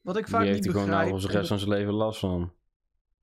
wat 0.00 0.16
ik 0.16 0.24
Die 0.24 0.32
vaak 0.34 0.42
heeft 0.44 0.54
niet 0.56 0.64
er 0.66 0.70
gewoon 0.70 0.86
begrijp. 0.86 1.08
nou 1.10 1.32
rest 1.32 1.48
van 1.48 1.58
zijn 1.58 1.70
leven 1.70 1.92
last 1.92 2.18
van. 2.20 2.52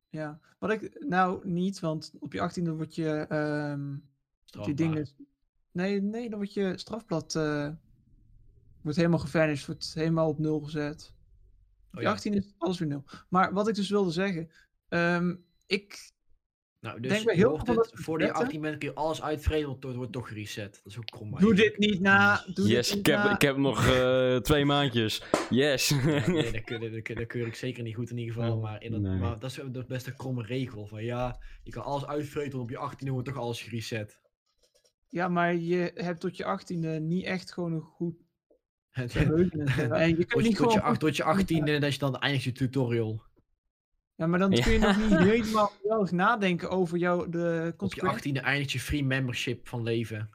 Ja, 0.10 0.40
wat 0.60 0.72
ik 0.72 1.06
nou 1.08 1.48
niet, 1.48 1.80
want 1.80 2.14
op 2.20 2.34
je 2.34 2.50
18e 2.50 2.76
word 2.76 2.96
je 2.96 3.26
ehm 3.30 3.96
die 4.64 4.74
dingen. 4.74 5.08
Nee, 5.72 6.02
nee, 6.02 6.30
dan 6.30 6.38
wordt 6.38 6.54
je 6.54 6.78
strafblad 6.78 7.36
eh, 7.36 7.70
wordt 8.82 8.98
helemaal 8.98 9.20
gevanished, 9.20 9.66
wordt 9.66 9.94
helemaal 9.94 10.30
op 10.30 10.40
nul 10.40 10.60
gezet. 10.60 11.14
Op 11.92 11.94
Oh 11.94 12.02
je 12.02 12.08
ja. 12.08 12.12
18 12.12 12.34
is 12.34 12.54
alles 12.58 12.80
weer 12.80 12.88
nul. 12.88 13.04
Maar 13.30 13.54
wat 13.54 13.68
ik 13.68 13.76
dus 13.76 13.90
wilde 13.90 14.12
zeggen, 14.12 14.50
ehm, 14.88 15.36
ik 15.66 16.12
Nou, 16.80 17.00
denk 17.00 17.14
dus 17.14 17.24
bij 17.24 17.36
je 17.36 17.40
heel 17.40 17.56
veel 17.56 17.66
van 17.66 17.78
het, 17.78 17.92
voor 17.94 18.18
die 18.18 18.28
wetten- 18.28 18.46
18 18.46 18.62
bent 18.62 18.78
kun 18.78 18.90
je 18.90 18.96
alles 18.96 19.22
uitvreden, 19.22 19.68
want 19.68 19.84
het 19.84 19.96
wordt 19.96 20.12
toch 20.12 20.28
gereset. 20.28 20.80
Dat 20.84 20.92
is 20.92 20.98
ook 20.98 21.06
krom. 21.06 21.40
doe 21.40 21.54
dit 21.54 21.78
niet 21.78 22.00
na. 22.00 22.46
Doe 22.54 22.68
yes, 22.68 22.88
dit 22.88 22.96
niet 22.96 23.08
ik 23.08 23.14
heb, 23.14 23.24
na. 23.24 23.34
ik 23.34 23.42
heb 23.42 23.58
nog 23.58 23.88
eh, 23.88 24.36
twee 24.36 24.66
maandjes. 24.66 25.24
Yes. 25.50 25.90
Nee, 25.90 26.52
dat, 26.52 26.64
keur, 26.64 26.92
dat, 26.92 27.02
keur, 27.02 27.16
dat 27.16 27.28
keur 27.28 27.48
ik 27.48 27.56
zeker 27.56 27.84
niet 27.84 27.96
goed 27.96 28.10
in 28.10 28.18
ieder 28.18 28.34
geval. 28.34 28.56
Oh, 28.56 28.62
maar, 28.62 28.84
in 28.84 28.92
dat, 28.92 29.02
nee. 29.02 29.18
maar 29.18 29.40
dat 29.40 29.50
is 29.50 29.60
de 29.72 29.86
beste 29.88 30.16
kromme 30.16 30.44
regel. 30.44 30.88
Van 30.88 31.04
ja, 31.04 31.40
je 31.64 31.72
kan 31.72 31.84
alles 31.84 32.06
uitvreten 32.06 32.52
want 32.52 32.64
op 32.64 32.70
je 32.70 32.78
18 32.78 33.10
wordt 33.10 33.28
toch 33.28 33.38
alles 33.38 33.62
gereset. 33.62 34.20
Ja, 35.08 35.28
maar 35.28 35.56
je 35.56 35.92
hebt 35.96 36.20
tot 36.20 36.38
je 36.38 36.60
18e 36.60 37.02
niet 37.02 37.26
echt 37.26 37.54
gewoon 37.54 37.74
een 37.74 37.82
goed 37.82 38.16
En 38.98 40.10
je 40.10 40.16
kunt 40.16 40.30
tot, 40.30 40.42
je, 40.42 40.48
niet 40.48 40.58
tot, 40.58 40.74
je, 40.74 40.80
gewoon. 40.80 40.98
tot 40.98 41.16
je 41.16 41.24
18 41.24 41.80
dat 41.80 41.94
je 41.94 42.00
dan 42.00 42.18
eindigt 42.18 42.44
je 42.44 42.52
tutorial. 42.52 43.24
Ja, 44.18 44.28
maar 44.28 44.40
dan 44.40 44.50
kun 44.52 44.72
je 44.72 44.80
nog 44.80 44.98
niet 44.98 45.18
helemaal 45.34 45.68
geweldig 45.82 46.12
nadenken 46.12 46.70
over 46.70 46.98
jouw 46.98 47.30
de 47.30 47.60
Op 47.60 47.66
je 47.72 47.76
consequenties. 47.76 48.32
18e 48.40 48.44
eindigt 48.44 48.72
je 48.72 48.80
free 48.80 49.04
membership 49.04 49.68
van 49.68 49.84
leven. 49.84 50.30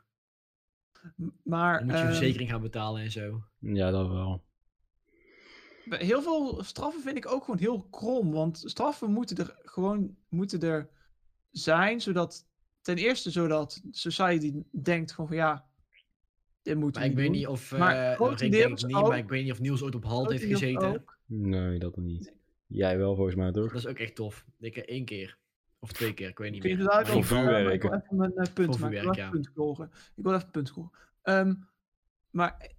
Maar 1.45 1.79
Dan 1.79 1.87
moet 1.87 1.97
je 1.97 2.03
ehm, 2.03 2.13
verzekering 2.13 2.51
gaan 2.51 2.61
betalen 2.63 3.03
en 3.03 3.11
zo. 3.11 3.43
ja, 3.59 3.91
dat 3.91 4.09
wel. 4.09 4.45
Heel 5.85 6.23
veel 6.23 6.63
straffen 6.65 7.03
vind 7.03 7.17
ik 7.17 7.29
ook 7.33 7.45
gewoon 7.45 7.61
heel 7.61 7.83
krom. 7.91 8.33
Want 8.33 8.63
straffen 8.65 9.11
moeten 9.13 9.37
er 9.37 9.57
gewoon 9.65 10.17
moeten 10.29 10.61
er 10.61 10.89
zijn, 11.51 12.01
zodat 12.01 12.47
ten 12.81 12.97
eerste 12.97 13.31
zodat 13.31 13.83
society 13.91 14.53
denkt 14.71 15.13
gewoon 15.13 15.27
van 15.29 15.37
ja, 15.39 15.67
dit 16.63 16.77
Maar 16.95 17.03
we 17.03 17.11
ik 17.11 17.17
weet 17.17 17.27
doen. 17.27 17.35
niet 17.37 17.47
of, 17.47 17.71
Maar 17.79 18.13
eh 18.13 18.19
denk 18.51 18.55
ik 18.79 18.87
niet, 18.87 18.97
ook- 18.97 19.09
maar 19.09 19.19
ik 19.19 19.29
weet 19.29 19.43
niet 19.43 19.53
of 19.53 19.61
Niels 19.61 19.83
ooit 19.83 19.95
op 19.95 20.05
halt 20.05 20.31
heeft 20.31 20.45
gezeten. 20.45 20.89
ook. 20.95 21.19
Nee, 21.27 21.79
dat 21.79 21.97
niet. 21.97 22.33
Jij 22.73 22.99
wel 22.99 23.15
volgens 23.15 23.37
mij 23.37 23.53
toch? 23.53 23.67
Dat 23.73 23.79
is 23.79 23.87
ook 23.87 23.99
echt 23.99 24.15
tof. 24.15 24.45
Ik 24.59 24.75
heb 24.75 24.87
één 24.87 25.05
keer. 25.05 25.39
Of 25.79 25.93
twee 25.93 26.15
keer, 26.15 26.29
ik 26.29 26.39
weet 26.39 26.51
niet 26.53 26.61
Kun 26.61 26.71
je 26.71 26.77
meer. 26.77 26.91
uit. 26.91 27.07
Ik 27.07 27.13
wil 27.13 27.23
even 27.23 28.17
mijn 28.17 28.33
eh, 28.35 28.53
punt 28.53 28.79
maken. 28.79 28.97
Ik 28.97 29.03
wil 29.03 29.13
even 29.13 29.31
punt 29.31 29.45
scoren. 29.45 29.91
Ik 30.17 30.25
wil 30.25 30.35
even 30.35 30.51
punt 30.51 30.69
scoren. 30.69 30.91
Ehm, 31.23 31.55
maar 32.31 32.71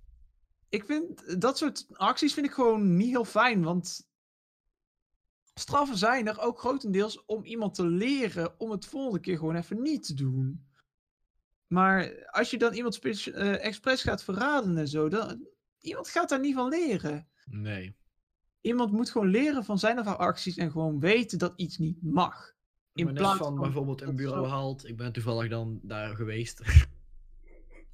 ik 0.69 0.85
vind 0.85 1.41
dat 1.41 1.57
soort 1.57 1.85
acties 1.91 2.33
vind 2.33 2.45
ik 2.45 2.51
gewoon 2.51 2.95
niet 2.95 3.09
heel 3.09 3.25
fijn, 3.25 3.63
want 3.63 4.09
straffen 5.53 5.97
zijn 5.97 6.27
er 6.27 6.39
ook 6.39 6.59
grotendeels 6.59 7.25
om 7.25 7.43
iemand 7.43 7.75
te 7.75 7.85
leren 7.87 8.59
om 8.59 8.71
het 8.71 8.85
volgende 8.85 9.19
keer 9.19 9.37
gewoon 9.37 9.55
even 9.55 9.81
niet 9.81 10.05
te 10.05 10.13
doen. 10.13 10.67
Maar 11.67 12.25
als 12.29 12.51
je 12.51 12.57
dan 12.57 12.73
iemand 12.73 12.99
eh, 12.99 13.65
expres 13.65 14.01
gaat 14.01 14.23
verraden 14.23 14.77
en 14.77 14.87
zo, 14.87 15.09
dan 15.09 15.47
iemand 15.79 16.09
gaat 16.09 16.29
daar 16.29 16.39
niet 16.39 16.55
van 16.55 16.69
leren. 16.69 17.27
Nee. 17.45 17.95
Iemand 18.63 18.91
moet 18.91 19.09
gewoon 19.11 19.27
leren 19.27 19.63
van 19.63 19.79
zijn 19.79 19.99
of 19.99 20.05
haar 20.05 20.15
acties 20.15 20.57
en 20.57 20.71
gewoon 20.71 20.99
weten 20.99 21.37
dat 21.39 21.53
iets 21.55 21.77
niet 21.77 21.97
mag. 22.01 22.51
In 22.93 23.05
maar 23.05 23.13
plaats 23.13 23.37
van 23.37 23.47
van 23.55 23.63
bijvoorbeeld 23.63 24.01
een 24.01 24.15
bureau 24.15 24.43
zo- 24.45 24.51
halt. 24.51 24.87
Ik 24.87 24.97
ben 24.97 25.11
toevallig 25.13 25.49
dan 25.49 25.79
daar 25.81 26.15
geweest. 26.15 26.61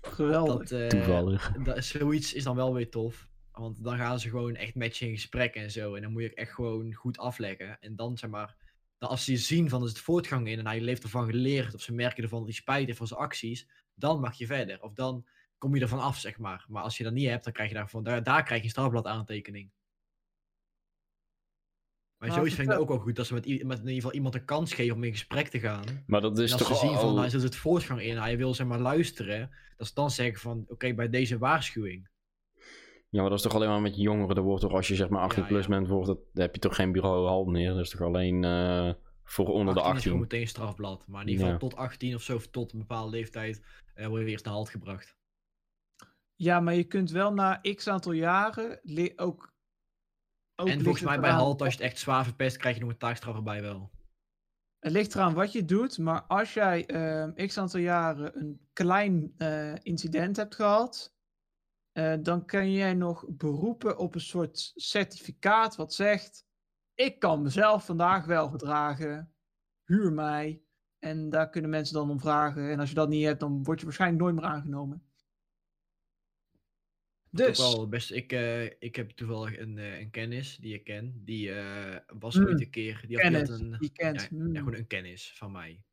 Geweldig. 0.01 0.69
Dat, 0.69 0.71
eh, 0.79 0.87
Toevallig. 0.87 1.51
dat, 1.63 1.83
zoiets 1.83 2.33
is 2.33 2.43
dan 2.43 2.55
wel 2.55 2.73
weer 2.73 2.89
tof. 2.89 3.27
Want 3.51 3.83
dan 3.83 3.97
gaan 3.97 4.19
ze 4.19 4.29
gewoon 4.29 4.55
echt 4.55 4.75
met 4.75 4.97
je 4.97 5.05
in 5.05 5.11
gesprek 5.13 5.55
en 5.55 5.71
zo. 5.71 5.95
En 5.95 6.01
dan 6.01 6.11
moet 6.11 6.21
je 6.21 6.33
echt 6.33 6.53
gewoon 6.53 6.93
goed 6.93 7.17
afleggen. 7.17 7.77
En 7.81 7.95
dan 7.95 8.17
zeg 8.17 8.29
maar, 8.29 8.55
dan 8.97 9.09
als 9.09 9.23
ze 9.25 9.37
zien 9.37 9.69
van 9.69 9.81
er 9.81 9.87
zit 9.87 9.99
voortgang 9.99 10.47
in 10.47 10.59
en 10.59 10.67
hij 10.67 10.79
heeft 10.79 11.03
ervan 11.03 11.25
geleerd. 11.25 11.73
Of 11.73 11.81
ze 11.81 11.93
merken 11.93 12.23
ervan 12.23 12.39
dat 12.39 12.47
hij 12.47 12.57
spijt 12.57 12.85
heeft 12.85 12.97
van 12.97 13.07
zijn 13.07 13.19
acties. 13.19 13.67
Dan 13.95 14.19
mag 14.19 14.37
je 14.37 14.45
verder. 14.45 14.81
Of 14.81 14.93
dan 14.93 15.25
kom 15.57 15.75
je 15.75 15.81
ervan 15.81 15.99
af, 15.99 16.17
zeg 16.17 16.37
maar. 16.37 16.65
Maar 16.67 16.83
als 16.83 16.97
je 16.97 17.03
dat 17.03 17.13
niet 17.13 17.27
hebt, 17.29 17.43
dan 17.43 17.53
krijg 17.53 17.69
je 17.69 17.75
daarvan, 17.75 18.03
daar, 18.03 18.23
daar 18.23 18.43
krijg 18.43 18.59
je 18.59 18.65
een 18.65 18.71
strafblad 18.71 19.05
aantekening. 19.05 19.69
Maar 22.19 22.27
Maar 22.29 22.37
zoiets 22.37 22.55
vind 22.55 22.71
ik 22.71 22.79
ook 22.79 22.87
wel 22.87 22.97
goed. 22.99 23.15
Dat 23.15 23.25
ze 23.27 23.33
met, 23.33 23.45
in 23.45 23.57
ieder 23.57 23.93
geval 23.93 24.13
iemand 24.13 24.35
een 24.35 24.45
kans 24.45 24.73
geven 24.73 24.95
om 24.95 25.03
in 25.03 25.11
gesprek 25.11 25.47
te 25.47 25.59
gaan. 25.59 25.83
Maar 26.07 26.21
dat 26.21 26.39
is 26.39 26.51
En 26.51 26.57
als 26.57 26.67
toch 26.67 26.77
ze 26.77 26.85
zien 26.85 26.95
van, 26.95 27.09
al... 27.09 27.17
hij 27.19 27.29
zit 27.29 27.41
het 27.43 27.55
voortgang 27.55 28.01
in, 28.01 28.17
hij 28.17 28.37
wil 28.37 28.53
zeg 28.53 28.67
maar 28.67 28.79
luisteren, 28.79 29.49
dat 29.77 29.87
ze 29.87 29.93
dan 29.93 30.11
zeggen 30.11 30.39
van, 30.39 30.65
oké, 30.67 30.93
bij 30.93 31.09
deze 31.09 31.37
waarschuwing. 31.37 32.09
Ja, 33.09 33.21
maar 33.21 33.29
dat 33.29 33.37
is 33.37 33.43
toch 33.43 33.55
alleen 33.55 33.69
maar 33.69 33.81
met 33.81 33.95
jongeren. 33.95 34.35
Er 34.35 34.41
wordt 34.41 34.61
toch, 34.61 34.71
als 34.71 34.87
je 34.87 34.95
zeg 34.95 35.09
maar 35.09 35.21
18 35.21 35.41
Ja, 35.41 35.47
plus 35.47 35.63
ja. 35.63 35.69
bent, 35.69 35.87
wordt 35.87 36.07
het, 36.07 36.17
dan 36.33 36.43
heb 36.43 36.53
je 36.53 36.61
toch 36.61 36.75
geen 36.75 36.91
bureau 36.91 37.27
halt 37.27 37.47
meer. 37.47 37.69
Dat 37.73 37.79
is 37.79 37.89
toch 37.89 38.01
alleen 38.01 38.43
eh, 38.43 38.93
voor 39.23 39.47
onder 39.47 39.73
de 39.73 39.79
18 39.81 39.95
is 39.97 40.03
gewoon 40.03 40.17
18. 40.17 40.19
meteen 40.19 40.41
een 40.41 40.47
strafblad, 40.47 41.07
maar 41.07 41.21
in 41.21 41.27
ieder 41.27 41.43
geval 41.45 41.59
Ja. 41.61 41.67
tot 41.69 41.79
18 41.79 42.15
of 42.15 42.21
zo, 42.21 42.35
of 42.35 42.47
tot 42.47 42.73
een 42.73 42.79
bepaalde 42.79 43.11
leeftijd, 43.11 43.61
eh 43.93 44.07
word 44.07 44.21
je 44.21 44.27
eerst 44.27 44.45
naar 44.45 44.53
halt 44.53 44.69
gebracht. 44.69 45.17
Ja, 46.35 46.59
maar 46.59 46.75
je 46.75 46.83
kunt 46.83 47.11
wel 47.11 47.33
na 47.33 47.61
x 47.75 47.87
aantal 47.87 48.11
jaren 48.11 48.79
ook 49.15 49.53
en 50.67 50.83
volgens 50.83 51.03
mij 51.03 51.19
bij 51.19 51.31
halt, 51.31 51.61
als 51.61 51.73
je 51.73 51.81
het 51.81 51.91
echt 51.91 51.99
zwaar 51.99 52.23
verpest, 52.23 52.57
krijg 52.57 52.75
je 52.75 52.81
nog 52.81 52.89
een 52.89 52.97
taakstraf 52.97 53.35
erbij 53.35 53.61
wel. 53.61 53.91
Het 54.79 54.91
ligt 54.91 55.15
eraan 55.15 55.33
wat 55.33 55.51
je 55.51 55.65
doet, 55.65 55.97
maar 55.97 56.21
als 56.21 56.53
jij 56.53 56.85
ehm, 56.85 57.47
x 57.47 57.57
aantal 57.57 57.79
jaren 57.79 58.39
een 58.39 58.67
klein 58.73 59.33
eh, 59.37 59.75
incident 59.83 60.35
hebt 60.35 60.55
gehad, 60.55 61.15
eh, 61.91 62.13
dan 62.21 62.45
kan 62.45 62.71
jij 62.71 62.93
nog 62.93 63.25
beroepen 63.27 63.97
op 63.97 64.15
een 64.15 64.21
soort 64.21 64.71
certificaat 64.75 65.75
wat 65.75 65.93
zegt: 65.93 66.45
ik 66.93 67.19
kan 67.19 67.41
mezelf 67.41 67.85
vandaag 67.85 68.25
wel 68.25 68.49
gedragen, 68.49 69.33
huur 69.85 70.13
mij. 70.13 70.63
En 70.99 71.29
daar 71.29 71.49
kunnen 71.49 71.69
mensen 71.69 71.93
dan 71.93 72.09
om 72.09 72.19
vragen. 72.19 72.71
En 72.71 72.79
als 72.79 72.89
je 72.89 72.95
dat 72.95 73.09
niet 73.09 73.25
hebt, 73.25 73.39
dan 73.39 73.63
word 73.63 73.79
je 73.79 73.85
waarschijnlijk 73.85 74.21
nooit 74.21 74.35
meer 74.35 74.43
aangenomen. 74.43 75.08
Wat 77.31 77.45
Dus, 77.45 77.57
wel 77.57 77.87
best, 77.87 78.11
ik, 78.11 78.31
eh, 78.31 78.63
ik 78.65 78.95
heb 78.95 79.09
toevallig 79.09 79.57
een, 79.57 79.77
eh, 79.77 79.99
een 79.99 80.09
kennis 80.09 80.57
die 80.57 80.73
ik 80.73 80.83
ken. 80.83 81.21
Die 81.25 81.51
eh, 81.53 81.97
was 82.19 82.35
Mm, 82.35 82.43
ooit 82.43 82.61
een 82.61 82.69
keer. 82.69 83.03
Die 83.07 83.15
had, 83.15 83.25
die 83.27 83.49
een, 83.49 83.69
die 83.77 83.91
kent. 83.91 84.19
ja, 84.21 84.27
mm, 84.29 84.53
ja, 84.53 84.59
gewoon 84.59 84.75
een 84.75 84.87
kennis 84.87 85.33
van 85.35 85.51
mij. 85.51 85.83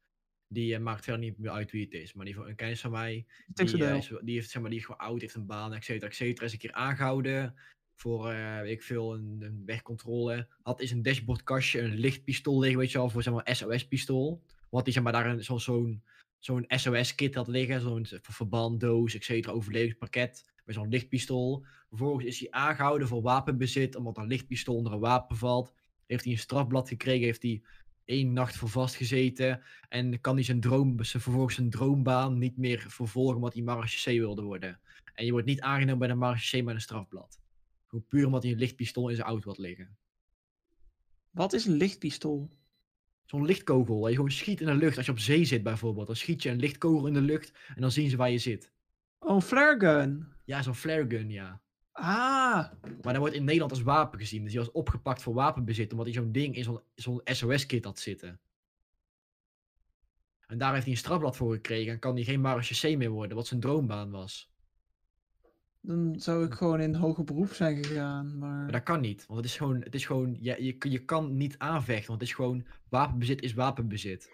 Die 0.49 0.79
maakt 0.79 1.05
verder 1.05 1.23
niet 1.23 1.39
meer 1.39 1.51
uit 1.51 1.71
wie 1.71 1.85
het 1.85 1.93
is. 1.95 2.13
Maar 2.13 2.27
in 2.27 2.29
ieder 2.29 2.35
geval 2.35 2.49
een 2.51 2.57
kennis 2.57 2.81
van 2.81 2.91
mij. 2.91 3.27
Die, 3.55 3.95
is, 3.95 4.13
die, 4.23 4.35
heeft, 4.35 4.51
zeg 4.51 4.61
maar, 4.63 4.71
die 4.71 4.79
is 4.79 4.85
gewoon 4.85 5.01
oud, 5.01 5.21
heeft 5.21 5.35
een 5.35 5.47
baan, 5.47 5.75
et 5.75 5.85
cetera, 5.85 6.09
et 6.11 6.15
cetera. 6.17 6.47
Is 6.47 6.53
een 6.53 6.59
keer 6.59 6.73
aangehouden 6.73 7.55
voor, 7.95 8.25
weet 8.63 8.71
ik 8.73 8.83
veel, 8.83 9.15
een, 9.15 9.39
een 9.43 9.63
wegcontrole. 9.67 10.49
Had 10.63 10.81
is 10.81 10.91
een 10.91 11.03
dashboardkastje, 11.03 11.81
een 11.81 11.95
lichtpistool 11.99 12.59
liggen, 12.61 12.79
weet 12.81 12.91
je 12.93 12.99
wel, 12.99 13.11
voor 13.11 13.23
zeg 13.23 13.35
maar 13.35 13.57
SOS-pistool. 13.57 14.43
Want 14.71 14.85
die 14.85 14.95
zeg 14.95 15.03
maar 15.03 15.13
daar 15.13 15.43
zo'n 15.43 16.03
zo'n 16.39 16.65
SOS-kit 16.69 17.35
had 17.35 17.49
liggen, 17.49 17.81
zo'n 17.81 18.07
verbanddoos, 18.23 19.15
et 19.15 19.25
cetera, 19.25 19.53
overlevingspakket. 19.53 20.45
Met 20.67 20.75
zo'n 20.75 20.89
lichtpistool. 20.89 21.65
Vervolgens 21.89 22.25
is 22.25 22.39
hij 22.41 22.51
aangehouden 22.51 23.09
voor 23.09 23.23
wapenbezit, 23.23 23.97
omdat 23.97 24.17
een 24.19 24.27
lichtpistool 24.27 24.77
onder 24.77 24.93
een 24.93 24.99
wapen 25.01 25.37
valt. 25.37 25.73
Heeft 26.07 26.25
hij 26.25 26.33
een 26.33 26.39
strafblad 26.39 26.89
gekregen, 26.89 27.25
heeft 27.25 27.43
hij 27.43 27.63
één 28.05 28.33
nacht 28.33 28.57
voor 28.57 28.69
vastgezeten. 28.69 29.63
En 29.89 30.21
kan 30.21 30.35
hij 30.35 30.45
zijn 30.45 30.61
droom, 30.61 31.05
zijn- 31.05 31.23
vervolgens 31.23 31.55
zijn 31.55 31.71
droombaan 31.71 32.39
niet 32.39 32.57
meer 32.57 32.85
vervolgen 32.89 33.37
omdat 33.37 33.55
hij 33.55 33.63
marechaussee 33.63 34.19
wilde 34.21 34.43
worden. 34.43 34.81
En 35.15 35.25
je 35.25 35.31
wordt 35.33 35.47
niet 35.47 35.61
aangenomen 35.61 35.99
bij 35.99 36.09
de 36.09 36.15
marechaussee 36.15 36.63
met 36.63 36.75
een 36.75 36.81
strafblad. 36.81 37.41
Gewoon 37.87 38.05
puur 38.09 38.27
omdat 38.27 38.43
hij 38.43 38.53
een 38.53 38.59
lichtpistool 38.59 39.09
in 39.09 39.15
zijn 39.17 39.27
auto 39.29 39.49
had 39.49 39.59
liggen. 39.59 39.97
Wat 41.31 41.53
is 41.53 41.67
een 41.67 41.77
lichtpistool? 41.77 42.51
Zo'n 43.25 43.45
lichtkogel, 43.45 44.01
dat 44.01 44.09
je 44.11 44.17
gewoon 44.17 44.31
schiet 44.31 44.61
in 44.61 44.67
de 44.67 44.75
lucht. 44.75 44.97
Als 44.97 45.07
je 45.07 45.13
op 45.13 45.19
zee 45.19 45.45
zit 45.45 45.63
bijvoorbeeld, 45.63 46.07
dan 46.07 46.17
schiet 46.17 46.43
je 46.43 46.51
een 46.51 46.61
lichtkogel 46.61 47.07
in 47.07 47.15
de 47.15 47.21
lucht 47.21 47.53
en 47.75 47.81
dan 47.81 47.91
zien 47.91 48.11
ze 48.11 48.17
waar 48.17 48.31
je 48.31 48.39
zit. 48.39 48.73
Oh, 49.19 49.35
een 49.35 49.43
flare 49.43 49.79
gun. 49.81 50.36
Ja, 50.47 50.63
zo'n 50.63 50.75
flare 50.75 51.05
gun, 51.09 51.31
ja. 51.31 51.61
Ah, 51.93 52.73
Maar 53.03 53.13
dat 53.13 53.17
wordt 53.17 53.35
in 53.35 53.45
Nederland 53.45 53.71
als 53.71 53.83
wapen 53.83 54.19
gezien. 54.19 54.43
Dus 54.43 54.51
die 54.51 54.61
was 54.61 54.73
opgepakt 54.73 55.23
voor 55.23 55.35
wapenbezit, 55.35 55.91
omdat 55.91 56.07
hij 56.07 56.15
zo'n 56.15 56.33
ding 56.33 56.57
in 56.57 56.81
zo'n 56.95 57.21
SOS-kit 57.25 57.85
had 57.85 57.99
zitten. 57.99 58.41
En 60.47 60.59
daar 60.59 60.73
heeft 60.73 60.85
hij 60.85 60.93
een 60.93 60.99
strafblad 60.99 61.37
voor 61.37 61.53
gekregen 61.55 61.93
en 61.93 61.99
kan 61.99 62.15
hij 62.15 62.25
geen 62.25 62.41
marechaussee 62.41 62.97
meer 62.97 63.11
worden, 63.11 63.37
wat 63.37 63.47
zijn 63.47 63.61
droombaan 63.61 64.11
was. 64.11 64.51
dan 65.81 66.15
zou 66.21 66.45
ik 66.45 66.55
gewoon 66.55 66.81
in 66.81 66.95
hoger 66.95 67.25
beroep 67.25 67.53
zijn 67.53 67.85
gegaan. 67.85 68.39
Maar... 68.39 68.63
Maar 68.63 68.73
dat 68.73 68.83
kan 68.83 69.01
niet, 69.01 69.27
want 69.27 69.41
het 69.41 69.49
is 69.49 69.57
gewoon, 69.57 69.81
het 69.83 69.95
is 69.95 70.07
gewoon 70.07 70.37
ja, 70.41 70.57
je, 70.59 70.77
je 70.79 71.05
kan 71.05 71.37
niet 71.37 71.59
aanvechten, 71.59 72.07
want 72.09 72.21
het 72.21 72.29
is 72.29 72.35
gewoon, 72.35 72.67
wapenbezit 72.89 73.43
is 73.43 73.55
wapenbezit. 73.55 74.31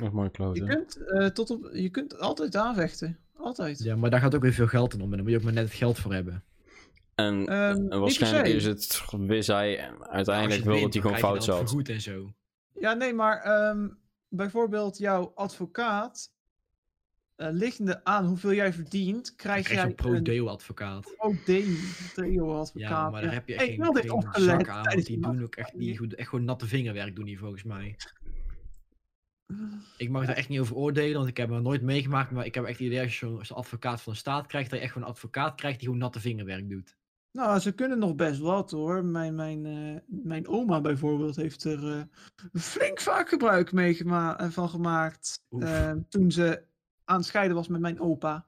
Nog 0.00 0.12
mooi 0.12 0.26
Je 0.26 0.32
kloten. 0.32 0.66
kunt, 0.66 0.96
eh, 0.96 1.26
tot 1.26 1.50
op, 1.50 1.70
je 1.72 1.88
kunt 1.88 2.18
altijd 2.18 2.56
aanvechten. 2.56 3.18
Altijd. 3.36 3.78
Ja, 3.82 3.96
maar 3.96 4.10
daar 4.10 4.20
gaat 4.20 4.34
ook 4.34 4.42
weer 4.42 4.52
veel 4.52 4.66
geld 4.66 4.94
in 4.94 5.00
om 5.00 5.04
en 5.04 5.10
daar 5.12 5.22
moet 5.22 5.30
je 5.30 5.36
ook 5.36 5.42
maar 5.44 5.52
net 5.52 5.64
het 5.64 5.72
geld 5.74 5.98
voor 5.98 6.12
hebben. 6.12 6.44
En 7.14 7.46
eh, 7.48 7.74
niet 7.74 7.88
per 7.88 7.98
waarschijnlijk 7.98 8.46
is 8.46 8.64
het, 8.64 9.02
wist 9.18 9.48
hij 9.48 9.88
Als 9.90 9.98
je 9.98 10.08
uiteindelijk 10.10 10.64
wil 10.64 10.80
dat 10.80 10.92
hij 10.92 11.02
gewoon 11.02 11.16
je 11.16 11.22
fout 11.22 11.44
zat. 11.44 11.58
vergoed 11.58 11.88
en 11.88 12.00
zo. 12.00 12.32
Ja, 12.78 12.92
nee, 12.94 13.14
maar 13.14 13.38
ehm, 13.42 13.88
bijvoorbeeld 14.28 14.98
jouw 14.98 15.32
advocaat, 15.34 16.32
eh, 17.36 17.48
liggende 17.50 18.04
aan 18.04 18.24
hoeveel 18.26 18.52
jij 18.52 18.72
verdient, 18.72 19.34
krijg 19.36 19.64
krijg 19.64 19.68
je 19.68 19.74
jij 19.74 19.84
een 19.84 19.94
pro 19.94 20.12
een 20.12 20.22
deo 20.24 20.46
advocaat. 20.46 21.14
pro-deo-advocaat. 21.16 22.72
Ja, 22.90 23.10
maar 23.10 23.22
daar 23.22 23.32
heb 23.32 23.48
je 23.48 23.54
Hey, 23.54 23.66
geen, 23.66 23.84
geen 23.94 24.42
zak 24.44 24.68
aan, 24.68 24.84
want 24.84 25.06
die 25.06 25.20
doen 25.20 25.42
ook 25.42 25.54
echt, 25.56 25.78
die, 25.78 25.96
goed- 25.98 26.14
echt 26.14 26.28
gewoon 26.28 26.44
natte 26.44 26.66
vingerwerk 26.66 27.16
doen 27.16 27.24
die 27.24 27.38
volgens 27.38 27.62
mij. 27.64 27.96
Ik 29.96 30.10
mag 30.10 30.26
daar 30.26 30.36
echt 30.36 30.48
niet 30.48 30.60
over 30.60 30.76
oordelen, 30.76 31.16
want 31.16 31.28
ik 31.28 31.36
heb 31.36 31.50
het 31.50 31.62
nooit 31.62 31.82
meegemaakt, 31.82 32.30
maar 32.30 32.46
ik 32.46 32.54
heb 32.54 32.64
echt 32.64 32.78
het 32.78 32.86
idee 32.86 33.00
als 33.02 33.20
je 33.20 33.38
zo'n 33.40 33.56
advocaat 33.56 34.00
van 34.00 34.12
de 34.12 34.18
staat 34.18 34.46
krijgt, 34.46 34.70
dat 34.70 34.78
je 34.78 34.84
echt 34.84 34.92
gewoon 34.92 35.08
een 35.08 35.14
advocaat 35.14 35.54
krijgt 35.54 35.78
die 35.78 35.86
gewoon 35.86 36.02
natte 36.02 36.20
vingerwerk 36.20 36.68
doet. 36.68 36.96
Nou, 37.32 37.58
ze 37.58 37.72
kunnen 37.72 37.98
nog 37.98 38.14
best 38.14 38.40
wat 38.40 38.70
hoor. 38.70 39.04
Mijn, 39.04 39.34
mijn, 39.34 39.66
eh, 39.66 40.00
mijn 40.06 40.48
oma 40.48 40.80
bijvoorbeeld 40.80 41.36
heeft 41.36 41.64
er 41.64 41.98
eh, 41.98 42.02
flink 42.60 43.00
vaak 43.00 43.28
gebruik 43.28 43.72
mee 43.72 43.94
gema- 43.94 44.38
eh, 44.38 44.50
van 44.50 44.68
gemaakt. 44.68 45.42
Toen 46.08 46.30
ze 46.30 46.62
aan 47.04 47.16
het 47.16 47.26
scheiden 47.26 47.56
was 47.56 47.68
met 47.68 47.80
mijn 47.80 48.00
opa. 48.00 48.46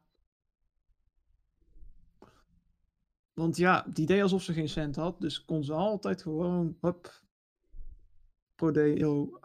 Want 3.32 3.56
ja, 3.56 3.86
die 3.92 4.06
deed 4.06 4.22
alsof 4.22 4.42
ze 4.42 4.52
geen 4.52 4.68
cent 4.68 4.96
had. 4.96 5.20
Dus 5.20 5.44
kon 5.44 5.64
ze 5.64 5.72
altijd 5.72 6.22
gewoon, 6.22 6.76
hup, 6.80 7.22
prodeo, 8.54 9.38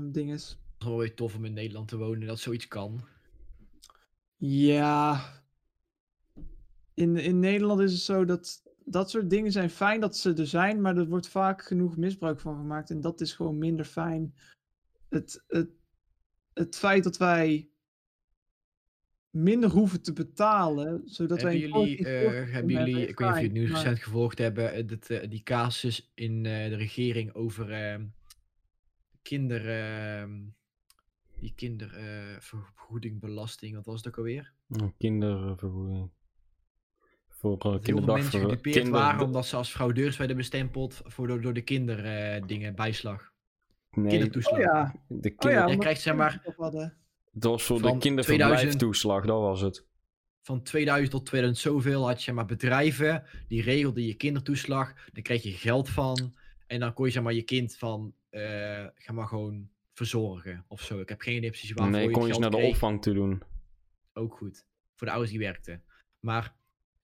dinges. 0.00 0.58
Het 0.78 0.86
is 0.86 0.92
wel 0.92 0.98
weer 0.98 1.14
tof 1.14 1.36
om 1.36 1.44
in 1.44 1.52
Nederland 1.52 1.88
te 1.88 1.96
wonen, 1.96 2.26
dat 2.26 2.38
zoiets 2.38 2.68
kan. 2.68 3.00
Ja. 4.36 5.20
In, 6.94 7.16
in 7.16 7.38
Nederland 7.38 7.80
is 7.80 7.92
het 7.92 8.00
zo 8.00 8.24
dat 8.24 8.62
dat 8.84 9.10
soort 9.10 9.30
dingen 9.30 9.52
zijn 9.52 9.70
fijn 9.70 10.00
dat 10.00 10.16
ze 10.16 10.34
er 10.34 10.46
zijn, 10.46 10.80
maar 10.80 10.96
er 10.96 11.08
wordt 11.08 11.28
vaak 11.28 11.62
genoeg 11.62 11.96
misbruik 11.96 12.40
van 12.40 12.56
gemaakt. 12.56 12.90
En 12.90 13.00
dat 13.00 13.20
is 13.20 13.32
gewoon 13.32 13.58
minder 13.58 13.84
fijn. 13.84 14.34
Het, 15.08 15.44
het, 15.46 15.68
het 16.54 16.76
feit 16.76 17.04
dat 17.04 17.16
wij 17.16 17.68
minder 19.30 19.70
hoeven 19.70 20.02
te 20.02 20.12
betalen, 20.12 21.02
zodat 21.04 21.42
wij 21.42 21.58
Hebben 21.58 21.80
een 21.80 21.86
jullie, 21.86 21.96
collectief 21.96 22.06
eh, 22.06 22.22
voorgevoel 22.22 22.52
hebben 22.52 22.72
jullie, 22.72 23.06
ik 23.06 23.18
weet 23.18 23.28
niet 23.28 23.28
of 23.28 23.36
je 23.36 23.44
het 23.44 23.52
nieuws 23.52 23.70
maar- 23.70 23.80
recent 23.82 24.02
gevolgd 24.02 24.38
hebben, 24.38 24.72
eh, 24.72 24.86
dat, 24.86 25.10
eh, 25.10 25.30
die 25.30 25.42
casus 25.42 26.12
in 26.14 26.46
eh, 26.46 26.68
de 26.68 26.76
regering 26.76 27.34
over 27.34 27.72
ehm, 27.72 28.06
kinder, 29.22 29.60
die 31.38 31.52
kindervergoedingbelasting, 31.56 33.74
wat 33.74 33.84
was 33.84 33.96
het 33.96 34.08
ook 34.08 34.16
alweer? 34.16 34.52
Kindervergoeding. 34.98 36.10
Voor 37.28 37.52
uh, 37.52 37.58
Dat 37.58 37.62
heel 37.62 37.72
veel 37.72 37.80
kinderdag 37.80 38.16
mensen 38.16 38.40
voor 38.40 38.50
gedupeerd 38.50 38.76
kinder... 38.76 38.92
waren 38.92 39.24
omdat 39.24 39.46
ze 39.46 39.56
als 39.56 39.70
fraudeurs 39.70 40.16
werden 40.16 40.36
bestempeld 40.36 41.00
voor 41.04 41.26
door, 41.26 41.40
door 41.40 41.52
de 41.52 41.62
kinderdingen, 41.62 42.74
bijslag. 42.74 43.32
Nee, 43.90 44.08
Kindertoeslag. 44.08 44.58
Oh 44.58 44.64
ja, 44.64 44.94
de 45.08 45.30
oh 45.30 45.36
kinder... 45.36 45.58
ja, 45.58 45.66
Jij 45.66 45.74
omdat 45.74 45.76
krijgt, 45.76 46.00
zeg 46.00 46.14
maar. 46.14 46.42
Het 47.32 47.44
was 47.44 47.62
voor 47.62 47.82
de 47.82 47.98
kinderverblijftoeslag, 47.98 49.26
dat 49.26 49.40
was 49.40 49.60
het. 49.60 49.86
Van 50.42 50.62
2000 50.62 51.10
tot 51.10 51.26
2000 51.26 51.72
zoveel 51.72 52.06
had 52.06 52.16
je 52.16 52.22
zeg 52.22 52.34
maar, 52.34 52.46
bedrijven 52.46 53.24
die 53.48 53.62
regelden 53.62 54.02
je 54.02 54.14
kindertoeslag. 54.14 54.94
Daar 55.12 55.22
kreeg 55.22 55.42
je 55.42 55.50
geld 55.50 55.88
van. 55.88 56.36
En 56.66 56.80
dan 56.80 56.92
kon 56.92 57.06
je 57.06 57.12
zeg 57.12 57.22
maar, 57.22 57.32
je 57.32 57.42
kind 57.42 57.76
van 57.76 58.14
eh, 58.30 58.86
ga 58.94 59.12
maar 59.12 59.26
gewoon 59.26 59.68
verzorgen 59.98 60.64
of 60.68 60.82
zo. 60.82 61.00
Ik 61.00 61.08
heb 61.08 61.20
geen 61.20 61.36
idee 61.36 61.50
precies 61.50 61.72
waarvoor 61.72 61.96
nee, 61.96 62.10
kon 62.10 62.26
je 62.26 62.38
naar 62.38 62.50
de 62.50 62.56
opvang 62.56 63.02
toe 63.02 63.14
doen. 63.14 63.42
Ook 64.12 64.36
goed. 64.36 64.66
Voor 64.94 65.06
de 65.06 65.12
ouders 65.12 65.32
die 65.32 65.40
werkten. 65.40 65.82
Maar 66.20 66.54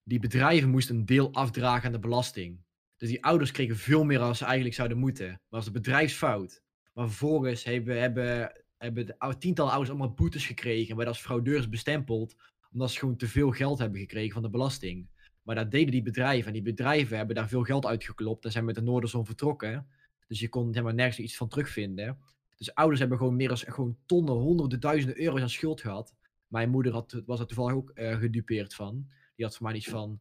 die 0.03 0.19
bedrijven 0.19 0.69
moesten 0.69 0.95
een 0.95 1.05
deel 1.05 1.33
afdragen 1.33 1.85
aan 1.85 1.91
de 1.91 1.99
belasting. 1.99 2.63
Dus 2.97 3.09
die 3.09 3.23
ouders 3.23 3.51
kregen 3.51 3.77
veel 3.77 4.03
meer 4.03 4.17
dan 4.17 4.35
ze 4.35 4.45
eigenlijk 4.45 4.75
zouden 4.75 4.97
moeten. 4.97 5.27
Dat 5.27 5.39
was 5.49 5.65
de 5.65 5.71
bedrijfsfout. 5.71 6.61
Maar 6.93 7.07
vervolgens 7.07 7.63
hebben, 7.63 7.99
hebben, 7.99 8.51
hebben 8.77 9.05
de 9.05 9.35
tientallen 9.39 9.71
ouders 9.71 9.91
allemaal 9.91 10.13
boetes 10.13 10.45
gekregen. 10.45 10.89
En 10.89 10.95
werden 10.95 11.13
als 11.13 11.23
fraudeurs 11.23 11.69
bestempeld. 11.69 12.35
Omdat 12.71 12.91
ze 12.91 12.99
gewoon 12.99 13.15
te 13.15 13.27
veel 13.27 13.51
geld 13.51 13.79
hebben 13.79 13.99
gekregen 13.99 14.33
van 14.33 14.41
de 14.41 14.49
belasting. 14.49 15.07
Maar 15.41 15.55
dat 15.55 15.71
deden 15.71 15.91
die 15.91 16.01
bedrijven. 16.01 16.47
En 16.47 16.53
die 16.53 16.73
bedrijven 16.73 17.17
hebben 17.17 17.35
daar 17.35 17.47
veel 17.47 17.63
geld 17.63 17.85
uitgeklopt. 17.85 18.45
En 18.45 18.51
zijn 18.51 18.65
met 18.65 18.75
de 18.75 18.81
Noorderzon 18.81 19.25
vertrokken. 19.25 19.87
Dus 20.27 20.39
je 20.39 20.49
kon 20.49 20.67
helemaal 20.67 20.93
nergens 20.93 21.19
iets 21.19 21.37
van 21.37 21.47
terugvinden. 21.47 22.17
Dus 22.55 22.73
ouders 22.73 22.99
hebben 22.99 23.17
gewoon 23.17 23.35
meer 23.35 23.47
dan 23.47 23.57
gewoon 23.57 23.97
tonnen, 24.05 24.33
honderden 24.35 24.79
duizenden 24.79 25.21
euro's 25.21 25.41
aan 25.41 25.49
schuld 25.49 25.81
gehad. 25.81 26.15
Mijn 26.47 26.69
moeder 26.69 26.93
had, 26.93 27.21
was 27.25 27.39
er 27.39 27.47
toevallig 27.47 27.73
ook 27.73 27.89
eh, 27.89 28.17
gedupeerd 28.17 28.73
van. 28.73 29.07
Die 29.35 29.45
had 29.45 29.55
voor 29.55 29.65
mij 29.65 29.75
iets 29.75 29.87
van 29.87 30.19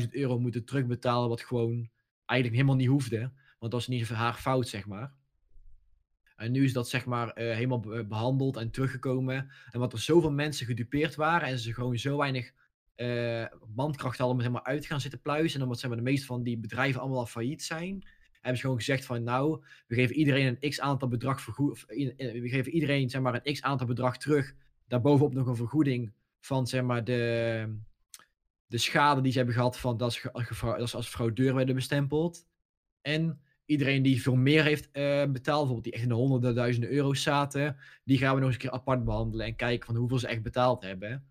12.000 0.00 0.08
euro 0.10 0.38
moeten 0.38 0.64
terugbetalen. 0.64 1.28
Wat 1.28 1.40
gewoon 1.42 1.90
eigenlijk 2.26 2.60
helemaal 2.60 2.80
niet 2.80 2.88
hoefde. 2.88 3.18
Want 3.58 3.72
dat 3.72 3.72
was 3.72 3.86
niet 3.86 4.08
haar 4.08 4.34
fout, 4.34 4.68
zeg 4.68 4.86
maar. 4.86 5.12
En 6.36 6.52
nu 6.52 6.64
is 6.64 6.72
dat 6.72 6.88
zeg 6.88 7.06
maar 7.06 7.30
eh, 7.30 7.54
helemaal 7.54 7.80
be- 7.80 8.04
behandeld 8.04 8.56
en 8.56 8.70
teruggekomen. 8.70 9.50
En 9.70 9.80
wat 9.80 9.92
er 9.92 9.98
zoveel 9.98 10.30
mensen 10.32 10.66
gedupeerd 10.66 11.14
waren 11.14 11.48
en 11.48 11.58
ze 11.58 11.74
gewoon 11.74 11.98
zo 11.98 12.16
weinig 12.16 12.52
eh 12.94 13.44
mankracht 13.74 14.18
hadden 14.18 14.36
om 14.36 14.42
zeg 14.42 14.52
maar 14.52 14.62
uit 14.62 14.82
te 14.82 14.88
gaan 14.88 15.00
zitten 15.00 15.20
pluizen. 15.20 15.56
En 15.56 15.62
omdat 15.62 15.78
zeg 15.80 15.88
maar, 15.90 15.98
de 15.98 16.04
meeste 16.04 16.26
van 16.26 16.42
die 16.42 16.58
bedrijven 16.58 17.00
allemaal 17.00 17.18
al 17.18 17.26
failliet 17.26 17.62
zijn, 17.62 18.08
hebben 18.48 18.56
ze 18.56 18.62
gewoon 18.62 18.76
gezegd 18.76 19.04
van 19.04 19.22
nou, 19.22 19.64
we 19.86 19.94
geven 19.94 20.16
iedereen 20.16 20.58
een 20.60 20.70
x 20.70 20.80
aantal 20.80 21.08
bedrag 21.08 21.40
vergoed. 21.40 21.84
We 21.86 22.48
geven 22.48 22.72
iedereen 22.72 23.10
zeg 23.10 23.20
maar 23.20 23.40
een 23.42 23.52
x 23.52 23.62
aantal 23.62 23.86
bedrag 23.86 24.18
terug. 24.18 24.54
Daarbovenop 24.86 25.34
nog 25.34 25.46
een 25.46 25.56
vergoeding 25.56 26.12
van 26.40 26.66
zeg 26.66 26.82
maar 26.82 27.04
de, 27.04 27.76
de 28.66 28.78
schade 28.78 29.20
die 29.20 29.32
ze 29.32 29.38
hebben 29.38 29.56
gehad 29.56 29.78
van 29.78 29.96
dat 29.96 30.12
ze, 30.12 30.30
dat 30.78 30.88
ze 30.88 30.96
als 30.96 31.08
fraudeur 31.08 31.54
werden 31.54 31.74
bestempeld. 31.74 32.46
En 33.00 33.40
iedereen 33.64 34.02
die 34.02 34.22
veel 34.22 34.36
meer 34.36 34.64
heeft 34.64 34.90
eh, 34.90 35.02
betaald, 35.24 35.42
bijvoorbeeld 35.42 35.84
die 35.84 35.92
echt 35.92 36.02
in 36.02 36.08
de 36.08 36.14
honderden 36.14 36.54
duizenden 36.54 36.90
euro's 36.90 37.22
zaten, 37.22 37.76
die 38.04 38.18
gaan 38.18 38.34
we 38.34 38.40
nog 38.40 38.48
eens 38.48 38.54
een 38.54 38.62
keer 38.62 38.78
apart 38.78 39.04
behandelen 39.04 39.46
en 39.46 39.56
kijken 39.56 39.86
van 39.86 39.96
hoeveel 39.96 40.18
ze 40.18 40.26
echt 40.28 40.42
betaald 40.42 40.82
hebben. 40.82 41.26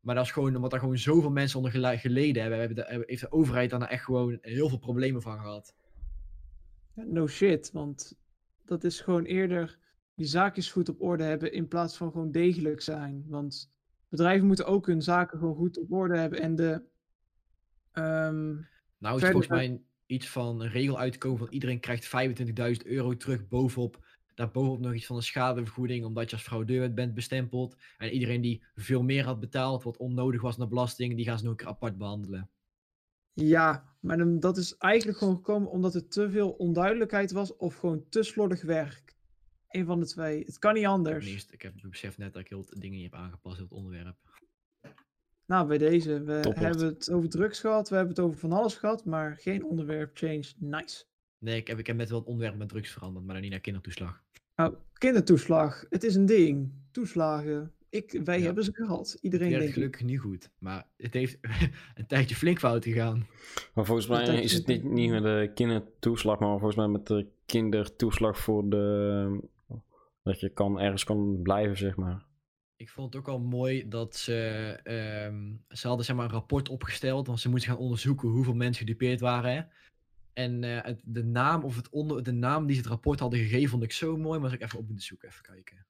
Maar 0.00 0.14
dat 0.14 0.24
is 0.24 0.30
gewoon 0.30 0.56
omdat 0.56 0.72
er 0.72 0.78
gewoon 0.78 0.98
zoveel 0.98 1.30
mensen 1.30 1.56
onder 1.56 1.72
gele- 1.72 1.98
geleden 1.98 2.42
hebben, 2.42 2.60
hebben 2.60 2.76
de, 2.76 3.04
heeft 3.06 3.20
de 3.20 3.32
overheid 3.32 3.70
daar 3.70 3.82
echt 3.82 4.04
gewoon 4.04 4.38
heel 4.40 4.68
veel 4.68 4.78
problemen 4.78 5.22
van 5.22 5.38
gehad. 5.38 5.74
No 6.94 7.26
shit, 7.26 7.70
want 7.72 8.18
dat 8.64 8.84
is 8.84 9.00
gewoon 9.00 9.24
eerder 9.24 9.78
die 10.14 10.26
zaakjes 10.26 10.72
goed 10.72 10.88
op 10.88 11.02
orde 11.02 11.24
hebben 11.24 11.52
in 11.52 11.68
plaats 11.68 11.96
van 11.96 12.10
gewoon 12.10 12.32
degelijk 12.32 12.80
zijn. 12.80 13.24
Want 13.28 13.72
bedrijven 14.08 14.46
moeten 14.46 14.66
ook 14.66 14.86
hun 14.86 15.02
zaken 15.02 15.38
gewoon 15.38 15.56
goed 15.56 15.78
op 15.78 15.92
orde 15.92 16.18
hebben 16.18 16.40
en 16.40 16.56
de... 16.56 16.82
ehm, 17.92 18.54
Nou 18.98 19.16
is 19.16 19.22
volgens 19.22 19.48
mij 19.48 19.82
iets 20.06 20.28
van 20.28 20.60
een 20.60 20.70
regel 20.70 20.98
uitgekomen 20.98 21.38
van 21.38 21.48
iedereen 21.50 21.80
krijgt 21.80 22.06
25.000 22.06 22.86
euro 22.86 23.16
terug 23.16 23.48
bovenop. 23.48 24.06
Daarbovenop 24.34 24.80
nog 24.80 24.94
iets 24.94 25.06
van 25.06 25.16
een 25.16 25.22
schadevergoeding 25.22 26.04
omdat 26.04 26.30
je 26.30 26.36
als 26.36 26.44
fraudeur 26.44 26.94
bent 26.94 27.14
bestempeld. 27.14 27.76
En 27.98 28.10
iedereen 28.10 28.40
die 28.40 28.64
veel 28.74 29.02
meer 29.02 29.24
had 29.24 29.40
betaald, 29.40 29.82
wat 29.82 29.96
onnodig 29.96 30.40
was 30.40 30.56
naar 30.56 30.68
belasting, 30.68 31.16
die 31.16 31.24
gaan 31.24 31.38
ze 31.38 31.44
nog 31.44 31.52
een 31.52 31.58
keer 31.58 31.68
apart 31.68 31.98
behandelen. 31.98 32.50
Ja, 33.32 33.96
maar 34.00 34.16
dan, 34.16 34.40
dat 34.40 34.56
is 34.56 34.76
eigenlijk 34.76 35.18
gewoon 35.18 35.36
gekomen 35.36 35.70
omdat 35.70 35.94
er 35.94 36.08
te 36.08 36.30
veel 36.30 36.50
onduidelijkheid 36.50 37.32
was 37.32 37.56
of 37.56 37.76
gewoon 37.76 38.08
te 38.08 38.22
slordig 38.22 38.62
werk. 38.62 39.14
Een 39.68 39.86
van 39.86 40.00
de 40.00 40.06
twee. 40.06 40.44
Het 40.44 40.58
kan 40.58 40.74
niet 40.74 40.86
anders. 40.86 41.46
ik 41.50 41.62
heb 41.62 41.74
beseft 41.82 42.18
net 42.18 42.32
dat 42.32 42.42
ik 42.42 42.48
heel 42.48 42.64
het 42.68 42.80
dingen 42.80 42.98
niet 42.98 43.10
heb 43.10 43.20
aangepast 43.20 43.56
in 43.56 43.62
het 43.62 43.72
onderwerp. 43.72 44.16
Nou, 45.46 45.66
bij 45.66 45.78
deze. 45.78 46.22
We 46.22 46.40
Toppert. 46.40 46.64
hebben 46.64 46.86
het 46.86 47.10
over 47.10 47.28
drugs 47.28 47.60
gehad, 47.60 47.88
we 47.88 47.96
hebben 47.96 48.14
het 48.14 48.24
over 48.24 48.38
van 48.38 48.52
alles 48.52 48.74
gehad, 48.74 49.04
maar 49.04 49.36
geen 49.36 49.64
onderwerp 49.64 50.16
change. 50.16 50.44
Nice. 50.58 51.04
Nee, 51.38 51.56
ik 51.56 51.66
heb, 51.66 51.78
ik 51.78 51.86
heb 51.86 51.96
net 51.96 52.08
wel 52.08 52.18
het 52.18 52.28
onderwerp 52.28 52.56
met 52.56 52.68
drugs 52.68 52.90
veranderd, 52.90 53.24
maar 53.24 53.34
dan 53.34 53.42
niet 53.42 53.52
naar 53.52 53.60
kindertoeslag. 53.60 54.22
Nou, 54.56 54.74
kindertoeslag. 54.92 55.84
Het 55.90 56.04
is 56.04 56.14
een 56.14 56.26
ding. 56.26 56.72
Toeslagen. 56.90 57.72
Ik, 57.92 58.20
wij 58.24 58.38
Ja. 58.38 58.44
hebben 58.44 58.64
ze 58.64 58.72
gehad. 58.72 59.18
Iedereen 59.20 59.46
werkt 59.48 59.60
denkt. 59.62 59.74
gelukkig 59.74 60.02
niet 60.02 60.20
goed, 60.20 60.50
maar 60.58 60.86
het 60.96 61.14
heeft 61.14 61.38
een 61.94 62.06
tijdje 62.06 62.34
flink 62.34 62.58
fout 62.58 62.84
gegaan. 62.84 63.26
Maar 63.74 63.84
volgens 63.84 64.06
mij 64.06 64.42
is 64.42 64.52
het 64.52 64.66
niet, 64.66 64.84
niet 64.84 65.10
met 65.10 65.22
de 65.22 65.50
kindertoeslag, 65.54 66.38
maar 66.38 66.48
volgens 66.48 66.76
mij 66.76 66.88
met 66.88 67.06
de 67.06 67.26
kindertoeslag 67.46 68.38
voor 68.38 68.68
de... 68.70 69.40
Dat 70.22 70.40
je 70.40 70.48
kan, 70.48 70.80
ergens 70.80 71.04
kan 71.04 71.40
blijven, 71.42 71.76
zeg 71.76 71.96
maar. 71.96 72.24
Ik 72.76 72.88
vond 72.90 73.12
het 73.12 73.22
ook 73.22 73.28
al 73.28 73.38
mooi 73.40 73.88
dat 73.88 74.16
ze, 74.16 74.34
ehm, 74.82 75.52
ze 75.68 75.86
hadden 75.86 76.06
zeg 76.06 76.16
maar 76.16 76.24
een 76.24 76.30
rapport 76.30 76.68
opgesteld, 76.68 77.26
want 77.26 77.40
ze 77.40 77.48
moesten 77.48 77.70
gaan 77.70 77.80
onderzoeken 77.80 78.28
hoeveel 78.28 78.54
mensen 78.54 78.86
gedupeerd 78.86 79.20
waren. 79.20 79.54
hè. 79.54 79.62
En 80.32 80.64
eh, 80.64 80.84
het- 80.84 81.02
de, 81.04 81.24
naam 81.24 81.62
of 81.62 81.76
het 81.76 81.88
onder, 81.90 82.22
de 82.22 82.32
naam 82.32 82.66
die 82.66 82.74
ze 82.76 82.80
het 82.82 82.90
rapport 82.90 83.20
hadden 83.20 83.38
gegeven 83.38 83.68
vond 83.68 83.82
ik 83.82 83.92
zo 83.92 84.16
mooi, 84.16 84.38
maar 84.38 84.48
als 84.50 84.58
ik 84.58 84.62
even 84.64 84.78
op 84.78 84.86
moeten 84.86 85.04
zoeken, 85.06 85.28
even 85.28 85.42
kijken. 85.42 85.86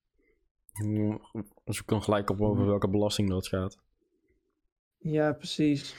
Zoek 1.64 1.88
dan 1.88 2.02
gelijk 2.02 2.30
op 2.30 2.40
over 2.40 2.66
welke 2.66 2.88
belasting 2.88 3.28
dat 3.28 3.48
gaat. 3.48 3.78
Ja, 4.98 5.32
precies. 5.32 5.92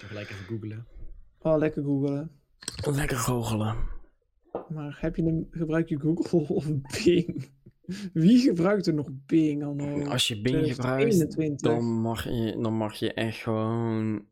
Ik 0.00 0.06
gelijk 0.06 0.30
even 0.30 0.44
googlen. 0.44 0.86
Oh, 1.38 1.58
lekker 1.58 1.82
googelen. 1.82 2.30
Lekker 2.90 3.16
goochelen. 3.16 3.76
Maar 4.68 4.98
heb 5.00 5.16
je 5.16 5.22
een, 5.22 5.48
gebruik 5.50 5.88
je 5.88 6.00
Google 6.00 6.48
of 6.56 6.66
Bing? 7.04 7.50
Wie 8.12 8.38
gebruikt 8.38 8.86
er 8.86 8.94
nog 8.94 9.08
Bing 9.26 9.64
anno 9.64 10.04
Als 10.04 10.28
je 10.28 10.40
Bing 10.40 10.56
gebruikt, 10.56 11.10
2021? 11.10 11.70
dan 11.70 11.84
mag 11.84 12.24
je, 12.24 12.58
dan 12.60 12.74
mag 12.74 12.94
je 12.94 13.12
echt 13.12 13.38
gewoon 13.38 14.24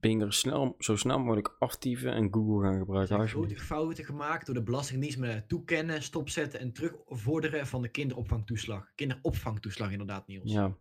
Bing 0.00 0.22
er 0.22 0.32
snel, 0.32 0.74
zo 0.78 0.96
snel 0.96 1.18
mogelijk 1.18 1.56
aftieven 1.58 2.12
en 2.12 2.32
Google 2.34 2.62
gaan 2.64 2.72
Er 2.72 2.78
gebruiken. 2.78 3.16
zijn 3.16 3.28
grote 3.28 3.58
fouten 3.58 4.04
gemaakt 4.04 4.46
door 4.46 4.54
de 4.54 4.62
Belastingdienst 4.62 5.18
met 5.18 5.32
het 5.34 5.48
toekennen, 5.48 6.02
stopzetten 6.02 6.60
en 6.60 6.72
terugvorderen 6.72 7.66
van 7.66 7.82
de 7.82 7.88
kinderopvangtoeslag. 7.88 8.92
Kinderopvangtoeslag 8.94 9.90
inderdaad, 9.90 10.26
Niels. 10.26 10.52
Ja, 10.52 10.76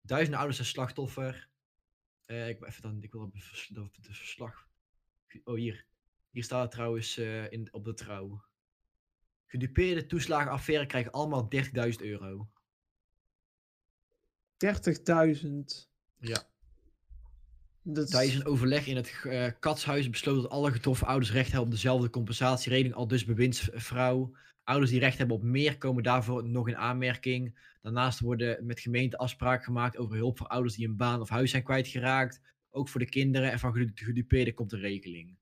Duizenden 0.00 0.38
ouders 0.38 0.58
zijn 0.58 0.68
slachtoffer. 0.72 1.48
Eh, 2.26 2.48
ik, 2.48 2.58
wil 2.58 2.68
even 2.68 2.82
dan, 2.82 3.02
ik 3.02 3.12
wil 3.12 3.20
op 3.22 3.32
het 3.32 3.44
vers- 3.44 3.72
op 3.76 3.96
het 3.96 4.06
verslag. 4.16 4.68
Oh, 5.44 5.54
hier. 5.56 5.86
Hier 6.30 6.44
staat 6.44 6.62
het 6.62 6.70
trouwens 6.70 7.16
eh, 7.18 7.50
in, 7.52 7.68
op 7.72 7.84
de 7.84 7.94
trouw. 7.94 8.44
Gedupeerde 9.46 10.06
toeslagenaffaire 10.06 10.86
krijgen 10.86 11.12
allemaal 11.12 11.48
30.000 11.54 12.00
euro. 12.00 12.48
30.000. 14.58 15.88
Ja. 16.18 16.48
Dat 17.88 18.04
is- 18.04 18.10
Tijdens 18.10 18.34
een 18.36 18.46
overleg 18.46 18.86
in 18.86 18.96
het 18.96 19.12
eh, 19.24 19.46
katshuis 19.60 20.10
besloot 20.10 20.42
dat 20.42 20.50
alle 20.50 20.70
getroffen 20.72 21.06
ouders 21.06 21.32
recht 21.32 21.46
hebben 21.46 21.66
op 21.66 21.70
dezelfde 21.70 22.10
compensatieregeling, 22.10 22.94
al 22.94 23.06
dus 23.08 23.24
bewindsvrouw. 23.24 24.32
Ouders 24.64 24.90
die 24.90 25.00
recht 25.00 25.18
hebben 25.18 25.36
op 25.36 25.42
meer 25.42 25.78
komen 25.78 26.02
daarvoor 26.02 26.44
nog 26.48 26.68
in 26.68 26.76
aanmerking. 26.76 27.58
Daarnaast 27.82 28.20
worden 28.20 28.66
met 28.66 28.80
gemeente 28.80 29.18
afspraken 29.18 29.64
gemaakt 29.64 29.96
over 29.96 30.16
hulp 30.16 30.38
voor 30.38 30.46
ouders 30.46 30.74
die 30.74 30.88
een 30.88 30.96
baan 30.96 31.20
of 31.20 31.28
huis 31.28 31.50
zijn 31.50 31.62
kwijtgeraakt. 31.62 32.40
Ook 32.70 32.88
voor 32.88 33.00
de 33.00 33.08
kinderen 33.08 33.52
en 33.52 33.58
van 33.58 33.72
gedu- 33.72 34.04
gedupeerden 34.04 34.54
komt 34.54 34.72
een 34.72 34.80
regeling. 34.80 35.36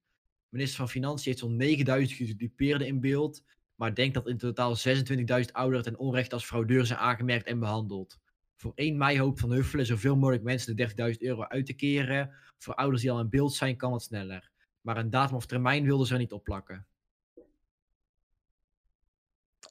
Minister 0.48 0.76
van 0.78 0.88
Financiën 0.88 1.24
heeft 1.24 1.38
zo'n 1.38 1.56
9000 1.56 2.18
gedupeerden 2.28 2.86
in 2.86 3.00
beeld, 3.00 3.44
maar 3.74 3.94
denkt 3.94 4.14
dat 4.14 4.28
in 4.28 4.38
totaal 4.38 4.76
26.000 4.76 5.52
ouderen 5.52 5.84
ten 5.84 5.98
onrechte 5.98 6.34
als 6.34 6.44
fraudeur 6.44 6.86
zijn 6.86 6.98
aangemerkt 6.98 7.46
en 7.46 7.58
behandeld. 7.58 8.18
Voor 8.56 8.72
1 8.74 8.96
mei 8.96 9.20
hoopt 9.20 9.40
Van 9.40 9.52
Huffelen 9.52 9.86
zoveel 9.86 10.16
mogelijk 10.16 10.42
mensen 10.42 10.76
de 10.76 10.88
30.000 11.12 11.18
euro 11.18 11.42
uit 11.42 11.66
te 11.66 11.72
keren. 11.72 12.30
Voor 12.58 12.74
ouders 12.74 13.02
die 13.02 13.10
al 13.10 13.20
in 13.20 13.28
beeld 13.28 13.54
zijn, 13.54 13.76
kan 13.76 13.92
het 13.92 14.02
sneller. 14.02 14.50
Maar 14.80 14.96
een 14.96 15.10
datum 15.10 15.36
of 15.36 15.46
termijn 15.46 15.84
wilden 15.84 16.06
ze 16.06 16.12
er 16.12 16.18
niet 16.18 16.32
op 16.32 16.44
plakken. 16.44 16.86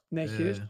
netjes. 0.07 0.59
Eh, 0.59 0.65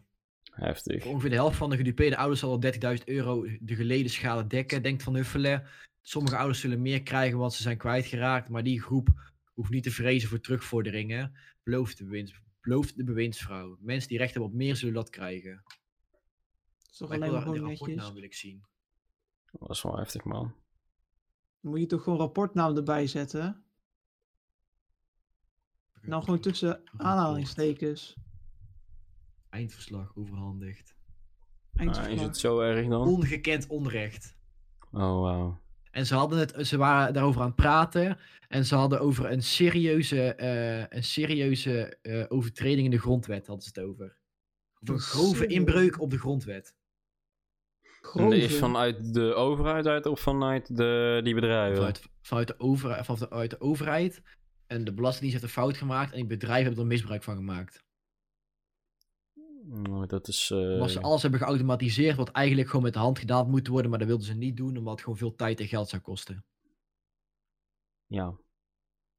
heftig. 0.51 1.01
voor 1.03 1.11
ongeveer 1.11 1.29
de 1.29 1.35
helft 1.35 1.57
van 1.57 1.69
de 1.69 1.77
gedupeerde 1.77 2.17
ouders 2.17 2.39
zal 2.39 2.51
al 2.51 2.59
30.000 2.59 3.03
euro 3.07 3.47
de 3.59 3.75
geleden 3.75 4.11
schade 4.11 4.47
dekken, 4.47 4.83
denkt 4.83 5.03
Van 5.03 5.15
Huffelen. 5.15 5.67
Sommige 6.01 6.37
ouders 6.37 6.59
zullen 6.59 6.81
meer 6.81 7.03
krijgen, 7.03 7.37
want 7.37 7.53
ze 7.53 7.61
zijn 7.61 7.77
kwijtgeraakt. 7.77 8.49
Maar 8.49 8.63
die 8.63 8.81
groep 8.81 9.33
hoeft 9.53 9.69
niet 9.69 9.83
te 9.83 9.91
vrezen 9.91 10.29
voor 10.29 10.39
terugvorderingen, 10.39 11.37
belooft 11.63 11.97
de, 11.97 12.03
bewinds, 12.03 12.33
belooft 12.61 12.97
de 12.97 13.03
bewindsvrouw. 13.03 13.77
Mensen 13.79 14.09
die 14.09 14.17
recht 14.17 14.33
hebben 14.33 14.49
op 14.49 14.55
meer 14.55 14.75
zullen 14.75 14.93
dat 14.93 15.09
krijgen. 15.09 15.63
Is 16.93 16.99
toch 16.99 17.09
alleen 17.09 17.21
wil 17.21 17.31
maar 17.31 17.39
daar- 17.45 17.53
gewoon 17.53 17.57
die 17.59 17.67
netjes. 17.67 17.87
rapportnaam 17.87 18.13
wil 18.13 18.23
ik 18.23 18.33
zien. 18.33 18.63
Dat 19.51 19.69
is 19.69 19.81
wel 19.81 19.97
heftig, 19.97 20.23
man. 20.23 20.53
Dan 21.61 21.71
moet 21.71 21.79
je 21.79 21.85
toch 21.85 22.03
gewoon 22.03 22.19
rapportnaam 22.19 22.75
erbij 22.77 23.07
zetten? 23.07 23.63
Nou, 26.01 26.23
gewoon 26.23 26.39
tussen 26.39 26.81
aanhalingstekens. 26.97 28.15
Eindverslag 29.49 30.15
overhandigd. 30.15 30.95
Ah, 31.75 31.81
is 31.81 31.97
Eindverslag. 31.97 32.25
het 32.27 32.37
zo 32.37 32.59
erg 32.59 32.87
dan? 32.87 33.07
Ongekend 33.07 33.67
onrecht. 33.67 34.37
Oh, 34.91 35.21
wauw. 35.21 35.61
En 35.91 36.05
ze, 36.05 36.15
hadden 36.15 36.39
het, 36.39 36.67
ze 36.67 36.77
waren 36.77 37.13
daarover 37.13 37.41
aan 37.41 37.47
het 37.47 37.55
praten. 37.55 38.17
En 38.47 38.65
ze 38.65 38.75
hadden 38.75 38.99
over 39.01 39.31
een 39.31 39.43
serieuze, 39.43 40.33
eh, 40.35 40.85
een 40.97 41.03
serieuze 41.03 41.97
eh, 42.01 42.25
overtreding 42.29 42.85
in 42.85 42.91
de 42.91 42.99
grondwet. 42.99 43.47
Hadden 43.47 43.65
ze 43.65 43.71
het 43.79 43.89
over. 43.89 44.17
Of 44.81 44.89
een 44.89 44.99
grove 44.99 45.47
inbreuk 45.47 45.99
op 46.01 46.09
de 46.09 46.19
grondwet. 46.19 46.75
En 48.11 48.23
dat 48.23 48.33
is 48.33 48.57
vanuit 48.57 49.13
de 49.13 49.33
overheid 49.33 49.87
uit 49.87 50.05
of 50.05 50.19
vanuit 50.19 50.77
de, 50.77 51.21
die 51.23 51.33
bedrijven? 51.33 51.75
Vanuit, 51.75 52.09
vanuit, 52.21 52.47
de 52.47 52.59
over, 52.59 53.05
vanuit 53.05 53.49
de 53.49 53.61
overheid. 53.61 54.21
En 54.67 54.83
de 54.83 54.93
Belastingdienst 54.93 55.41
heeft 55.41 55.55
een 55.55 55.61
fout 55.61 55.77
gemaakt. 55.77 56.11
En 56.11 56.17
die 56.17 56.25
bedrijven 56.25 56.65
hebben 56.65 56.83
er 56.83 56.89
misbruik 56.89 57.23
van 57.23 57.35
gemaakt. 57.35 57.83
Nou, 59.63 60.05
dat 60.05 60.27
is... 60.27 60.51
Omdat 60.51 60.91
ze 60.91 61.01
alles 61.01 61.21
hebben 61.21 61.39
geautomatiseerd. 61.39 62.17
Wat 62.17 62.31
eigenlijk 62.31 62.67
gewoon 62.67 62.83
met 62.83 62.93
de 62.93 62.99
hand 62.99 63.19
gedaan 63.19 63.49
moet 63.49 63.67
worden. 63.67 63.89
Maar 63.89 63.99
dat 63.99 64.07
wilden 64.07 64.25
ze 64.25 64.33
niet 64.33 64.57
doen. 64.57 64.77
Omdat 64.77 64.93
het 64.93 65.01
gewoon 65.01 65.17
veel 65.17 65.35
tijd 65.35 65.59
en 65.59 65.67
geld 65.67 65.89
zou 65.89 66.01
kosten. 66.01 66.45
Ja. 68.07 68.37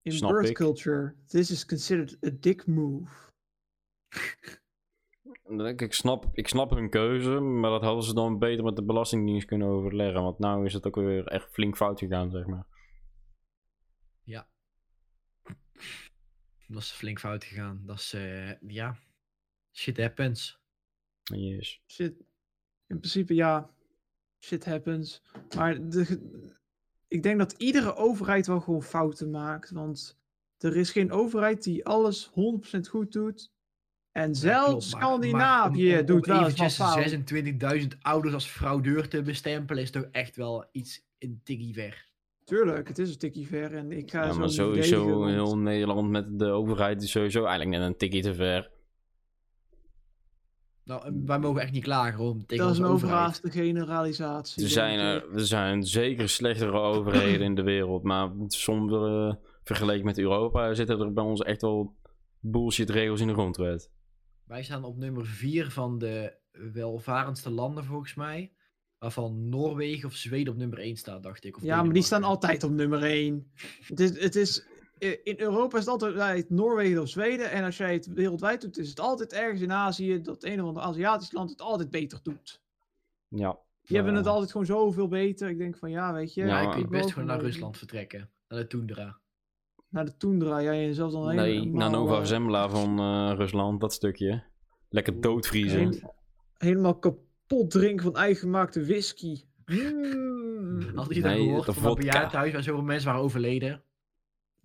In 0.03 0.13
snap 0.13 0.39
ik. 0.39 0.55
culture, 0.55 1.15
this 1.27 1.51
is 1.51 1.67
considered 1.67 2.17
a 2.27 2.31
dick 2.41 2.67
move. 2.67 3.11
Ik, 5.49 5.81
ik, 5.81 5.93
snap, 5.93 6.31
ik 6.33 6.49
snap 6.49 6.71
hun 6.71 6.91
keuze, 6.91 7.41
maar 7.41 7.71
dat 7.71 7.83
hadden 7.83 8.05
ze 8.05 8.15
dan 8.15 8.39
beter 8.39 8.65
met 8.65 8.77
de 8.77 8.85
Belastingdienst 8.85 9.47
kunnen 9.47 9.69
overleggen. 9.69 10.23
Want 10.23 10.39
nou 10.39 10.65
is 10.65 10.73
het 10.73 10.87
ook 10.87 10.95
weer 10.95 11.27
echt 11.27 11.49
flink 11.53 11.77
fout 11.77 11.99
gegaan, 11.99 12.31
zeg 12.31 12.47
maar. 12.47 12.67
Ja. 14.23 14.49
Dat 16.67 16.83
is 16.83 16.91
flink 16.91 17.19
fout 17.19 17.45
gegaan. 17.45 17.83
Dat 17.87 17.99
is, 17.99 18.13
eh, 18.13 18.61
ja. 18.61 18.99
Shit 19.73 19.99
happens. 19.99 20.61
Yes. 21.23 21.83
Shit. 21.87 22.15
In 22.87 22.99
principe, 22.99 23.35
ja. 23.35 23.71
Shit 24.39 24.65
happens. 24.65 25.23
Maar 25.57 25.89
de, 25.89 26.31
ik 27.09 27.23
denk 27.23 27.39
dat 27.39 27.53
iedere 27.53 27.95
overheid 27.95 28.47
wel 28.47 28.61
gewoon 28.61 28.83
fouten 28.83 29.31
maakt. 29.31 29.71
Want 29.71 30.19
er 30.59 30.77
is 30.77 30.91
geen 30.91 31.13
overheid 31.13 31.63
die 31.63 31.87
alles 31.87 32.31
100% 32.31 32.89
goed 32.89 33.13
doet. 33.13 33.54
En 34.15 34.35
zelfs 34.35 34.91
Scandinavië 34.91 35.83
maar 35.91 35.93
om- 35.95 35.99
om- 36.01 36.07
doet 36.07 36.27
wel 36.27 36.37
eens 36.37 36.59
wat 36.59 36.69
eventjes 36.71 36.75
fout. 36.75 37.09
26.000 37.83 37.89
ouders 38.03 38.35
als 38.35 38.47
fraudeur 38.47 39.09
te 39.09 39.23
bestempelen 39.23 39.83
is 39.83 39.91
toch 39.91 40.07
echt 40.13 40.37
wel 40.37 40.65
iets 40.73 41.07
een 41.19 41.41
tikkie 41.45 41.75
weg. 41.75 42.07
Tuurlijk, 42.45 42.89
het 42.89 42.99
is 42.99 43.11
een 43.11 43.19
tikkie 43.19 43.47
ver 43.47 43.75
en 43.75 43.93
ik 43.93 44.11
ga 44.11 44.25
Ja, 44.25 44.33
zo 44.33 44.39
maar 44.39 44.51
sowieso 44.51 45.19
want- 45.19 45.31
heel 45.31 45.59
Nederland 45.59 46.11
met 46.11 46.39
de 46.39 46.47
overheid 46.47 47.03
is 47.03 47.11
sowieso 47.11 47.45
eigenlijk 47.45 47.79
net 47.79 47.89
een 47.89 47.97
tikkie 47.97 48.23
te 48.23 48.35
ver. 48.35 48.71
Nou, 50.85 51.23
wij 51.27 51.39
mogen 51.39 51.63
echt 51.63 51.73
niet 51.73 51.83
klagen 51.83 52.25
om 52.25 52.47
tegen 52.47 52.65
Dat 52.65 52.73
is 52.75 52.81
een 52.81 52.85
overhaaste 52.85 53.51
generalisatie. 53.51 54.63
Er 54.63 54.69
zijn, 54.69 54.99
er, 54.99 55.33
er 55.35 55.47
zijn 55.47 55.83
zeker 55.85 56.29
slechtere 56.29 56.79
overheden 56.79 57.41
in 57.47 57.55
de 57.55 57.63
wereld, 57.63 58.03
maar 58.03 58.31
zonder 58.47 59.29
eh, 59.29 59.35
vergeleken 59.63 60.05
met 60.05 60.19
Europa 60.19 60.75
zitten 60.75 61.01
er 61.01 61.13
bij 61.13 61.25
ons 61.25 61.41
echt 61.41 61.61
wel 61.63 61.97
bullshit 62.41 62.91
regels 62.91 63.21
in 63.21 63.27
de 63.27 63.33
grondwet. 63.33 63.91
Wij 64.47 64.63
staan 64.63 64.85
op 64.85 64.97
nummer 64.97 65.27
4 65.27 65.71
van 65.71 65.99
de 65.99 66.37
welvarendste 66.53 67.51
landen 67.51 67.85
volgens 67.85 68.15
mij. 68.15 68.53
Waarvan 68.99 69.49
Noorwegen 69.49 70.09
of 70.09 70.15
Zweden 70.15 70.53
op 70.53 70.59
nummer 70.59 70.79
1 70.79 70.97
staat, 70.97 71.23
dacht 71.23 71.45
ik. 71.45 71.57
Of 71.57 71.63
Ja, 71.63 71.83
maar 71.83 71.93
die 71.93 72.03
staan 72.03 72.25
altijd 72.25 72.65
op 72.65 72.71
nummer 72.71 73.03
1. 73.03 73.53
Het 73.87 74.01
is, 74.01 74.21
het 74.21 74.37
is, 74.37 74.67
in 74.99 75.41
Europa 75.41 75.79
is 75.79 75.85
het 75.87 76.03
altijd 76.03 76.51
Noorwegen 76.51 77.03
of 77.03 77.09
Zweden. 77.09 77.51
En 77.51 77.65
als 77.65 77.77
jij 77.77 77.93
het 77.93 78.07
wereldwijd 78.07 78.61
doet, 78.61 78.79
is 78.79 78.89
het 78.89 79.01
altijd 79.01 79.33
ergens 79.33 79.61
in 79.61 79.73
Azië 79.73 80.21
dat 80.21 80.45
een 80.45 80.61
of 80.61 80.67
ander 80.69 80.83
Aziatisch 80.83 81.33
land 81.33 81.51
het 81.51 81.61
altijd 81.61 81.91
beter 81.91 82.21
doet. 82.23 82.63
Ja. 83.29 83.59
Die 83.83 83.97
hebben 83.97 84.15
het 84.15 84.27
Eh, 84.27 84.33
altijd 84.33 84.51
gewoon 84.51 84.67
zoveel 84.67 85.09
beter. 85.09 85.49
Ik 85.49 85.59
denk 85.59 85.77
van 85.77 85.91
ja, 85.91 86.13
weet 86.13 86.35
je. 86.35 86.41
Ja, 86.41 86.61
Ja, 86.61 86.75
je 86.75 86.83
ik 86.83 86.89
best 86.89 87.13
gewoon 87.13 87.29
naar 87.29 87.41
Rusland 87.41 87.79
vertrekken. 87.79 88.31
Naar 88.49 88.59
de 88.61 88.67
Toendra. 88.67 89.19
Naar 89.95 90.05
de 90.05 90.17
Toendra. 90.17 90.63
Jij 90.63 90.87
jezelf 90.87 91.13
dan 91.13 91.35
Nee, 91.35 91.53
helemaal, 91.53 91.79
naar 91.79 91.91
Nova 91.91 92.19
eh, 92.19 92.25
Zembla 92.25 92.69
van 92.69 92.99
eh, 92.99 93.33
Rusland, 93.37 93.81
dat 93.81 93.93
stukje. 93.93 94.43
Lekker 94.89 95.21
doodvriezen. 95.21 96.11
helemaal 96.59 96.99
kapot 96.99 97.71
drinken 97.71 98.05
van 98.05 98.17
eigen 98.17 98.41
gemaakte 98.41 98.85
whisky. 98.85 99.43
Mm. 99.67 100.81
Had 100.95 101.15
je 101.15 101.21
dat 101.21 101.33
Nee, 101.33 101.47
gehoord 101.47 101.67
de 101.67 101.73
van 101.73 101.83
dat 101.83 101.97
bejaardentehuis 101.97 102.53
waar 102.53 102.63
zoveel 102.63 102.83
mensen 102.83 103.09
waren 103.09 103.23
overleden? 103.23 103.83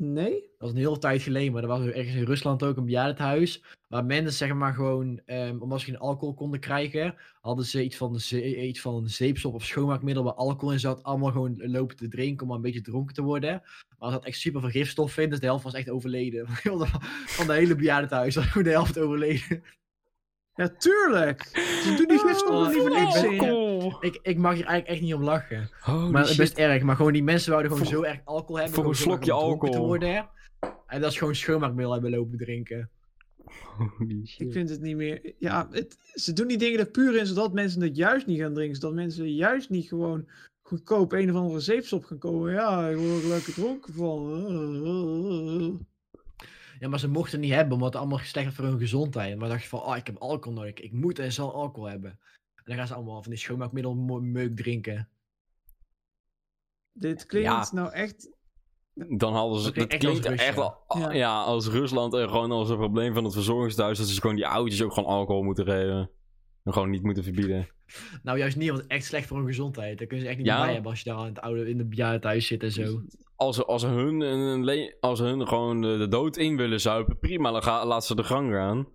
Nee? 0.02 0.32
Dat 0.32 0.42
was 0.58 0.72
een 0.72 0.78
hele 0.78 0.98
tijd 0.98 1.22
geleden, 1.22 1.54
maar 1.54 1.62
er 1.62 1.68
was 1.68 1.86
ergens 1.86 2.16
in 2.16 2.24
Rusland 2.24 2.64
ook 2.64 2.78
een 2.78 2.86
bejaardentehuis. 2.86 3.64
Waar 3.88 4.06
mensen 4.06 4.34
zeg 4.34 4.54
maar 4.54 4.74
gewoon, 4.74 5.22
ehm, 5.26 5.58
omdat 5.60 5.80
ze 5.80 5.86
geen 5.86 5.98
alcohol 5.98 6.34
konden 6.34 6.60
krijgen, 6.60 7.16
hadden 7.42 7.66
ze 7.66 7.84
iets 7.84 7.98
van, 7.98 8.20
ze 8.20 8.66
iets 8.68 8.82
van 8.82 9.08
zeepsop 9.10 9.54
of 9.54 9.64
schoonmaakmiddel 9.66 10.24
waar 10.24 10.34
alcohol 10.34 10.72
in 10.72 10.80
zat. 10.80 11.04
Allemaal 11.04 11.32
gewoon 11.32 11.62
lopen 11.72 11.96
te 11.96 12.08
drinken 12.08 12.48
om 12.48 12.54
een 12.54 12.62
beetje 12.62 12.82
dronken 12.82 13.16
te 13.16 13.22
worden. 13.22 13.62
Maar 13.98 14.08
er 14.08 14.12
zat 14.14 14.26
echt 14.26 14.40
super 14.40 14.62
veel 14.62 14.70
gifstoffen 14.70 15.24
in, 15.24 15.30
dus 15.30 15.40
de 15.40 15.46
helft 15.46 15.64
was 15.64 15.74
echt 15.74 15.90
overleden. 15.90 16.48
Van 17.28 17.48
de- 17.48 17.54
hele 17.54 17.76
bejaardentehuis 17.76 18.36
was 18.36 18.54
de 18.54 18.70
helft 18.70 19.00
overleden. 19.00 19.64
Ja, 20.60 20.68
tuurlijk. 20.78 21.44
Ze 21.84 21.94
doen 21.98 22.08
die 22.08 22.18
gifstoffen 22.20 22.74
niet 22.74 22.82
voor 22.82 22.92
ik 22.98 23.04
niks 23.04 23.22
ben- 23.22 23.32
in. 23.32 23.96
Ik, 24.00 24.20
ik 24.22 24.38
mag 24.38 24.54
hier 24.56 24.66
eigenlijk 24.66 24.88
echt 24.88 25.02
niet 25.02 25.14
om 25.14 25.24
lachen. 25.24 25.70
Holy 25.80 26.12
Maar 26.12 26.26
shit. 26.28 26.38
best 26.38 26.58
erg. 26.58 26.84
Maar 26.84 26.96
gewoon 26.96 27.14
die 27.14 27.24
mensen 27.24 27.52
wouden 27.52 27.72
gewoon 27.72 27.88
Voor- 27.88 27.96
zo 27.96 28.04
erg 28.04 28.20
alcohol 28.26 28.56
hebben. 28.58 28.74
voor 28.76 28.86
een 28.88 28.96
slokje 28.96 29.32
alcohol. 29.32 29.74
Te 29.76 29.80
worden. 29.80 30.30
En 30.88 31.02
dat 31.02 31.12
is 31.12 31.18
gewoon 31.18 31.36
schoonmaakmiddel 31.36 31.94
hebben 31.94 32.12
lopen 32.12 32.38
drinken. 32.38 32.90
Holy 33.98 34.26
shit. 34.26 34.40
Ik 34.48 34.52
vind 34.54 34.70
het 34.70 34.82
niet 34.82 34.96
meer. 34.96 35.34
Ja, 35.38 35.68
het, 35.72 35.98
ze 36.14 36.34
doen 36.34 36.48
die 36.48 36.58
dingen 36.58 36.80
er 36.80 36.90
puur 36.92 37.16
in 37.16 37.26
zodat 37.26 37.54
mensen 37.54 37.82
het 37.82 37.96
juist 37.96 38.26
niet 38.28 38.40
gaan 38.40 38.54
drinken. 38.54 38.76
Zodat 38.76 38.96
mensen 38.96 39.34
juist 39.34 39.70
niet 39.70 39.88
gewoon 39.88 40.28
goedkoop 40.62 41.12
een 41.12 41.30
of 41.30 41.36
andere 41.36 41.60
zeepsop 41.60 42.04
gaan 42.06 42.18
komen. 42.18 42.52
Ja, 42.54 42.88
ik 42.88 42.98
word 42.98 43.24
er 43.24 43.30
lekker 43.30 43.54
dronken 43.54 43.94
van. 43.94 45.88
Ja, 46.80 46.88
maar 46.88 47.00
ze 47.00 47.08
mochten 47.08 47.32
het 47.32 47.42
niet 47.42 47.56
hebben, 47.56 47.74
omdat 47.74 47.94
het 47.94 48.02
allemaal 48.02 48.20
slecht 48.20 48.54
voor 48.54 48.66
hun 48.66 48.80
gezondheid. 48.80 49.30
Maar 49.30 49.40
dan 49.40 49.50
dacht 49.50 49.64
je 49.64 49.70
van, 49.70 49.82
oh, 49.82 49.98
ik 49.98 50.06
heb 50.06 50.18
alcohol 50.18 50.58
nodig. 50.60 50.74
Ik 50.74 50.92
moet 50.92 51.20
en 51.20 51.32
zal 51.32 51.54
alcohol 51.54 51.90
hebben. 51.90 52.10
En 52.56 52.64
dan 52.66 52.76
gaan 52.76 52.88
ze 52.88 52.94
allemaal 52.94 53.22
van 53.24 53.32
die 53.32 53.40
schoonmaakmiddel 53.42 53.96
meuk 53.96 54.56
drinken. 54.56 55.10
Dit 56.92 57.26
klinkt 57.26 57.48
Ja. 57.50 57.68
nou 57.72 57.92
echt. 57.92 58.30
Dan 58.94 59.34
hadden 59.34 59.60
ze, 59.62 59.72
dat 59.72 59.76
echt 59.88 60.06
als 60.06 60.20
klinkt 60.20 60.26
echt 60.26 60.48
Rusland. 60.48 60.76
wel, 60.88 61.02
Ja. 61.02 61.12
ja. 61.12 61.42
als 61.42 61.68
Rusland 61.68 62.14
er 62.14 62.30
gewoon 62.30 62.52
als 62.52 62.70
een 62.70 62.78
probleem 62.78 63.14
van 63.14 63.24
het 63.24 63.34
verzorgingstehuis, 63.34 63.98
dat 63.98 64.08
ze 64.08 64.22
gewoon 64.22 64.36
die 64.36 64.48
oudjes 64.48 64.82
ook 64.84 64.94
gewoon 64.94 65.10
alcohol 65.10 65.44
moeten 65.44 65.66
geven. 65.66 66.10
En 66.64 66.74
gewoon 66.74 66.90
niet 66.90 67.04
moeten 67.04 67.24
verbieden. 67.24 67.68
Nou, 68.24 68.38
juist 68.38 68.58
niet, 68.58 68.70
want 68.70 68.82
het 68.82 68.90
is 68.92 68.96
echt 68.98 69.06
slecht 69.06 69.28
voor 69.28 69.38
hun 69.38 69.48
gezondheid. 69.48 69.98
Daar 69.98 70.08
kunnen 70.08 70.26
ze 70.26 70.32
echt 70.32 70.38
niet 70.42 70.48
Ja. 70.48 70.62
bij 70.64 70.74
hebben 70.74 70.92
als 70.92 71.02
je 71.02 71.10
daar 71.10 71.20
in 71.20 71.26
het 71.26 71.42
oude, 71.42 71.70
in 71.70 71.78
de 71.78 71.86
bejaardentehuis 71.86 72.48
zit 72.48 72.64
en 72.64 72.72
zo. 72.72 73.02
Als, 73.40 73.56
ze- 73.56 73.66
als, 73.66 73.84
hun, 73.84 74.22
een 74.22 74.94
als 75.00 75.20
hun 75.20 75.48
gewoon 75.48 75.82
de, 75.82 75.98
de 75.98 76.08
dood 76.08 76.38
in 76.38 76.58
willen 76.58 76.82
zuipen, 76.82 77.20
prima, 77.20 77.52
dan 77.52 77.64
ga, 77.64 77.86
laat 77.86 78.06
ze 78.06 78.16
de 78.16 78.24
gang 78.24 78.52
gaan. 78.54 78.88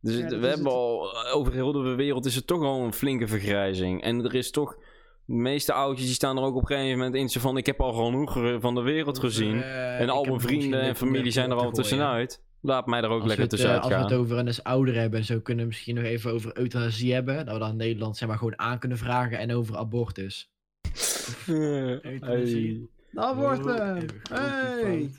Dus 0.00 0.14
Ja, 0.14 0.20
het- 0.20 0.30
dat 0.30 0.40
we 0.40 0.46
hebben 0.46 0.64
het. 0.66 0.74
al, 0.74 1.26
over 1.32 1.52
heel 1.52 1.72
de 1.72 1.94
wereld 1.94 2.24
is 2.26 2.36
er 2.36 2.44
toch 2.44 2.62
al 2.62 2.80
een 2.84 2.92
flinke 2.92 3.26
vergrijzing. 3.26 4.02
En 4.02 4.24
er 4.24 4.34
is 4.34 4.50
toch, 4.50 4.76
de 5.24 5.34
meeste 5.34 5.72
oudjes 5.72 6.06
die 6.06 6.14
staan 6.14 6.36
er 6.36 6.42
ook 6.42 6.54
op 6.54 6.60
een 6.60 6.66
gegeven 6.76 6.98
moment 6.98 7.14
in 7.34 7.40
van, 7.40 7.56
ik 7.56 7.66
heb 7.66 7.80
al 7.80 7.92
genoeg 7.92 8.32
ge- 8.32 8.56
van 8.60 8.74
de 8.74 8.80
wereld 8.82 9.18
gezien. 9.18 9.62
Eh, 9.62 9.96
en 9.98 10.02
ik 10.04 10.10
al 10.10 10.24
mijn 10.24 10.40
vrienden 10.40 10.80
en 10.80 10.96
familie 10.96 11.32
zijn 11.32 11.50
er 11.50 11.56
al 11.56 11.70
tussenuit. 11.70 12.42
Laat 12.60 12.86
mij 12.86 13.00
er 13.00 13.08
ook 13.08 13.18
Als 13.18 13.26
lekker 13.26 13.44
eh, 13.44 13.50
tussenuit 13.50 13.78
als 13.82 13.88
we 13.92 13.94
het 13.98 14.08
gaan. 14.10 14.18
over 14.18 14.38
een 14.38 14.46
eens 14.46 14.62
ouder 14.62 14.94
hebben 14.94 15.18
en 15.18 15.24
zo 15.24 15.40
kunnen 15.40 15.62
we 15.64 15.70
misschien 15.70 15.94
nog 15.94 16.04
even 16.04 16.32
over 16.32 16.58
euthanasie 16.58 17.12
hebben. 17.14 17.44
Dat 17.44 17.54
we 17.54 17.60
dan 17.60 17.70
in 17.70 17.76
Nederland 17.76 18.16
zeg 18.16 18.28
maar 18.28 18.38
gewoon 18.38 18.58
aan 18.58 18.78
kunnen 18.78 18.98
vragen 18.98 19.38
en 19.38 19.52
over 19.54 19.76
abortus. 19.76 20.50
Nou, 23.10 23.36
wordt 23.36 23.64
Oh, 23.66 23.76
hem. 23.76 24.06
Hey. 24.30 25.10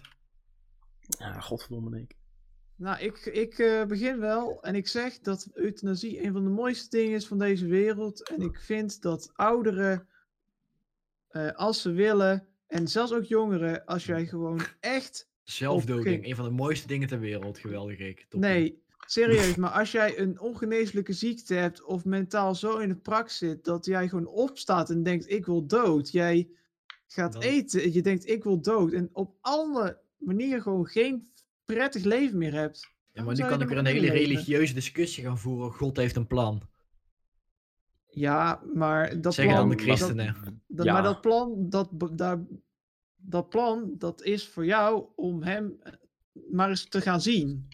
Ja, 1.20 1.40
godverdomme 1.40 1.90
Nick. 1.90 2.16
Nou, 2.76 3.00
ik, 3.00 3.18
ik 3.26 3.60
eh, 3.60 3.86
begin 3.86 4.20
wel 4.20 4.64
en 4.64 4.76
ik 4.76 4.88
zeg 4.88 5.20
dat 5.20 5.50
euthanasie 5.54 6.24
een 6.24 6.34
van 6.34 6.44
de 6.44 6.50
mooiste 6.50 6.90
dingen 6.90 7.16
is 7.16 7.28
van 7.28 7.40
deze 7.40 7.68
wereld. 7.68 8.30
En 8.30 8.42
ik 8.42 8.60
vind 8.60 9.02
dat 9.02 9.32
ouderen, 9.34 10.08
eh, 11.28 11.52
als 11.52 11.82
ze 11.82 11.92
willen, 11.92 12.48
en 12.68 12.88
zelfs 12.88 13.14
ook 13.14 13.24
jongeren, 13.24 13.86
als 13.86 14.06
jij 14.06 14.26
gewoon 14.26 14.62
echt 14.80 15.30
Zelfdoding, 15.44 16.26
een 16.26 16.36
van 16.36 16.46
de 16.46 16.52
mooiste 16.52 16.88
dingen 16.88 17.08
ter 17.08 17.20
wereld. 17.20 17.60
Geweldig, 17.60 18.00
ik. 18.00 18.26
Toppie. 18.30 18.50
Nee, 18.50 18.84
serieus. 19.12 19.56
Maar 19.62 19.70
als 19.70 19.92
jij 19.92 20.20
een 20.20 20.40
ongeneeslijke 20.40 21.14
ziekte 21.14 21.54
hebt 21.54 21.84
of 21.84 22.06
mentaal 22.06 22.56
zo 22.56 22.78
in 22.78 22.90
de 22.90 22.96
prak 22.96 23.30
zit 23.30 23.64
dat 23.64 23.86
jij 23.86 24.08
gewoon 24.10 24.28
opstaat 24.28 24.90
en 24.90 25.04
denkt 25.04 25.30
ik 25.30 25.46
wil 25.46 25.66
dood. 25.68 26.12
Jij 26.12 26.50
gaat 27.08 27.34
Dan- 27.34 27.42
eten 27.42 27.82
en 27.82 27.94
je 27.94 28.02
denkt 28.02 28.30
ik 28.30 28.44
wil 28.44 28.62
dood. 28.62 28.92
En 28.92 29.10
op 29.14 29.36
alle 29.42 30.00
manieren 30.18 30.62
gewoon 30.62 30.86
geen 30.88 31.32
prettig 31.66 32.04
leven 32.04 32.38
meer 32.38 32.54
hebt. 32.54 32.88
Ja, 33.12 33.24
maar 33.24 33.36
nu 33.36 33.46
kan 33.46 33.62
ik 33.62 33.68
weer 33.68 33.78
een 33.78 33.86
hele 33.86 34.12
religieuze 34.12 34.74
discussie 34.74 35.24
gaan 35.24 35.38
voeren. 35.38 35.72
God 35.72 35.98
heeft 35.98 36.16
een 36.16 36.28
plan. 36.28 36.62
Ja, 38.10 38.62
maar 38.74 39.22
dat 39.22 39.34
Zeggen 39.34 39.54
plan... 39.56 39.68
dan 39.68 39.78
de 39.78 39.84
christenen. 39.84 40.36
dat- 40.68 40.86
Ja. 40.86 40.94
Maar 40.94 41.04
dat 41.04 41.22
plan, 41.22 41.70
dat, 41.70 41.90
daar, 42.12 42.40
dat 43.16 43.50
plan, 43.50 43.96
dat 43.98 44.24
is 44.24 44.48
voor 44.48 44.66
jou 44.66 45.06
om 45.16 45.44
hem 45.44 45.78
eh, 45.82 45.94
maar 46.52 46.70
eens 46.70 46.86
te 46.88 47.02
gaan 47.02 47.22
zien. 47.22 47.68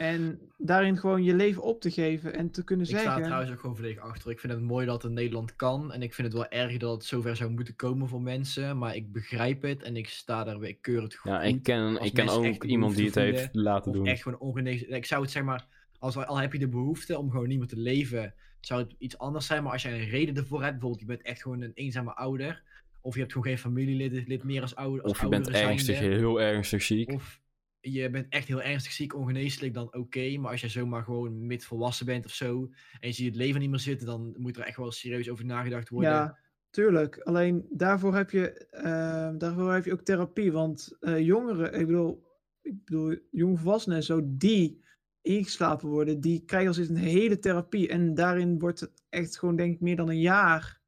En 0.00 0.38
daarin 0.56 0.98
gewoon 0.98 1.22
je 1.22 1.34
leven 1.34 1.62
op 1.62 1.80
te 1.80 1.90
geven 1.90 2.34
en 2.34 2.50
te 2.50 2.64
kunnen 2.64 2.86
Ik 2.86 2.90
sta 2.90 2.98
er 2.98 3.04
zeggen... 3.04 3.24
trouwens 3.24 3.52
ook 3.52 3.60
gewoon 3.60 3.76
volledig 3.76 3.98
achter. 3.98 4.30
Ik 4.30 4.40
vind 4.40 4.52
het 4.52 4.62
mooi 4.62 4.86
dat 4.86 5.02
het 5.02 5.10
in 5.10 5.16
Nederland 5.16 5.56
kan. 5.56 5.92
En 5.92 6.02
ik 6.02 6.14
vind 6.14 6.26
het 6.28 6.36
wel 6.36 6.48
erg 6.48 6.76
dat 6.76 6.92
het 6.92 7.04
zover 7.04 7.36
zou 7.36 7.50
moeten 7.50 7.76
komen 7.76 8.08
voor 8.08 8.20
mensen. 8.20 8.78
Maar 8.78 8.96
ik 8.96 9.12
begrijp 9.12 9.62
het 9.62 9.82
en 9.82 9.96
ik 9.96 10.08
sta 10.08 10.44
daar, 10.44 10.62
ik 10.62 10.82
keur 10.82 11.02
het 11.02 11.14
goed. 11.14 11.30
Ja, 11.30 11.42
ik 11.42 11.62
ken, 11.62 12.02
ik 12.02 12.14
ken 12.14 12.28
ook 12.28 12.64
iemand 12.64 12.96
die 12.96 13.06
het 13.06 13.14
heeft 13.14 13.48
laten 13.52 13.90
Of 13.90 13.96
doen. 13.96 14.06
echt 14.06 14.22
gewoon 14.22 14.38
ongeneeslijk. 14.38 14.92
Ik 14.92 15.06
zou 15.06 15.22
het 15.22 15.30
zeg 15.30 15.42
maar, 15.42 15.66
als, 15.98 16.16
al 16.16 16.40
heb 16.40 16.52
je 16.52 16.58
de 16.58 16.68
behoefte 16.68 17.18
om 17.18 17.30
gewoon 17.30 17.48
niet 17.48 17.58
meer 17.58 17.68
te 17.68 17.78
leven, 17.78 18.34
zou 18.60 18.82
het 18.82 18.94
iets 18.98 19.18
anders 19.18 19.46
zijn. 19.46 19.62
Maar 19.62 19.72
als 19.72 19.82
jij 19.82 19.92
een 19.92 20.08
reden 20.08 20.36
ervoor 20.36 20.60
hebt, 20.60 20.72
bijvoorbeeld 20.72 21.00
je 21.00 21.06
bent 21.06 21.22
echt 21.22 21.42
gewoon 21.42 21.60
een 21.60 21.74
eenzame 21.74 22.14
ouder. 22.14 22.62
Of 23.00 23.14
je 23.14 23.20
hebt 23.20 23.32
gewoon 23.32 23.46
geen 23.46 23.58
familielid 23.58 24.28
lid 24.28 24.44
meer 24.44 24.62
als 24.62 24.74
ouder. 24.74 25.02
Als 25.02 25.12
Of 25.12 25.20
je 25.20 25.28
bent 25.28 25.50
ernstig, 25.50 25.96
zijnde, 25.96 26.16
heel 26.16 26.40
ernstig 26.40 26.82
ziek. 26.82 27.12
Of 27.12 27.40
je 27.80 28.10
bent 28.10 28.26
echt 28.28 28.48
heel 28.48 28.62
ernstig 28.62 28.92
ziek, 28.92 29.14
ongeneeslijk, 29.14 29.74
dan 29.74 29.94
oké. 29.94 30.36
maar 30.38 30.50
als 30.50 30.60
jij 30.60 30.70
zomaar 30.70 31.02
gewoon 31.02 31.46
mid 31.46 31.64
volwassen 31.64 32.06
bent 32.06 32.24
of 32.24 32.34
zo, 32.34 32.70
en 33.00 33.08
je 33.08 33.12
ziet 33.12 33.26
het 33.26 33.36
leven 33.36 33.60
niet 33.60 33.70
meer 33.70 33.78
zitten, 33.78 34.06
dan 34.06 34.34
moet 34.36 34.56
er 34.56 34.62
echt 34.62 34.76
wel 34.76 34.92
serieus 34.92 35.30
over 35.30 35.44
nagedacht 35.44 35.88
worden. 35.88 36.10
Ja, 36.10 36.38
tuurlijk. 36.70 37.18
Alleen 37.18 37.66
daarvoor 37.70 38.14
heb 38.14 38.30
je, 38.30 38.66
eh, 38.70 39.30
daarvoor 39.38 39.72
heb 39.72 39.84
je 39.84 39.92
ook 39.92 40.02
therapie. 40.02 40.52
Want 40.52 40.96
eh, 41.00 41.20
jongeren, 41.20 41.74
ik 41.80 41.86
bedoel, 41.86 42.26
ik 42.62 42.84
bedoel, 42.84 43.18
jongvolwassenen 43.30 43.96
en 43.96 44.04
zo, 44.04 44.20
die 44.24 44.84
ingeslapen 45.22 45.88
worden, 45.88 46.20
die 46.20 46.44
krijgen 46.44 46.68
als 46.68 46.76
een 46.76 46.96
hele 46.96 47.38
therapie. 47.38 47.88
En 47.88 48.14
daarin 48.14 48.58
wordt 48.58 48.80
het 48.80 49.02
echt 49.08 49.38
gewoon, 49.38 49.56
denk 49.56 49.74
ik, 49.74 49.80
meer 49.80 49.96
dan 49.96 50.08
een 50.08 50.20
jaar 50.20 50.80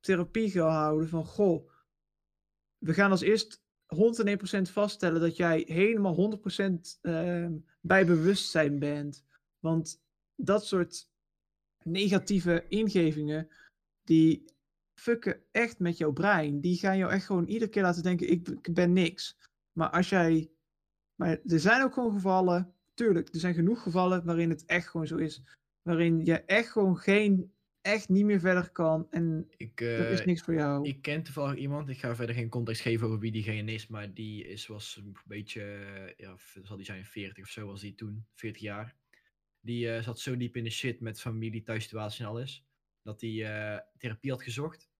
therapie 0.00 0.50
gehouden. 0.50 1.08
Van, 1.08 1.24
goh, 1.24 1.70
we 2.78 2.94
gaan 2.94 3.10
als 3.10 3.20
eerst 3.22 3.64
101% 3.86 4.70
vaststellen 4.72 5.20
dat 5.20 5.36
jij 5.36 5.64
helemaal 5.66 6.14
100% 6.14 6.98
ehm, 7.00 7.52
bij 7.80 8.06
bewustzijn 8.06 8.78
bent. 8.78 9.24
Want 9.58 10.02
dat 10.34 10.66
soort 10.66 11.08
negatieve 11.82 12.64
ingevingen, 12.68 13.48
die 14.04 14.44
fucken 14.94 15.42
echt 15.50 15.78
met 15.78 15.96
jouw 15.96 16.12
brein. 16.12 16.60
Die 16.60 16.78
gaan 16.78 16.98
jou 16.98 17.12
echt 17.12 17.26
gewoon 17.26 17.46
iedere 17.46 17.70
keer 17.70 17.82
laten 17.82 18.02
denken, 18.02 18.30
ik, 18.30 18.74
ben 18.74 18.92
niks. 18.92 19.36
Maar 19.72 19.90
als 19.90 20.08
jij... 20.08 20.50
Maar 21.14 21.40
er 21.46 21.60
zijn 21.60 21.82
ook 21.82 21.92
gewoon 21.92 22.12
gevallen, 22.12 22.74
tuurlijk, 22.94 23.34
er 23.34 23.40
zijn 23.40 23.54
genoeg 23.54 23.82
gevallen 23.82 24.24
waarin 24.24 24.50
het 24.50 24.64
echt 24.64 24.88
gewoon 24.88 25.06
zo 25.06 25.16
is. 25.16 25.42
Waarin 25.82 26.24
je 26.24 26.40
echt 26.40 26.70
gewoon 26.70 26.96
geen 26.96 27.52
echt 27.86 28.08
niet 28.08 28.24
meer 28.24 28.40
verder 28.40 28.70
kan 28.70 29.06
en 29.10 29.48
Ik, 29.56 29.80
er 29.80 30.10
is 30.10 30.20
eh, 30.20 30.26
niks 30.26 30.42
voor 30.42 30.54
jou. 30.54 30.88
ik 30.88 31.02
ken 31.02 31.22
toevallig 31.22 31.56
iemand, 31.58 31.88
ik 31.88 31.98
ga 31.98 32.16
verder 32.16 32.34
geen 32.34 32.48
context 32.48 32.82
geven 32.82 33.06
over 33.06 33.18
wie 33.18 33.32
diegene 33.32 33.72
is, 33.72 33.86
maar 33.86 34.14
die 34.14 34.46
is, 34.46 34.66
was 34.66 34.96
een 34.96 35.16
beetje, 35.24 35.62
ja, 36.16 36.36
zal 36.62 36.76
die 36.76 36.84
zijn 36.84 37.04
40 37.04 37.44
of 37.44 37.50
zo 37.50 37.66
was 37.66 37.80
die 37.80 37.94
toen, 37.94 38.26
40 38.34 38.62
jaar. 38.62 38.96
Die 39.60 39.92
eh, 39.92 40.02
zat 40.02 40.20
zo 40.20 40.36
diep 40.36 40.56
in 40.56 40.64
de 40.64 40.70
shit 40.70 41.00
met 41.00 41.20
familie, 41.20 41.62
thuissituatie 41.62 42.24
en 42.24 42.30
alles, 42.30 42.66
dat 43.02 43.20
hij 43.20 43.30
eh, 43.30 43.80
therapie 43.98 44.30
had 44.30 44.42
gezocht, 44.42 44.90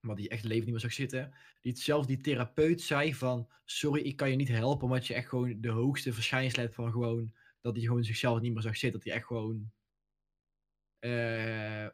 maar 0.00 0.16
die 0.16 0.28
echt 0.28 0.44
leven 0.44 0.64
niet 0.64 0.72
meer 0.72 0.80
zag 0.80 0.92
zitten. 0.92 1.34
Die 1.60 1.76
zelfs 1.76 2.06
die 2.06 2.20
therapeut 2.20 2.80
zei 2.80 3.14
van, 3.14 3.48
sorry, 3.64 4.00
ik 4.00 4.16
kan 4.16 4.30
je 4.30 4.36
niet 4.36 4.48
helpen, 4.48 4.84
omdat 4.84 5.06
je 5.06 5.14
echt 5.14 5.28
gewoon 5.28 5.60
de 5.60 5.70
hoogste 5.70 6.12
verschijnsel 6.12 6.62
hebt 6.62 6.74
van 6.74 6.90
gewoon, 6.90 7.32
dat 7.60 7.76
hij 7.76 7.84
gewoon 7.84 8.04
zichzelf 8.04 8.40
niet 8.40 8.52
meer 8.52 8.62
zag 8.62 8.76
zitten, 8.76 8.98
dat 8.98 9.08
hij 9.08 9.18
echt 9.18 9.26
gewoon 9.26 9.70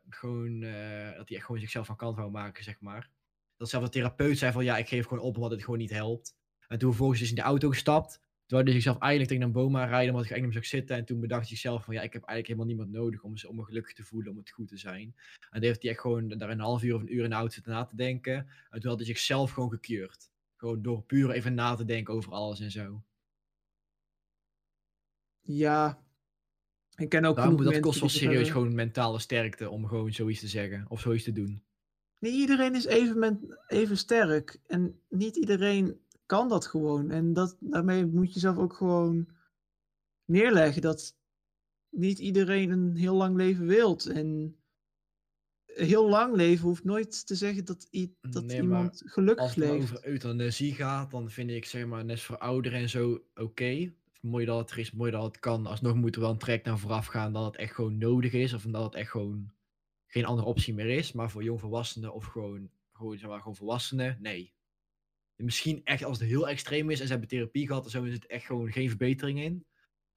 gewoon, 0.09 0.63
eh, 0.63 1.17
dat 1.17 1.29
hij 1.29 1.37
echt 1.37 1.47
gewoon 1.47 1.61
zichzelf 1.61 1.87
van 1.87 1.97
kant 1.97 2.17
wou 2.17 2.31
maken, 2.31 2.65
zeg 2.65 2.81
maar. 2.81 3.11
Dat 3.57 3.69
zelfs 3.69 3.87
de 3.87 3.93
therapeut 3.93 4.39
zei 4.39 4.53
van, 4.53 4.65
ja, 4.65 4.77
ik 4.77 4.89
geef 4.89 5.07
gewoon 5.07 5.25
op 5.25 5.37
omdat 5.37 5.51
het 5.51 5.65
gewoon 5.65 5.79
niet 5.79 5.91
helpt. 5.91 6.37
En 6.69 6.79
toen 6.79 6.89
vervolgens 6.89 7.21
is 7.21 7.29
in 7.29 7.35
de 7.35 7.43
auto 7.43 7.69
gestapt. 7.69 8.21
Toen 8.47 8.63
hij 8.63 8.73
zichzelf 8.73 8.99
eigenlijk 8.99 9.31
tegen 9.31 9.47
een 9.47 9.53
boom 9.63 9.77
aanrijden, 9.77 10.11
omdat 10.11 10.29
hij 10.29 10.33
eigenlijk 10.33 10.45
niet 10.45 10.71
zag 10.71 10.79
zitten. 10.79 10.97
En 10.97 11.05
toen 11.05 11.21
bedacht 11.21 11.41
hij 11.41 11.51
zichzelf 11.51 11.85
van, 11.85 11.95
ja, 11.95 12.03
ik 12.03 12.13
heb 12.13 12.23
eigenlijk 12.25 12.47
helemaal 12.47 12.67
niemand 12.67 12.91
nodig 12.91 13.23
om, 13.23 13.35
om 13.49 13.57
me 13.57 13.65
gelukkig 13.65 13.93
te 13.93 14.05
voelen, 14.05 14.31
om 14.31 14.39
het 14.39 14.51
goed 14.51 14.69
te 14.69 14.77
zijn. 14.77 15.15
En 15.41 15.51
toen 15.51 15.63
heeft 15.63 15.83
hij 15.83 15.91
echt 15.91 16.01
gewoon 16.01 16.29
daar 16.29 16.51
een 16.51 16.61
half 16.61 16.83
uur 16.83 16.95
of 16.95 17.01
een 17.01 17.15
uur 17.15 17.25
in 17.25 17.31
de 17.31 17.37
auto 17.37 17.53
zitten 17.53 17.73
na 17.73 17.85
te 17.85 17.97
denken. 17.97 18.35
En 18.71 18.81
toen 18.81 18.91
had 18.91 18.99
hij 18.99 19.09
zichzelf 19.09 19.51
gewoon 19.51 19.71
gekeurd. 19.71 20.31
Gewoon 20.57 20.83
door 20.83 21.03
puur 21.03 21.31
even 21.31 21.55
na 21.55 21.75
te 21.75 21.85
denken 21.85 22.15
over 22.15 22.33
alles 22.33 22.61
en 22.61 22.71
zo. 22.71 23.03
Ja, 25.41 26.03
ik 26.97 27.09
ken 27.09 27.25
ook 27.25 27.37
dat 27.37 27.81
kost 27.81 28.01
wel 28.01 28.09
serieus 28.09 28.35
zeggen- 28.35 28.53
gewoon 28.53 28.75
mentale 28.75 29.19
sterkte 29.19 29.71
om 29.71 29.87
gewoon 29.87 30.13
zoiets 30.13 30.41
te 30.41 30.49
zeggen. 30.49 30.85
Of 30.89 31.01
zoiets 31.01 31.25
te 31.25 31.33
doen. 31.33 31.63
Niet 32.19 32.35
iedereen 32.35 32.75
is 32.75 32.85
even, 32.85 33.19
men- 33.19 33.59
even 33.67 33.97
sterk. 33.97 34.61
En 34.67 35.01
niet 35.09 35.37
iedereen 35.37 36.01
kan 36.27 36.49
dat 36.49 36.67
gewoon. 36.67 37.11
En 37.11 37.33
dat, 37.33 37.57
daarmee 37.61 38.07
moet 38.07 38.35
je 38.35 38.41
zelf 38.41 38.57
ook 38.57 38.75
gewoon 38.75 39.29
neerleggen 40.25 40.83
dat 40.83 41.17
niet 41.89 42.19
iedereen 42.19 42.71
een 42.71 42.97
heel 42.97 43.15
lang 43.15 43.37
leven 43.37 43.67
wilt. 43.67 44.07
En 44.07 44.57
heel 45.65 46.09
lang 46.09 46.35
leven 46.37 46.65
hoeft 46.65 46.85
nooit 46.85 47.27
te 47.27 47.35
zeggen 47.35 47.65
dat, 47.65 47.89
dat 48.21 48.45
Nee, 48.45 48.61
iemand 48.61 49.03
gelukkig 49.05 49.45
Als 49.45 49.55
het 49.55 49.65
leeft. 49.65 49.83
over 49.83 50.07
euthanasie 50.07 50.75
gaat, 50.75 51.11
dan 51.11 51.31
vind 51.31 51.51
ik 51.51 51.65
zeg 51.65 51.87
maar 51.87 52.05
net 52.05 52.21
voor 52.21 52.39
ouderen 52.39 52.79
en 52.81 52.89
zo 52.89 53.23
oké. 53.35 53.93
Mooi 54.23 54.45
dat 54.45 54.59
het 54.59 54.71
er 54.71 54.79
is, 54.79 54.93
mooi 54.93 55.11
dat 55.11 55.23
het 55.23 55.39
kan. 55.39 55.67
Alsnog 55.67 55.95
moet 55.95 56.15
er 56.15 56.21
wel 56.21 56.31
een 56.31 56.39
trek 56.39 56.65
naar 56.65 56.79
vooraf 56.79 57.07
gaan 57.07 57.33
dat 57.33 57.45
het 57.45 57.57
echt 57.57 57.75
gewoon 57.75 57.99
nodig 57.99 58.33
is. 58.33 58.53
Of 58.53 58.63
dat 58.63 58.85
het 58.85 58.95
echt 58.95 59.11
gewoon 59.11 59.53
geen 60.07 60.25
andere 60.25 60.49
optie 60.49 60.75
meer 60.75 60.89
is. 60.89 61.13
Maar 61.13 61.31
voor 61.31 61.43
jongvolwassenen 61.43 62.15
of 62.15 62.25
gewoon, 62.25 62.71
gewoon, 62.93 63.19
zeg 63.19 63.29
maar, 63.29 63.39
gewoon 63.39 63.57
volwassenen, 63.57 64.19
nee. 64.21 64.53
Misschien 65.37 65.81
echt 65.85 66.05
als 66.05 66.19
het 66.19 66.29
heel 66.29 66.49
extreem 66.49 66.91
is 66.91 67.01
en 67.01 67.07
ze 67.07 67.13
hebben 67.13 67.31
therapie 67.31 67.67
gehad 67.67 67.85
en 67.85 67.91
zo 67.91 68.03
is 68.03 68.15
het 68.15 68.27
echt 68.27 68.47
gewoon 68.47 68.73
geen 68.73 68.89
verbetering 68.89 69.41
in. 69.41 69.65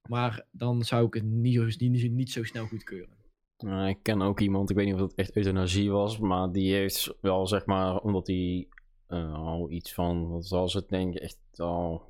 Maar 0.08 0.46
dan 0.50 0.84
zou 0.84 1.06
ik 1.06 1.14
het 1.14 1.24
niet, 1.24 1.80
niet, 1.80 2.12
niet 2.12 2.30
zo 2.30 2.44
snel 2.44 2.66
goedkeuren. 2.66 3.16
Nou, 3.58 3.88
ik 3.88 3.98
ken 4.02 4.22
ook 4.22 4.40
iemand, 4.40 4.70
ik 4.70 4.76
weet 4.76 4.84
niet 4.84 4.94
of 4.94 5.00
dat 5.00 5.14
echt 5.14 5.36
euthanasie 5.36 5.90
was, 5.90 6.18
maar 6.18 6.52
die 6.52 6.74
heeft 6.74 7.14
wel 7.20 7.46
zeg 7.46 7.66
maar, 7.66 7.98
omdat 7.98 8.26
hij 8.26 8.68
eh, 9.06 9.34
al 9.34 9.70
iets 9.70 9.94
van, 9.94 10.28
wat 10.28 10.48
was 10.48 10.74
het 10.74 10.88
denk 10.88 11.14
echt 11.14 11.38
al 11.56 12.02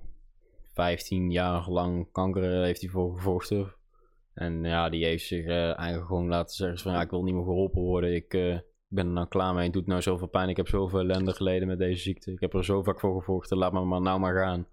15 0.76 1.30
jaar 1.30 1.70
lang 1.70 2.12
kanker 2.12 2.62
heeft 2.62 2.80
hij 2.80 2.90
voor 2.90 3.14
gevochten. 3.14 3.74
En 4.34 4.64
ja, 4.64 4.88
die 4.88 5.04
heeft 5.04 5.26
zich 5.26 5.44
eh, 5.44 5.78
eigenlijk 5.78 6.06
gewoon 6.06 6.28
laten 6.28 6.54
zeggen 6.54 6.78
van 6.78 7.00
ik 7.00 7.10
wil 7.10 7.22
niet 7.22 7.34
meer 7.34 7.44
geholpen 7.44 7.82
worden, 7.82 8.14
ik 8.14 8.34
eh, 8.34 8.58
ben 8.88 9.06
er 9.06 9.12
nou 9.12 9.28
klaar 9.28 9.54
mee, 9.54 9.64
het 9.64 9.72
doet 9.72 9.86
nou 9.86 10.02
zoveel 10.02 10.28
pijn, 10.28 10.48
ik 10.48 10.56
heb 10.56 10.68
zoveel 10.68 10.98
ellende 10.98 11.32
geleden 11.32 11.68
met 11.68 11.78
deze 11.78 12.00
ziekte, 12.00 12.32
ik 12.32 12.40
heb 12.40 12.54
er 12.54 12.64
zo 12.64 12.82
vaak 12.82 13.00
voor 13.00 13.18
gevochten, 13.18 13.56
laat 13.56 13.72
me 13.72 13.84
maar 13.84 14.00
nou 14.00 14.20
maar 14.20 14.34
gaan. 14.34 14.66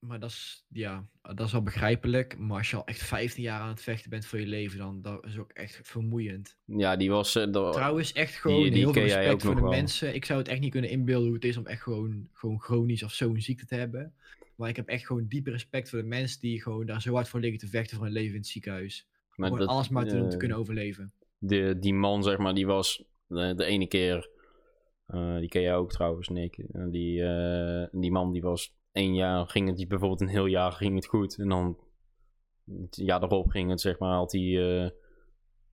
Maar 0.00 0.20
dat 0.20 0.30
is, 0.30 0.64
ja, 0.68 1.06
dat 1.22 1.46
is 1.46 1.52
wel 1.52 1.62
begrijpelijk. 1.62 2.38
Maar 2.38 2.56
als 2.58 2.70
je 2.70 2.76
al 2.76 2.86
echt 2.86 3.02
15 3.02 3.42
jaar 3.42 3.60
aan 3.60 3.68
het 3.68 3.82
vechten 3.82 4.10
bent 4.10 4.26
voor 4.26 4.40
je 4.40 4.46
leven, 4.46 4.78
dan 4.78 5.02
dat 5.02 5.24
is 5.26 5.38
ook 5.38 5.50
echt 5.52 5.80
vermoeiend. 5.82 6.56
Ja, 6.64 6.96
die 6.96 7.10
was... 7.10 7.34
eh, 7.36 7.52
dat- 7.52 7.72
Trouwens, 7.72 8.12
echt 8.12 8.34
gewoon 8.34 8.62
die 8.62 8.72
heel 8.72 8.92
veel 8.92 9.02
respect 9.02 9.42
voor 9.42 9.54
de 9.54 9.60
wel. 9.60 9.70
mensen. 9.70 10.14
Ik 10.14 10.24
zou 10.24 10.38
het 10.38 10.48
echt 10.48 10.60
niet 10.60 10.70
kunnen 10.70 10.90
inbeelden 10.90 11.26
hoe 11.26 11.34
het 11.34 11.44
is 11.44 11.56
om 11.56 11.66
echt 11.66 11.82
gewoon, 11.82 12.28
gewoon 12.32 12.60
chronisch 12.60 13.02
of 13.02 13.12
zo'n 13.12 13.40
ziekte 13.40 13.66
te 13.66 13.74
hebben. 13.74 14.14
Maar 14.54 14.68
ik 14.68 14.76
heb 14.76 14.88
echt 14.88 15.06
gewoon 15.06 15.26
diepe 15.26 15.50
respect 15.50 15.88
voor 15.90 15.98
de 15.98 16.04
mensen 16.04 16.40
die 16.40 16.62
gewoon 16.62 16.86
daar 16.86 17.02
zo 17.02 17.14
hard 17.14 17.28
voor 17.28 17.40
liggen 17.40 17.58
te 17.60 17.68
vechten 17.68 17.96
voor 17.96 18.04
hun 18.06 18.14
leven 18.14 18.32
in 18.34 18.40
het 18.40 18.46
ziekenhuis. 18.48 19.06
maar 19.36 19.48
gewoon 19.48 19.66
dat- 19.66 19.74
alles 19.76 19.88
maar 19.88 20.04
te 20.04 20.10
doen 20.10 20.20
om 20.22 20.26
te 20.28 20.32
eh, 20.32 20.38
kunnen 20.38 20.56
overleven. 20.58 21.12
de, 21.38 21.76
die 21.80 21.94
man, 21.94 22.22
zeg 22.22 22.38
maar, 22.38 22.54
die 22.54 22.66
was 22.66 23.04
de, 23.26 23.52
de 23.56 23.64
ene 23.64 23.86
keer. 23.86 24.28
eh, 25.06 25.36
die 25.38 25.48
ken 25.48 25.62
jij 25.62 25.74
ook 25.76 25.92
trouwens, 25.92 26.28
Nick. 26.28 26.56
Die, 26.90 27.22
die 27.92 28.10
man 28.10 28.32
die 28.32 28.42
was 28.42 28.78
één 28.92 29.14
jaar, 29.14 29.46
ging 29.48 29.68
het 29.78 29.88
bijvoorbeeld 29.88 30.20
een 30.20 30.28
heel 30.28 30.46
jaar 30.46 30.72
ging 30.72 30.94
het 30.94 31.06
goed. 31.06 31.38
En 31.38 31.48
dan 31.48 31.78
het 32.64 32.96
jaar 32.96 33.22
erop 33.22 33.48
ging 33.48 33.70
het, 33.70 33.80
zeg 33.80 33.98
maar, 33.98 34.14
had 34.14 34.32
hij 34.32 34.40
eh, 34.40 34.90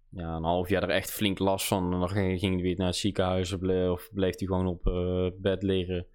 ja, 0.10 0.36
een 0.36 0.44
half 0.44 0.70
jaar 0.70 0.84
er 0.84 0.90
echt 0.90 1.12
flink 1.12 1.40
last 1.40 1.68
van. 1.68 1.94
En 1.94 2.00
dan 2.00 2.10
ging, 2.10 2.40
hij 2.42 2.62
weer 2.62 2.78
naar 2.78 2.88
het 2.88 2.96
ziekenhuis 2.96 3.54
of 3.54 3.60
ble- 3.60 3.92
of 3.92 4.10
bleef 4.14 4.38
hij 4.38 4.48
gewoon 4.48 4.68
op 4.68 4.88
eh, 4.88 5.28
bed 5.42 5.64
liggen. 5.64 6.08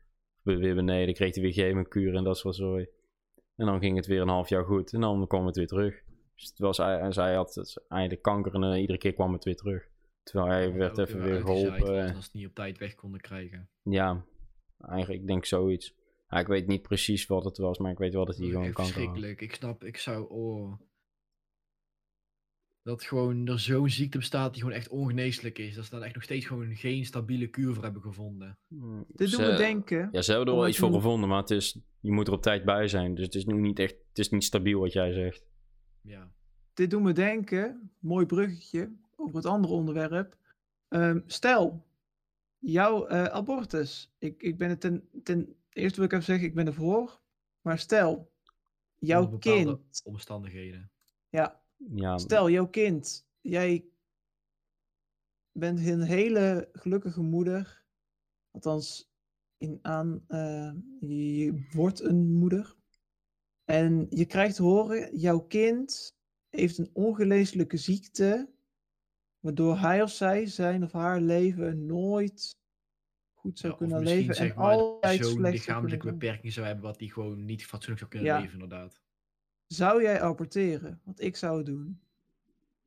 Weer 0.42 0.74
beneden, 0.74 1.14
kreeg 1.14 1.34
hij 1.34 1.42
weer 1.42 1.52
chemokuur 1.52 2.14
en 2.14 2.24
dat 2.24 2.38
soort 2.38 2.54
zooi. 2.56 2.86
En 3.56 3.66
dan 3.66 3.78
ging 3.80 3.96
het 3.96 4.06
weer 4.06 4.20
een 4.20 4.28
half 4.28 4.48
jaar 4.48 4.64
goed 4.64 4.92
en 4.92 5.00
dan 5.00 5.26
kwam 5.26 5.46
het 5.46 5.56
weer 5.56 5.66
terug. 5.66 6.02
Dus 6.34 6.48
het 6.48 6.58
was, 6.58 6.76
hij, 6.76 7.12
zij 7.12 7.34
had 7.34 7.54
het, 7.54 7.84
eigenlijk 7.88 8.22
kanker 8.22 8.54
en 8.54 8.62
eh, 8.62 8.80
iedere 8.80 8.98
keer 8.98 9.12
kwam 9.12 9.32
het 9.32 9.44
weer 9.44 9.56
terug. 9.56 9.88
Terwijl 10.22 10.50
hij 10.50 10.72
werd 10.72 10.98
even 10.98 11.22
weer 11.22 11.40
geholpen. 11.40 11.96
eh. 11.96 12.02
Als 12.02 12.10
ze 12.10 12.16
het 12.16 12.32
niet 12.32 12.46
op 12.46 12.54
tijd 12.54 12.78
weg 12.78 12.94
konden 12.94 13.20
krijgen. 13.20 13.68
Ja, 13.82 14.24
eigenlijk 14.78 15.20
ik 15.20 15.26
denk 15.26 15.44
zoiets. 15.44 15.94
Ja, 16.32 16.38
ik 16.38 16.46
weet 16.46 16.66
niet 16.66 16.82
precies 16.82 17.26
wat 17.26 17.44
het 17.44 17.56
was, 17.58 17.78
maar 17.78 17.90
ik 17.90 17.98
weet 17.98 18.12
wel 18.12 18.24
dat 18.24 18.36
hij 18.36 18.46
gewoon 18.46 18.64
had. 18.66 18.74
verschrikkelijk. 18.74 19.40
Ik 19.40 19.54
snap, 19.54 19.84
ik 19.84 19.96
zou, 19.96 20.28
oh. 20.30 20.80
Dat 22.82 23.02
gewoon 23.02 23.46
er 23.46 23.58
zo'n 23.60 23.88
ziekte 23.90 24.18
bestaat 24.18 24.52
die 24.52 24.62
gewoon 24.62 24.76
echt 24.76 24.88
ongeneeslijk 24.88 25.58
is. 25.58 25.74
Dat 25.74 25.84
ze 25.84 25.90
daar 25.90 26.02
echt 26.02 26.14
nog 26.14 26.22
steeds 26.22 26.46
gewoon 26.46 26.74
geen 26.76 27.04
stabiele 27.04 27.46
kuur 27.48 27.74
voor 27.74 27.82
hebben 27.82 28.02
gevonden. 28.02 28.58
Mm, 28.68 29.04
Dit 29.08 29.30
ze- 29.30 29.36
doen 29.36 29.46
we 29.46 29.56
denken. 29.56 30.08
Ja, 30.12 30.22
ze 30.22 30.30
hebben 30.32 30.48
er 30.52 30.58
wel 30.58 30.68
iets 30.68 30.78
voor 30.78 30.92
gevonden, 30.92 31.28
maar 31.28 31.40
het 31.40 31.50
is, 31.50 31.78
je 32.00 32.12
moet 32.12 32.26
er 32.26 32.32
op 32.32 32.42
tijd 32.42 32.64
bij 32.64 32.88
zijn. 32.88 33.14
Dus 33.14 33.24
het 33.24 33.34
is 33.34 33.44
nu 33.44 33.60
niet 33.60 33.78
echt, 33.78 33.94
het 34.08 34.18
is 34.18 34.30
niet 34.30 34.44
stabiel 34.44 34.80
wat 34.80 34.92
jij 34.92 35.12
zegt. 35.12 35.44
Ja. 36.02 36.32
Dit 36.74 36.90
doen 36.90 37.04
we 37.04 37.12
denken, 37.12 37.90
mooi 37.98 38.26
bruggetje, 38.26 38.92
over 39.16 39.36
het 39.36 39.46
andere 39.46 39.72
onderwerp. 39.74 40.36
Ehm, 40.88 41.20
stel, 41.26 41.86
jouw 42.58 43.06
eh, 43.06 43.24
abortus. 43.24 44.14
Ik, 44.18 44.42
ik 44.42 44.58
ben 44.58 44.68
het 44.68 44.80
ten, 44.80 45.08
ten 45.22 45.56
eerste 45.72 45.96
wil 45.96 46.04
ik 46.04 46.12
even 46.12 46.24
zeggen, 46.24 46.46
ik 46.46 46.54
ben 46.54 46.66
ervoor. 46.66 47.20
Maar 47.60 47.78
stel, 47.78 48.32
jouw 48.98 49.38
kind. 49.38 50.00
Omstandigheden. 50.04 50.90
Ja, 51.28 51.62
Ja, 51.76 52.18
stel, 52.18 52.50
jouw 52.50 52.68
kind. 52.68 53.26
Jij 53.40 53.84
bent 55.52 55.78
een 55.86 56.02
hele 56.02 56.68
gelukkige 56.72 57.22
moeder. 57.22 57.84
Althans, 58.50 59.10
in 59.56 59.78
aan, 59.82 60.24
eh, 60.28 60.72
je 61.00 61.68
wordt 61.72 62.00
een 62.00 62.32
moeder. 62.34 62.76
En 63.64 64.06
je 64.10 64.26
krijgt 64.26 64.56
te 64.56 64.62
horen, 64.62 65.16
jouw 65.16 65.40
kind 65.40 66.16
heeft 66.48 66.78
een 66.78 66.90
ongeneeslijke 66.92 67.76
ziekte, 67.76 68.50
waardoor 69.38 69.78
hij 69.78 70.02
of 70.02 70.10
zij 70.10 70.46
zijn 70.46 70.82
of 70.82 70.92
haar 70.92 71.20
leven 71.20 71.86
nooit 71.86 72.60
goed 73.42 73.58
zou 73.58 73.72
Ja, 73.72 73.78
kunnen 73.78 74.00
misschien 74.00 74.20
leven 74.20 74.34
zeg 74.34 74.50
en 74.50 74.56
maar 74.56 74.70
altijd 74.70 75.26
zo'n 75.26 75.40
lichamelijke 75.40 76.06
beperking 76.06 76.52
zou 76.52 76.66
hebben 76.66 76.84
wat 76.84 76.98
die 76.98 77.12
gewoon 77.12 77.44
niet 77.44 77.66
fatsoenlijk 77.66 77.98
zou 77.98 78.10
kunnen 78.10 78.28
Ja. 78.28 78.38
leven 78.38 78.52
inderdaad. 78.52 79.00
Zou 79.66 80.02
jij 80.02 80.20
aborteren? 80.20 81.00
Want 81.04 81.20
ik 81.20 81.36
zou 81.36 81.56
het 81.56 81.66
doen. 81.66 82.00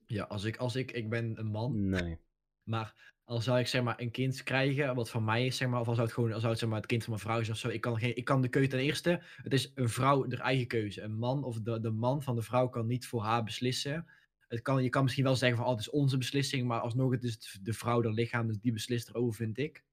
Ja, 0.05 0.23
als 0.23 0.43
ik, 0.43 0.57
als 0.57 0.75
ik, 0.75 0.91
ik 0.91 1.09
ben 1.09 1.39
een 1.39 1.47
man, 1.47 1.89
nee. 1.89 2.19
maar 2.63 3.13
al 3.23 3.41
zou 3.41 3.59
ik 3.59 3.67
zeg 3.67 3.83
maar 3.83 3.99
een 4.01 4.11
kind 4.11 4.43
krijgen, 4.43 4.95
wat 4.95 5.09
van 5.09 5.23
mij 5.23 5.45
is 5.45 5.57
zeg 5.57 5.67
maar, 5.67 5.79
of 5.79 5.87
al 5.87 5.93
zou 5.93 6.05
het 6.05 6.15
gewoon, 6.15 6.33
al 6.33 6.39
zou 6.39 6.51
het 6.51 6.59
zeg 6.59 6.69
maar 6.69 6.77
het 6.77 6.87
kind 6.87 7.03
van 7.03 7.13
mijn 7.13 7.23
vrouw 7.25 7.39
zijn 7.39 7.51
of 7.51 7.57
zo, 7.57 7.69
ik 7.69 7.81
kan, 7.81 7.97
geen, 7.99 8.15
ik 8.15 8.25
kan 8.25 8.41
de 8.41 8.49
keuze 8.49 8.69
ten 8.69 8.79
eerste, 8.79 9.21
het 9.35 9.53
is 9.53 9.71
een 9.75 9.89
vrouw 9.89 10.29
haar 10.29 10.39
eigen 10.39 10.67
keuze. 10.67 11.01
Een 11.01 11.17
man 11.17 11.43
of 11.43 11.61
de, 11.61 11.79
de 11.79 11.91
man 11.91 12.23
van 12.23 12.35
de 12.35 12.41
vrouw 12.41 12.67
kan 12.67 12.87
niet 12.87 13.07
voor 13.07 13.23
haar 13.23 13.43
beslissen. 13.43 14.05
Het 14.47 14.61
kan, 14.61 14.83
je 14.83 14.89
kan 14.89 15.03
misschien 15.03 15.23
wel 15.23 15.35
zeggen 15.35 15.57
van, 15.57 15.65
oh, 15.67 15.71
het 15.71 15.81
is 15.81 15.89
onze 15.89 16.17
beslissing, 16.17 16.67
maar 16.67 16.79
alsnog, 16.79 17.11
het 17.11 17.23
is 17.23 17.59
de 17.61 17.73
vrouw, 17.73 18.03
haar 18.03 18.11
lichaam, 18.11 18.47
dus 18.47 18.59
die 18.59 18.71
beslist 18.71 19.09
erover, 19.09 19.33
vind 19.33 19.57
ik. 19.57 19.83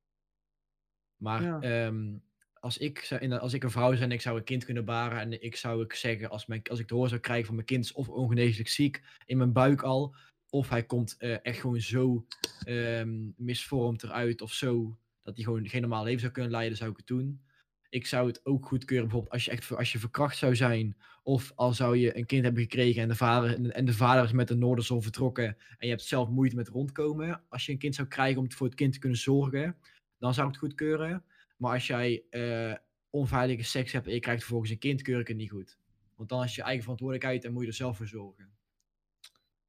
Maar 1.22 1.42
Ja. 1.42 1.60
ehm, 1.60 2.14
als, 2.60 2.78
ik, 2.78 3.18
als 3.40 3.52
ik 3.52 3.62
een 3.62 3.70
vrouw 3.70 3.90
zou 3.90 4.02
en 4.02 4.12
ik 4.12 4.20
zou 4.20 4.36
een 4.38 4.44
kind 4.44 4.64
kunnen 4.64 4.84
baren 4.84 5.18
en 5.20 5.42
ik 5.42 5.56
zou 5.56 5.82
ik 5.82 5.92
zeggen, 5.94 6.30
als, 6.30 6.46
mijn, 6.46 6.62
als 6.70 6.78
ik 6.78 6.86
te 6.86 6.94
horen 6.94 7.08
zou 7.08 7.20
krijgen 7.20 7.46
van 7.46 7.54
mijn 7.54 7.66
kind 7.66 7.84
is 7.84 7.92
of 7.92 8.08
ongeneeslijk 8.08 8.68
ziek 8.68 9.02
in 9.26 9.36
mijn 9.36 9.52
buik 9.52 9.82
al, 9.82 10.14
of 10.50 10.68
hij 10.68 10.84
komt 10.84 11.16
eh, 11.18 11.36
echt 11.44 11.60
gewoon 11.60 11.80
zo 11.80 12.26
ehm, 12.64 13.30
misvormd 13.36 14.02
eruit 14.02 14.40
of 14.40 14.52
zo, 14.52 14.98
dat 15.22 15.34
hij 15.34 15.44
gewoon 15.44 15.68
geen 15.68 15.80
normaal 15.80 16.04
leven 16.04 16.20
zou 16.20 16.32
kunnen 16.32 16.50
leiden, 16.52 16.76
zou 16.78 16.90
ik 16.90 16.96
het 16.96 17.06
doen. 17.06 17.40
ik 17.88 18.06
zou 18.06 18.26
het 18.26 18.46
ook 18.46 18.66
goedkeuren, 18.66 19.04
bijvoorbeeld 19.06 19.32
als 19.34 19.44
je 19.44 19.50
echt 19.50 19.72
als 19.76 19.92
je 19.92 19.98
verkracht 19.98 20.36
zou 20.36 20.56
zijn, 20.56 20.96
of 21.22 21.52
al 21.54 21.72
zou 21.72 21.96
je 21.96 22.16
een 22.16 22.26
kind 22.26 22.44
hebben 22.44 22.62
gekregen 22.62 23.02
en 23.02 23.08
de 23.08 23.14
vader, 23.14 23.70
en 23.70 23.84
de 23.84 23.92
vader 23.94 24.24
is 24.24 24.32
met 24.32 24.48
de 24.48 24.56
Noorderzon 24.56 25.02
vertrokken 25.02 25.44
en 25.46 25.56
je 25.78 25.88
hebt 25.88 26.02
zelf 26.02 26.28
moeite 26.28 26.56
met 26.56 26.68
rondkomen. 26.68 27.42
Als 27.48 27.66
je 27.66 27.72
een 27.72 27.78
kind 27.78 27.94
zou 27.94 28.08
krijgen 28.08 28.40
om 28.40 28.52
voor 28.52 28.66
het 28.66 28.76
kind 28.76 28.92
te 28.92 28.98
kunnen 28.98 29.18
zorgen, 29.18 29.76
dan 30.22 30.34
zou 30.34 30.46
ik 30.46 30.52
het 30.52 30.62
goedkeuren. 30.62 31.24
Maar 31.56 31.72
als 31.72 31.86
jij 31.86 32.24
eh, 32.30 32.74
onveilige 33.10 33.62
seks 33.62 33.92
hebt 33.92 34.06
en 34.06 34.12
je 34.12 34.20
krijgt 34.20 34.40
vervolgens 34.40 34.70
een 34.70 34.78
kind, 34.78 35.02
keur 35.02 35.20
ik 35.20 35.28
het 35.28 35.36
niet 35.36 35.50
goed. 35.50 35.78
Want 36.14 36.28
dan 36.28 36.44
is 36.44 36.54
je 36.54 36.62
eigen 36.62 36.82
verantwoordelijkheid 36.82 37.44
en 37.44 37.52
moet 37.52 37.62
je 37.62 37.68
er 37.68 37.74
zelf 37.74 37.96
voor 37.96 38.06
zorgen. 38.06 38.52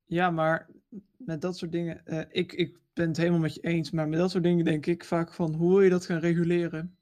Ja, 0.04 0.32
maar 0.32 0.70
met 1.18 1.42
dat 1.42 1.58
soort 1.58 1.72
dingen, 1.72 2.06
eh, 2.06 2.26
ik, 2.30 2.54
ik 2.54 2.80
ben 2.94 3.08
het 3.08 3.18
helemaal 3.18 3.40
met 3.40 3.54
je 3.54 3.62
eens, 3.62 3.92
maar 3.92 4.08
met 4.08 4.20
dat 4.20 4.32
soort 4.32 4.44
dingen 4.44 4.66
denk 4.66 4.86
ik 4.86 5.04
vaak 5.04 5.34
van, 5.34 5.54
hoe 5.54 5.70
wil 5.70 5.82
je 5.82 5.90
dat 5.90 6.06
gaan 6.06 6.20
reguleren? 6.20 6.98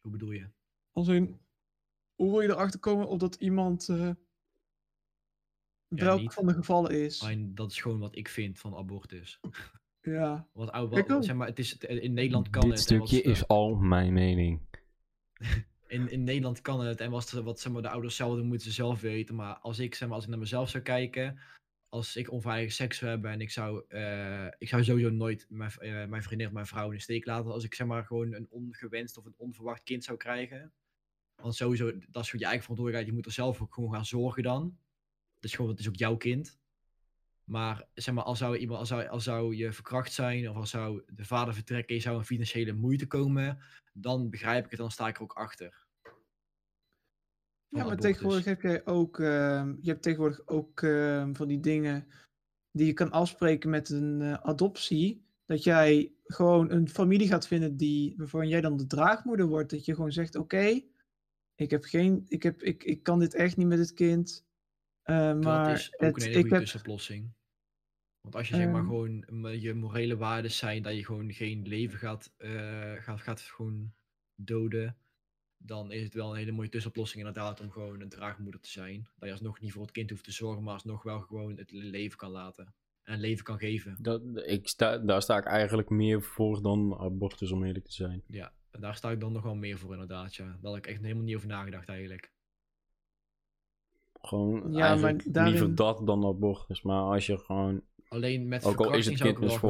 Hoe 0.00 0.10
bedoel 0.10 0.30
je? 0.30 0.48
Als 0.92 1.08
in, 1.08 1.40
hoe 2.14 2.30
wil 2.30 2.40
je 2.40 2.48
erachter 2.48 2.80
komen 2.80 3.08
of 3.08 3.18
dat 3.18 3.34
iemand, 3.34 3.88
eh 3.88 4.10
welk 5.88 6.32
van 6.32 6.46
de 6.46 6.54
gevallen 6.54 6.90
is? 6.90 7.20
En 7.20 7.54
dat 7.54 7.70
is 7.70 7.80
gewoon 7.80 7.98
wat 7.98 8.16
ik 8.16 8.28
vind 8.28 8.58
van 8.58 8.76
abortus. 8.76 9.40
Ja, 10.04 10.48
Wat, 10.52 10.70
ou- 10.72 10.96
Ik 10.98 11.06
wat, 11.06 11.16
ook. 11.16 11.24
zeg 11.24 11.36
maar, 11.36 11.46
het 11.46 11.58
is, 11.58 11.76
in 11.78 12.12
Nederland 12.12 12.50
kan 12.50 12.60
Dit 12.68 12.70
het. 12.70 12.98
wat 12.98 13.08
stukje 13.08 13.30
is- 13.30 13.38
is 13.38 13.48
al 13.48 13.74
mijn 13.74 14.12
mening. 14.12 14.60
in, 15.86 16.10
in 16.10 16.24
Nederland 16.24 16.60
kan 16.60 16.80
het 16.80 17.00
en 17.00 17.10
wat, 17.10 17.30
wat 17.30 17.60
zeg 17.60 17.72
maar, 17.72 17.82
de 17.82 17.88
ouders 17.88 18.16
zelf 18.16 18.36
doen, 18.36 18.46
moeten 18.46 18.66
ze 18.66 18.72
zelf 18.72 19.00
weten. 19.00 19.34
Maar 19.34 19.54
als 19.54 19.78
ik, 19.78 19.94
zeg 19.94 20.06
maar, 20.08 20.16
als 20.16 20.24
ik 20.24 20.30
naar 20.30 20.38
mezelf 20.40 20.68
zou 20.70 20.82
kijken, 20.82 21.38
als 21.88 22.16
ik 22.16 22.30
onveilige 22.30 22.72
seks 22.72 22.98
zou 22.98 23.10
hebben 23.10 23.30
en 23.30 23.40
ik 23.40 23.50
zou, 23.50 23.84
eh, 23.88 24.46
ik 24.58 24.68
zou 24.68 24.84
sowieso 24.84 25.10
nooit 25.10 25.46
mijn, 25.48 25.70
eh, 25.70 26.04
mijn 26.06 26.22
vriendin 26.22 26.46
of 26.46 26.52
mijn 26.52 26.66
vrouw 26.66 26.88
in 26.90 26.96
de 26.96 27.02
steek 27.02 27.26
laten. 27.26 27.52
Als 27.52 27.64
ik 27.64 27.74
zeg 27.74 27.86
maar 27.86 28.04
gewoon 28.04 28.32
een 28.34 28.46
ongewenst 28.50 29.16
of 29.18 29.24
een 29.24 29.34
onverwacht 29.36 29.82
kind 29.82 30.04
zou 30.04 30.18
krijgen. 30.18 30.72
Want 31.42 31.54
sowieso, 31.54 31.84
dat 31.84 32.22
is 32.22 32.30
gewoon 32.30 32.40
je 32.40 32.44
eigen 32.44 32.62
verantwoordelijkheid. 32.62 33.06
Je 33.06 33.12
moet 33.12 33.26
er 33.26 33.32
zelf 33.32 33.60
ook 33.62 33.74
gewoon 33.74 33.92
gaan 33.94 34.04
zorgen 34.06 34.42
dan. 34.42 34.76
Dat 35.34 35.44
is 35.44 35.54
gewoon, 35.54 35.70
het 35.70 35.80
is 35.80 35.88
ook 35.88 35.96
jouw 35.96 36.16
kind. 36.16 36.58
Maar 37.44 37.88
zeg 37.94 38.14
maar, 38.14 38.24
als 38.24 38.38
zou, 38.38 38.56
iemand, 38.56 38.78
als, 38.78 38.88
zou, 38.88 39.06
als 39.06 39.24
zou 39.24 39.56
je 39.56 39.72
verkracht 39.72 40.12
zijn, 40.12 40.50
of 40.50 40.56
als 40.56 40.70
zou 40.70 41.02
de 41.06 41.24
vader 41.24 41.54
vertrekken, 41.54 41.94
je 41.94 42.00
zou 42.00 42.16
in 42.18 42.24
financiële 42.24 42.72
moeite 42.72 43.06
komen, 43.06 43.58
dan 43.92 44.30
begrijp 44.30 44.64
ik 44.64 44.70
het, 44.70 44.80
dan 44.80 44.90
sta 44.90 45.08
ik 45.08 45.16
er 45.16 45.22
ook 45.22 45.32
achter. 45.32 45.86
Van 46.02 46.12
ja 47.68 47.88
maar 47.88 47.92
abortus. 47.92 48.04
tegenwoordig 48.04 48.44
heb 48.44 48.60
jij 48.60 48.86
ook, 48.86 49.18
ehm, 49.18 49.74
je 49.80 49.90
hebt 49.90 50.02
tegenwoordig 50.02 50.46
ook 50.46 50.82
ehm, 50.82 51.34
van 51.34 51.48
die 51.48 51.60
dingen 51.60 52.06
die 52.70 52.86
je 52.86 52.92
kan 52.92 53.10
afspreken 53.10 53.70
met 53.70 53.90
een 53.90 54.20
eh, 54.20 54.32
adoptie. 54.32 55.24
Dat 55.44 55.64
jij 55.64 56.12
gewoon 56.24 56.70
een 56.70 56.88
familie 56.88 57.28
gaat 57.28 57.46
vinden 57.46 57.76
die, 57.76 58.14
waarvan 58.16 58.48
jij 58.48 58.60
dan 58.60 58.76
de 58.76 58.86
draagmoeder 58.86 59.46
wordt. 59.46 59.70
Dat 59.70 59.84
je 59.84 59.94
gewoon 59.94 60.12
zegt, 60.12 60.36
oké, 60.36 60.80
ik 61.54 61.70
heb 61.70 61.84
geen, 61.84 62.24
ik 62.28 62.42
heb, 62.42 62.62
ik, 62.62 62.84
ik 62.84 63.02
kan 63.02 63.18
dit 63.18 63.34
echt 63.34 63.56
niet 63.56 63.66
met 63.66 63.78
het 63.78 63.92
kind. 63.92 64.44
Eh, 65.04 65.34
maar 65.34 65.66
dat 65.66 65.76
is 65.76 65.92
ook 65.98 66.00
het, 66.00 66.16
een 66.16 66.22
hele 66.22 66.38
ik 66.38 66.40
goede 66.40 66.54
heb, 66.54 66.64
tussenoplossing. 66.64 67.32
Want 68.20 68.34
als 68.34 68.48
je 68.48 68.54
zeg 68.54 68.66
maar 68.66 68.80
Ehm. 68.80 68.88
gewoon 68.88 69.24
m- 69.30 69.46
je 69.46 69.74
morele 69.74 70.16
waarden 70.16 70.50
zijn 70.50 70.82
dat 70.82 70.94
je 70.94 71.04
gewoon 71.04 71.32
geen 71.32 71.68
leven 71.68 71.98
gaat, 71.98 72.32
eh, 72.36 72.92
gaat, 72.92 73.20
gaat 73.20 73.40
gewoon 73.40 73.92
doden, 74.34 74.96
dan 75.56 75.92
is 75.92 76.02
het 76.02 76.14
wel 76.14 76.30
een 76.30 76.36
hele 76.36 76.52
mooie 76.52 76.68
tussenoplossing 76.68 77.26
inderdaad 77.26 77.60
om 77.60 77.70
gewoon 77.70 78.00
een 78.00 78.08
draagmoeder 78.08 78.60
te 78.60 78.70
zijn. 78.70 79.02
Dat 79.16 79.28
je 79.28 79.30
alsnog 79.30 79.60
niet 79.60 79.72
voor 79.72 79.82
het 79.82 79.90
kind 79.90 80.10
hoeft 80.10 80.24
te 80.24 80.32
zorgen, 80.32 80.62
maar 80.62 80.74
alsnog 80.74 81.02
wel 81.02 81.20
gewoon 81.20 81.56
het 81.56 81.70
leven 81.70 82.18
kan 82.18 82.30
laten. 82.30 82.74
En 83.02 83.20
leven 83.20 83.44
kan 83.44 83.58
geven. 83.58 83.96
Dat, 84.00 84.22
ik 84.46 84.68
sta, 84.68 84.98
daar 84.98 85.22
sta 85.22 85.38
ik 85.38 85.44
eigenlijk 85.44 85.88
meer 85.88 86.22
voor 86.22 86.62
dan 86.62 86.98
abortus, 86.98 87.50
om 87.50 87.64
eerlijk 87.64 87.84
te 87.84 87.92
zijn. 87.92 88.22
Ja, 88.26 88.52
en 88.70 88.80
daar 88.80 88.96
sta 88.96 89.10
ik 89.10 89.20
dan 89.20 89.32
nog 89.32 89.42
wel 89.42 89.54
meer 89.54 89.78
voor 89.78 89.92
inderdaad, 89.92 90.34
ja. 90.34 90.44
Daar 90.46 90.58
had 90.62 90.76
ik 90.76 90.86
echt 90.86 91.02
helemaal 91.02 91.22
niet 91.24 91.36
over 91.36 91.48
nagedacht 91.48 91.88
eigenlijk. 91.88 92.32
Gewoon 94.26 94.72
Ja, 94.72 94.94
maar 94.94 95.16
daarin- 95.24 95.52
liever 95.52 95.74
dat 95.74 96.06
dan 96.06 96.24
abortus. 96.26 96.82
Maar 96.82 97.00
als 97.02 97.26
je 97.26 97.38
gewoon... 97.38 97.82
Alleen 98.08 98.48
met 98.48 98.64
Ook 98.64 98.78
al 98.78 98.92
is 98.92 99.06
verkrachting 99.06 99.38
het 99.40 99.62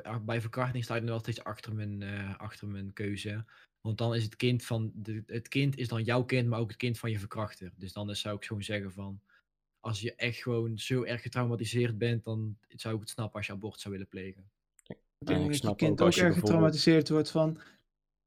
nog 0.00 0.24
bij 0.24 0.40
verkrachting 0.40 0.84
sta 0.84 0.94
ik 0.94 1.00
nog 1.00 1.10
wel 1.10 1.18
steeds 1.18 1.44
achter 1.44 1.74
mijn, 1.74 2.02
eh, 2.02 2.38
achter 2.38 2.68
mijn 2.68 2.92
keuze. 2.92 3.44
Want 3.80 3.98
dan 3.98 4.14
is 4.14 4.24
het 4.24 4.36
kind 4.36 4.64
van 4.64 4.90
de, 4.94 5.22
het 5.26 5.48
kind 5.48 5.76
is 5.76 5.88
dan 5.88 6.02
jouw 6.02 6.24
kind, 6.24 6.48
maar 6.48 6.58
ook 6.58 6.68
het 6.68 6.78
kind 6.78 6.98
van 6.98 7.10
je 7.10 7.18
verkrachter. 7.18 7.72
Dus 7.76 7.92
dan 7.92 8.10
is, 8.10 8.20
zou 8.20 8.36
ik 8.36 8.44
gewoon 8.44 8.62
zeggen 8.62 8.92
van 8.92 9.20
als 9.80 10.00
je 10.00 10.14
echt 10.14 10.42
gewoon 10.42 10.78
zo 10.78 11.02
erg 11.02 11.22
getraumatiseerd 11.22 11.98
bent, 11.98 12.24
dan 12.24 12.56
zou 12.68 12.94
ik 12.94 13.00
het 13.00 13.10
snappen 13.10 13.36
als 13.36 13.46
je 13.46 13.52
abort 13.52 13.80
zou 13.80 13.94
willen 13.94 14.08
plegen. 14.08 14.50
ik 14.86 14.96
en 15.18 15.26
denk 15.26 15.46
dat 15.46 15.60
je 15.62 15.74
kind 15.74 15.92
ook 15.92 16.00
ook, 16.00 16.06
als 16.06 16.14
je 16.14 16.22
erg 16.22 16.34
getraumatiseerd 16.34 17.08
wordt 17.08 17.30
van, 17.30 17.58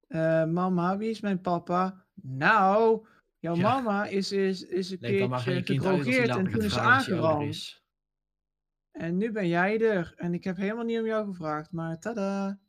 eh, 0.08 0.46
mama, 0.46 0.98
wie 0.98 1.10
is 1.10 1.22
mijn 1.22 1.42
papa? 1.42 2.06
Nou, 2.14 3.06
jouw 3.46 3.56
Ja. 3.56 3.62
mama 3.82 4.06
is, 4.06 4.32
is, 4.32 4.62
is 4.64 4.92
een 5.00 5.34
aan 5.34 5.44
keertje 5.44 5.74
gedrogeerd 5.74 6.30
en 6.30 6.52
toen 6.52 6.62
is 6.62 6.74
ze 6.74 6.80
aangerand. 6.80 7.42
is. 7.48 7.84
En 8.92 9.18
nu 9.18 9.32
ben 9.32 9.48
jij 9.48 9.80
er. 9.82 10.14
En 10.16 10.34
ik 10.34 10.44
heb 10.44 10.58
helemaal 10.58 10.84
niet 10.86 11.00
om 11.00 11.06
jou 11.06 11.26
gevraagd, 11.26 11.72
maar 11.72 12.00
tada. 12.00 12.60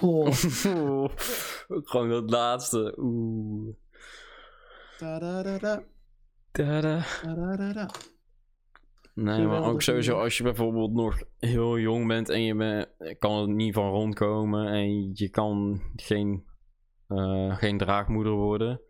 Ook 0.00 1.88
gewoon 1.90 2.08
dat 2.08 2.30
laatste. 2.30 2.94
Oeh. 2.98 3.74
Tada, 4.98 5.42
Tada. 5.42 5.82
tada. 6.52 7.90
Nee, 9.14 9.46
maar 9.46 9.62
ook 9.62 9.82
sowieso 9.82 10.18
als 10.20 10.36
je 10.36 10.42
bijvoorbeeld 10.42 10.92
nog 10.92 11.18
heel 11.38 11.78
jong 11.78 12.06
bent 12.06 12.28
en 12.28 12.42
je 12.44 12.86
kan 13.18 13.40
er 13.40 13.48
niet 13.48 13.74
van 13.74 13.90
rondkomen 13.90 14.66
en 14.68 15.10
je 15.14 15.28
kan 15.30 15.82
geen, 15.96 16.44
eh, 17.08 17.56
geen 17.56 17.78
draagmoeder 17.78 18.32
worden, 18.32 18.80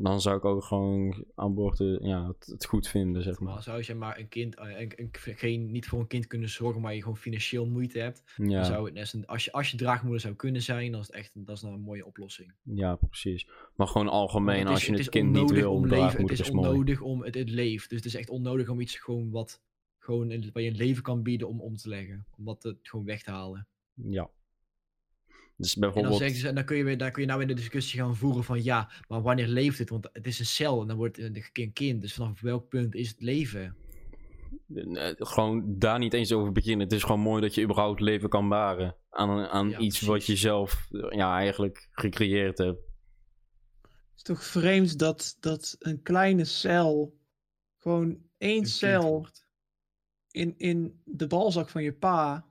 dan 0.00 0.20
zou 0.20 0.36
ik 0.36 0.44
ook 0.44 0.64
gewoon 0.64 1.24
abortus, 1.34 1.98
ja, 2.02 2.26
het, 2.28 2.46
het 2.46 2.64
goed 2.64 2.88
vinden, 2.88 3.22
zeg 3.22 3.40
Maar 3.40 3.62
zou 3.62 3.82
je 3.86 3.94
maar 3.94 4.18
een 4.18 4.28
kind, 4.28 4.54
eh, 4.56 4.80
een, 4.80 4.92
een- 4.96 5.10
geen, 5.12 5.70
niet 5.70 5.86
voor 5.88 6.00
een 6.00 6.06
kind 6.06 6.26
kunnen 6.26 6.48
zorgen, 6.48 6.80
maar 6.80 6.94
je 6.94 7.00
gewoon 7.02 7.16
financieel 7.16 7.66
moeite 7.66 7.98
hebt, 7.98 8.22
dan 8.36 8.64
zou 8.64 8.84
het 8.94 9.26
als, 9.26 9.44
je, 9.44 9.52
als 9.52 9.70
je 9.70 9.76
draagmoeder 9.76 10.20
zou 10.20 10.34
kunnen 10.34 10.62
zijn, 10.62 10.92
dan 10.92 11.00
is 11.00 11.06
het 11.06 11.16
echt 11.16 11.30
dat 11.34 11.56
is 11.56 11.62
dan 11.62 11.72
een 11.72 11.80
mooie 11.80 12.06
oplossing. 12.06 12.52
ja, 12.62 12.96
precies. 12.96 13.48
Maar 13.76 13.86
gewoon 13.86 14.08
algemeen, 14.08 14.66
als 14.66 14.84
je 14.86 14.92
het, 14.92 15.08
kind 15.08 15.32
niet 15.32 15.50
wil, 15.50 15.72
om 15.72 15.86
leven, 15.86 16.20
het 16.22 16.30
is 16.30 16.40
is 16.40 16.50
mooi. 16.50 16.68
onnodig 16.68 17.00
om 17.00 17.22
het, 17.22 17.34
het 17.34 17.50
leeft. 17.50 17.88
Dus 17.88 17.98
het 17.98 18.06
is 18.06 18.14
echt 18.14 18.30
onnodig 18.30 18.68
om 18.68 18.80
iets 18.80 18.96
gewoon 18.96 19.30
wat 19.30 19.62
gewoon 19.98 20.28
wat 20.28 20.62
je 20.62 20.68
een 20.68 20.76
leven 20.76 21.02
kan 21.02 21.22
bieden 21.22 21.48
om 21.48 21.60
om 21.60 21.76
te 21.76 21.88
leggen. 21.88 22.26
Om 22.36 22.44
dat 22.44 22.62
het 22.62 22.76
gewoon 22.82 23.04
weg 23.04 23.22
te 23.22 23.30
halen. 23.30 23.66
Ja. 23.94 24.30
Dus 25.58 25.74
En 25.74 25.80
dan 25.80 25.90
bijvoorbeeld, 25.90 26.20
zeggen 26.20 26.40
ze, 26.40 26.48
en 26.48 26.54
dan 26.54 26.64
kun 26.64 26.76
je 26.76 26.84
weer, 26.84 26.98
dan 26.98 27.12
kun 27.12 27.20
je 27.22 27.26
nou 27.26 27.38
weer 27.38 27.48
de 27.48 27.54
discussie 27.54 28.00
gaan 28.00 28.16
voeren 28.16 28.44
van 28.44 28.62
ja, 28.62 28.90
maar 29.08 29.22
wanneer 29.22 29.48
leeft 29.48 29.78
het? 29.78 29.90
Want 29.90 30.08
het 30.12 30.26
is 30.26 30.38
een 30.38 30.46
cel 30.46 30.80
en 30.80 30.88
dan 30.88 30.96
wordt 30.96 31.16
het 31.16 31.50
een 31.52 31.72
kind. 31.72 32.00
Dus 32.00 32.14
vanaf 32.14 32.40
welk 32.40 32.68
punt 32.68 32.94
is 32.94 33.08
het 33.08 33.20
leven? 33.20 33.76
eh, 34.74 35.12
gewoon 35.16 35.78
daar 35.78 35.98
niet 35.98 36.12
eens 36.12 36.32
over 36.32 36.52
beginnen. 36.52 36.86
Het 36.86 36.96
is 36.96 37.02
gewoon 37.02 37.20
mooi 37.20 37.42
dat 37.42 37.54
je 37.54 37.62
überhaupt 37.62 38.00
leven 38.00 38.28
kan 38.28 38.48
baren 38.48 38.96
aan, 39.10 39.46
aan 39.46 39.68
Ja, 39.68 39.78
iets 39.78 40.00
wat 40.00 40.26
je 40.26 40.36
zelf, 40.36 40.86
ja, 40.90 41.36
eigenlijk 41.36 41.88
gecreëerd 41.90 42.58
hebt. 42.58 42.80
Het 43.80 44.16
is 44.16 44.22
toch 44.22 44.44
vreemd 44.44 44.98
dat, 44.98 45.36
dat 45.40 45.76
een 45.78 46.02
kleine 46.02 46.44
cel, 46.44 47.18
gewoon 47.76 48.18
één 48.38 48.66
cel 48.66 49.10
wordt. 49.10 49.48
in, 50.30 50.54
in 50.56 51.00
de 51.04 51.26
balzak 51.26 51.68
van 51.68 51.82
je 51.82 51.92
pa, 51.92 52.47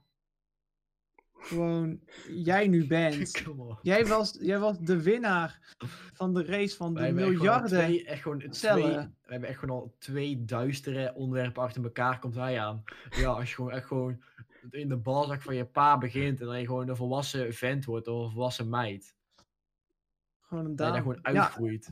gewoon 1.47 1.99
jij 2.29 2.67
nu 2.67 2.87
bent. 2.87 3.43
Jij 3.81 4.05
was, 4.05 4.37
jij 4.41 4.59
was 4.59 4.79
de 4.79 5.01
winnaar 5.01 5.75
van 6.13 6.33
de 6.33 6.45
race 6.45 6.75
van 6.75 6.93
de 6.93 6.99
Wij 6.99 7.07
hebben 7.07 7.23
echt 7.23 7.37
gewoon 7.37 7.49
al 7.51 7.59
miljarden. 7.59 7.85
twee, 7.85 8.05
echt 8.05 8.21
gewoon 8.21 8.49
twee, 8.49 8.83
we 8.83 9.31
hebben 9.31 9.49
echt 9.49 9.59
gewoon 9.59 9.81
al 9.81 9.95
twee 9.97 10.45
duistere 10.45 11.13
onderwerpen 11.13 11.63
achter 11.63 11.83
elkaar 11.83 12.19
komt 12.19 12.35
hij 12.35 12.59
aan. 12.59 12.83
Ja, 13.09 13.27
als 13.29 13.49
je 13.49 13.55
gewoon 13.55 13.71
echt 13.71 13.85
gewoon 13.85 14.21
in 14.69 14.89
de 14.89 14.97
balzak 14.97 15.41
van 15.41 15.55
je 15.55 15.65
pa 15.65 15.97
begint 15.97 16.39
en 16.39 16.45
dan 16.45 16.59
je 16.59 16.65
gewoon 16.65 16.89
een 16.89 16.95
volwassen 16.95 17.53
vent 17.53 17.85
wordt 17.85 18.07
of 18.07 18.25
een 18.25 18.31
volwassen 18.31 18.69
meid. 18.69 19.15
Gewoon 20.41 20.65
een 20.65 20.75
Dat 20.75 20.87
je 20.87 20.93
daar 20.93 21.03
dame. 21.03 21.19
gewoon 21.19 21.35
Ja, 21.35 21.43
uitgroeit. 21.43 21.89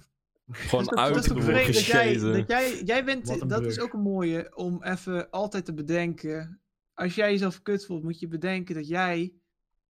Gewoon 0.51 0.85
dat 0.85 1.85
jij, 1.85 2.17
dat 2.17 2.47
jij, 2.47 2.83
jij 2.83 3.05
bent, 3.05 3.49
dat 3.49 3.65
is 3.65 3.79
ook 3.79 3.93
een 3.93 4.01
mooie 4.01 4.55
om 4.55 4.83
even 4.83 5.29
altijd 5.29 5.65
te 5.65 5.73
bedenken. 5.73 6.61
Als 6.93 7.15
jij 7.15 7.31
jezelf 7.31 7.61
kut 7.61 7.85
voelt, 7.85 8.03
moet 8.03 8.19
je 8.19 8.27
bedenken 8.27 8.75
dat 8.75 8.87
jij 8.87 9.33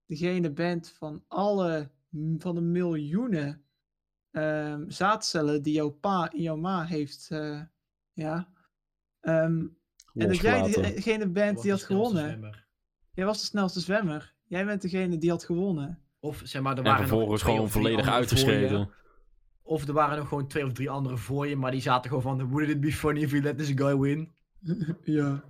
degene 0.06 0.50
bent 0.50 0.88
van 0.98 1.24
alle, 1.28 1.90
van 2.38 2.54
de 2.54 2.60
miljoenen 2.60 3.64
ehm, 4.30 4.88
zaadcellen 4.88 5.62
die 5.62 5.74
jouw 5.74 5.90
pa 5.90 6.32
in 6.32 6.42
jouw 6.42 6.56
ma 6.56 6.84
heeft. 6.84 7.28
eh, 7.30 7.60
ja. 8.12 8.48
Ehm, 9.20 9.66
en 10.14 10.28
dat 10.28 10.36
jij 10.36 10.62
degene 10.94 11.28
bent 11.28 11.62
die 11.62 11.70
had 11.70 11.82
gewonnen. 11.82 12.24
zwemmer. 12.24 12.66
Jij 13.12 13.24
was 13.24 13.40
de 13.40 13.46
snelste 13.46 13.80
zwemmer. 13.80 14.34
Jij 14.46 14.64
bent 14.64 14.82
degene 14.82 15.18
die 15.18 15.30
had 15.30 15.44
gewonnen. 15.44 16.02
Of 16.18 16.40
zeg 16.44 16.62
maar, 16.62 16.72
er 16.72 16.78
En 16.78 16.84
waren 16.84 17.00
nog 17.00 17.08
vervolgens 17.08 17.42
gewoon 17.42 17.70
volledig 17.70 18.08
uitgeschreven. 18.08 18.90
Of 19.62 19.86
er 19.86 19.92
waren 19.92 20.18
nog 20.18 20.28
gewoon 20.28 20.48
twee 20.48 20.64
of 20.64 20.72
drie 20.72 20.90
anderen 20.90 21.18
voor 21.18 21.46
je, 21.46 21.56
maar 21.56 21.70
die 21.70 21.80
zaten 21.80 22.08
gewoon 22.10 22.38
van, 22.38 22.48
wouldn't 22.48 22.74
it 22.74 22.80
be 22.80 22.92
funny 22.92 23.22
if 23.22 23.30
we 23.30 23.42
let 23.42 23.58
this 23.58 23.72
guy 23.74 23.96
win? 23.98 24.34
ja. 25.18 25.44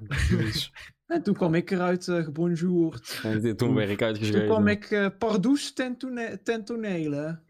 En 1.07 1.23
toen 1.23 1.35
kwam 1.35 1.55
ik 1.55 1.71
eruit 1.71 2.07
uh, 2.07 2.25
gebonjourd. 2.25 3.21
En 3.23 3.57
toen 3.57 3.75
werd 3.75 3.91
ik 3.91 3.99
Toen 3.99 4.07
uitgeschreven. 4.07 4.47
kwam 4.47 4.67
ik 4.67 4.91
eh 4.91 5.07
Pardoes 5.19 5.73
ten, 5.73 5.97
tone 5.99 6.41
ten 6.43 6.65
tonele. 6.65 7.41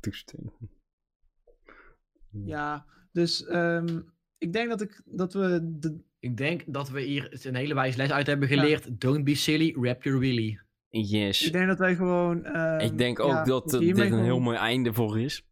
toestand. 0.00 0.50
Ja, 2.44 2.86
dus 3.12 3.44
ehm, 3.46 4.00
ik 4.38 4.52
denk 4.52 4.68
dat, 4.68 4.80
ik, 4.80 5.02
dat 5.04 5.32
we 5.32 5.60
de, 5.78 6.00
Ik 6.18 6.36
denk 6.36 6.62
dat 6.66 6.90
we 6.90 7.00
hier 7.00 7.38
een 7.46 7.54
hele 7.54 7.74
wijze 7.74 7.96
les 7.96 8.10
uit 8.12 8.26
hebben 8.26 8.48
geleerd. 8.48 9.00
Don't 9.00 9.24
be 9.24 9.34
silly, 9.34 9.74
rap 9.80 10.02
your 10.02 10.18
willy. 10.18 10.60
Yes. 10.88 11.46
Ik 11.46 11.52
denk 11.52 11.66
dat 11.66 11.78
wij 11.78 11.94
gewoon. 11.96 12.44
ehm, 12.44 12.78
Ik 12.80 12.98
denk 12.98 13.20
ook 13.20 13.30
ja, 13.30 13.44
dat 13.44 13.70
we 13.70 13.78
eh, 13.78 13.94
dit 13.94 13.98
een 13.98 14.24
heel 14.24 14.40
mooi 14.40 14.56
einde 14.56 14.92
voor 14.92 15.20
is. 15.20 15.44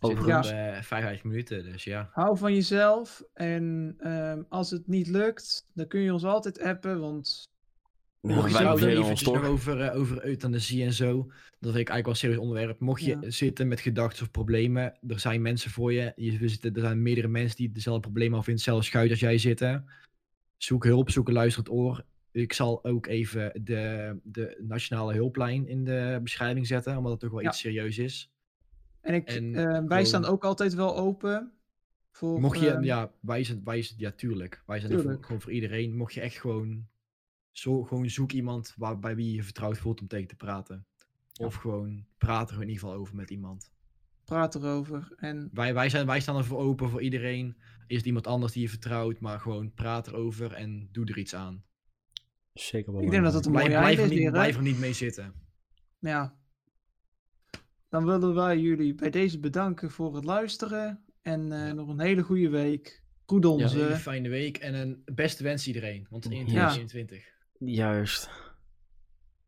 Overigens. 0.00 0.48
op 0.48 0.52
eh 0.54 0.82
55 0.82 1.24
minuten, 1.24 1.64
dus 1.64 1.84
ja. 1.84 2.10
Hou 2.12 2.38
van 2.38 2.54
jezelf. 2.54 3.22
En 3.34 3.94
ehm, 3.98 4.42
als 4.48 4.70
het 4.70 4.86
niet 4.88 5.06
lukt, 5.08 5.66
dan 5.74 5.86
kun 5.86 6.00
je 6.00 6.12
ons 6.12 6.24
altijd 6.24 6.60
appen. 6.60 7.00
Want 7.00 7.50
Ja, 8.20 8.34
Mocht 8.34 8.50
je 8.50 8.56
zo 8.56 8.70
ons 8.72 8.82
eventjes 8.82 9.22
nog 9.22 9.44
over, 9.44 9.80
eh, 9.80 9.96
over 9.98 10.24
euthanasie 10.24 10.84
en 10.84 10.92
zo. 10.92 11.16
Dat 11.26 11.72
vind 11.72 11.76
ik 11.88 11.88
eigenlijk 11.88 12.02
wel 12.04 12.12
een 12.12 12.16
serieus 12.20 12.38
onderwerp. 12.38 12.80
Mocht 12.80 13.02
je 13.04 13.16
Ja. 13.20 13.30
zitten 13.30 13.68
met 13.68 13.80
gedachten 13.80 14.22
of 14.22 14.30
problemen, 14.30 14.98
er 15.08 15.20
zijn 15.20 15.42
mensen 15.42 15.70
voor 15.70 15.92
je. 15.92 16.12
je 16.16 16.48
zitten, 16.48 16.74
er 16.74 16.80
zijn 16.80 17.02
meerdere 17.02 17.28
mensen 17.28 17.56
die 17.56 17.72
dezelfde 17.72 18.00
problemen 18.02 18.38
of 18.38 18.46
in 18.48 18.54
hetzelfde 18.54 18.84
schuit 18.84 19.10
als 19.10 19.20
jij 19.20 19.38
zitten. 19.38 19.84
Zoek 20.56 20.84
hulp, 20.84 21.10
zoek 21.10 21.28
een 21.28 21.34
luisterend 21.34 21.70
oor. 21.70 22.04
Ik 22.32 22.52
zal 22.52 22.84
ook 22.84 23.06
even 23.06 23.60
de, 23.64 24.16
de 24.22 24.58
nationale 24.66 25.14
hulplijn 25.14 25.66
in 25.68 25.84
de 25.84 26.20
beschrijving 26.22 26.66
zetten, 26.66 26.96
omdat 26.96 27.12
het 27.12 27.20
toch 27.20 27.30
wel 27.30 27.40
Ja. 27.40 27.48
iets 27.48 27.58
serieus 27.58 27.98
is. 27.98 28.30
En 29.02 29.14
ik, 29.14 29.28
En 29.28 29.54
ehm, 29.54 29.86
wij 29.86 30.04
staan 30.04 30.24
ook 30.24 30.44
altijd 30.44 30.74
wel 30.74 30.96
open. 30.96 31.52
Voor, 32.10 32.40
Mocht 32.40 32.60
je, 32.60 32.70
ehm, 32.70 32.82
ja, 32.82 33.12
wij 33.20 33.44
zijn, 33.44 33.64
wij 33.64 33.82
zijn, 33.82 33.98
ja, 33.98 34.10
tuurlijk. 34.10 34.62
Wij 34.66 34.78
zijn 34.80 34.90
er 34.90 34.96
voor, 34.96 35.06
Tuurlijk. 35.06 35.26
gewoon 35.26 35.40
voor 35.40 35.52
iedereen. 35.52 35.96
Mocht 35.96 36.14
je 36.14 36.20
echt 36.20 36.36
gewoon, 36.38 36.88
zo, 37.50 37.82
gewoon 37.82 38.08
zoek 38.10 38.32
iemand 38.32 38.74
waar, 38.76 38.98
bij 38.98 39.16
wie 39.16 39.34
je 39.34 39.42
vertrouwd 39.42 39.78
voelt 39.78 40.00
om 40.00 40.06
tegen 40.06 40.28
te 40.28 40.36
praten. 40.36 40.86
Of 41.40 41.54
gewoon 41.54 42.06
praat 42.18 42.50
er 42.50 42.54
in 42.56 42.68
ieder 42.68 42.78
geval 42.80 42.94
over 42.94 43.14
met 43.16 43.30
iemand. 43.30 43.72
praat 44.24 44.54
erover. 44.54 45.12
En 45.16 45.50
Wij, 45.52 45.74
wij, 45.74 45.88
zijn, 45.88 46.06
wij 46.06 46.20
staan 46.20 46.36
ervoor 46.36 46.58
open 46.58 46.90
voor 46.90 47.02
iedereen. 47.02 47.56
Is 47.86 47.96
het 47.96 48.06
iemand 48.06 48.26
anders 48.26 48.52
die 48.52 48.62
je 48.62 48.68
vertrouwt, 48.68 49.20
maar 49.20 49.40
gewoon 49.40 49.72
praat 49.74 50.06
erover 50.06 50.52
en 50.52 50.88
doe 50.92 51.06
er 51.06 51.18
iets 51.18 51.34
aan. 51.34 51.64
Zeker 52.52 52.92
wel. 52.92 53.02
ik 53.02 53.10
denk 53.10 53.22
dat 53.22 53.32
dat 53.32 53.46
een 53.46 53.52
Blijf, 53.52 53.66
mooie 53.68 53.78
blijf, 53.78 53.98
einde 53.98 54.14
er 54.14 54.20
niet, 54.20 54.30
blijf 54.32 54.56
er 54.56 54.62
niet 54.62 54.78
mee 54.78 54.92
zitten. 54.92 55.34
Ja. 55.98 56.36
Dan 57.92 58.04
willen 58.04 58.34
wij 58.34 58.58
jullie 58.58 58.94
bij 58.94 59.10
deze 59.10 59.38
bedanken 59.40 59.90
voor 59.90 60.14
het 60.14 60.24
luisteren. 60.24 61.04
En 61.22 61.52
eh, 61.52 61.66
Ja. 61.66 61.72
nog 61.72 61.88
een 61.88 62.00
hele 62.00 62.22
goede 62.22 62.48
week. 62.48 63.02
Goed 63.26 63.44
Een 63.44 63.50
onze. 63.50 63.78
hele 63.78 63.96
fijne 63.96 64.28
week 64.28 64.56
en 64.56 64.74
een 64.74 65.02
beste 65.04 65.42
wens 65.42 65.66
iedereen. 65.66 66.06
Want 66.10 66.24
het 66.24 66.32
is 66.32 66.38
Ja. 66.38 66.44
2021. 66.44 67.24
Juist. 67.58 68.30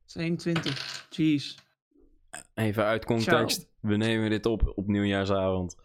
22. 0.06 1.06
Jeez. 1.10 1.56
Even 2.54 2.84
uit 2.84 3.04
context. 3.04 3.68
We 3.80 3.96
nemen 3.96 4.30
dit 4.30 4.46
op 4.46 4.72
op 4.74 4.86
nieuwjaarsavond. 4.86 5.76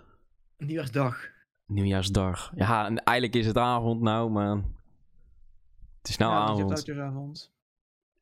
Nieuwjaarsdag. 0.58 1.28
Nieuwjaarsdag. 1.66 2.52
Ja, 2.56 2.86
en 2.86 3.04
eigenlijk 3.04 3.38
is 3.38 3.46
het 3.46 3.58
avond 3.58 4.02
nou, 4.02 4.30
maar... 4.32 4.56
Het 5.98 6.10
is 6.10 6.18
nou 6.18 6.32
ja, 6.34 6.64
want 6.66 6.86
je 6.86 6.94
hebt 6.94 7.04
avond. 7.06 7.52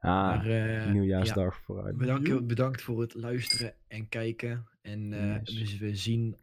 Ah, 0.08 0.14
Maar, 0.28 0.45
eh, 0.45 0.91
nieuwjaarsdag 0.91 1.58
vooruit. 1.62 1.97
Bedankt, 1.97 2.47
bedankt 2.47 2.82
voor 2.82 3.01
het 3.01 3.14
luisteren 3.14 3.74
en 3.88 4.10
kijken. 4.10 4.68
En 4.82 5.14
eh, 5.14 5.36
Yes. 5.43 5.78
we, 5.80 5.86
we 5.86 5.95
zien 5.95 6.38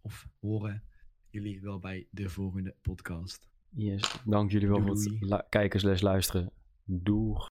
of 0.00 0.28
horen 0.40 0.82
jullie 1.30 1.60
wel 1.60 1.78
bij 1.78 2.06
de 2.10 2.28
volgende 2.28 2.74
podcast. 2.82 3.48
Yes. 3.70 4.20
Dank 4.24 4.50
jullie 4.50 4.68
wel 4.68 4.84
Doei, 4.84 5.18
voor 5.20 5.28
het 5.28 5.48
kijken 5.48 5.80
slash 5.80 6.00
luisteren. 6.00 6.50
Doeg. 6.84 7.46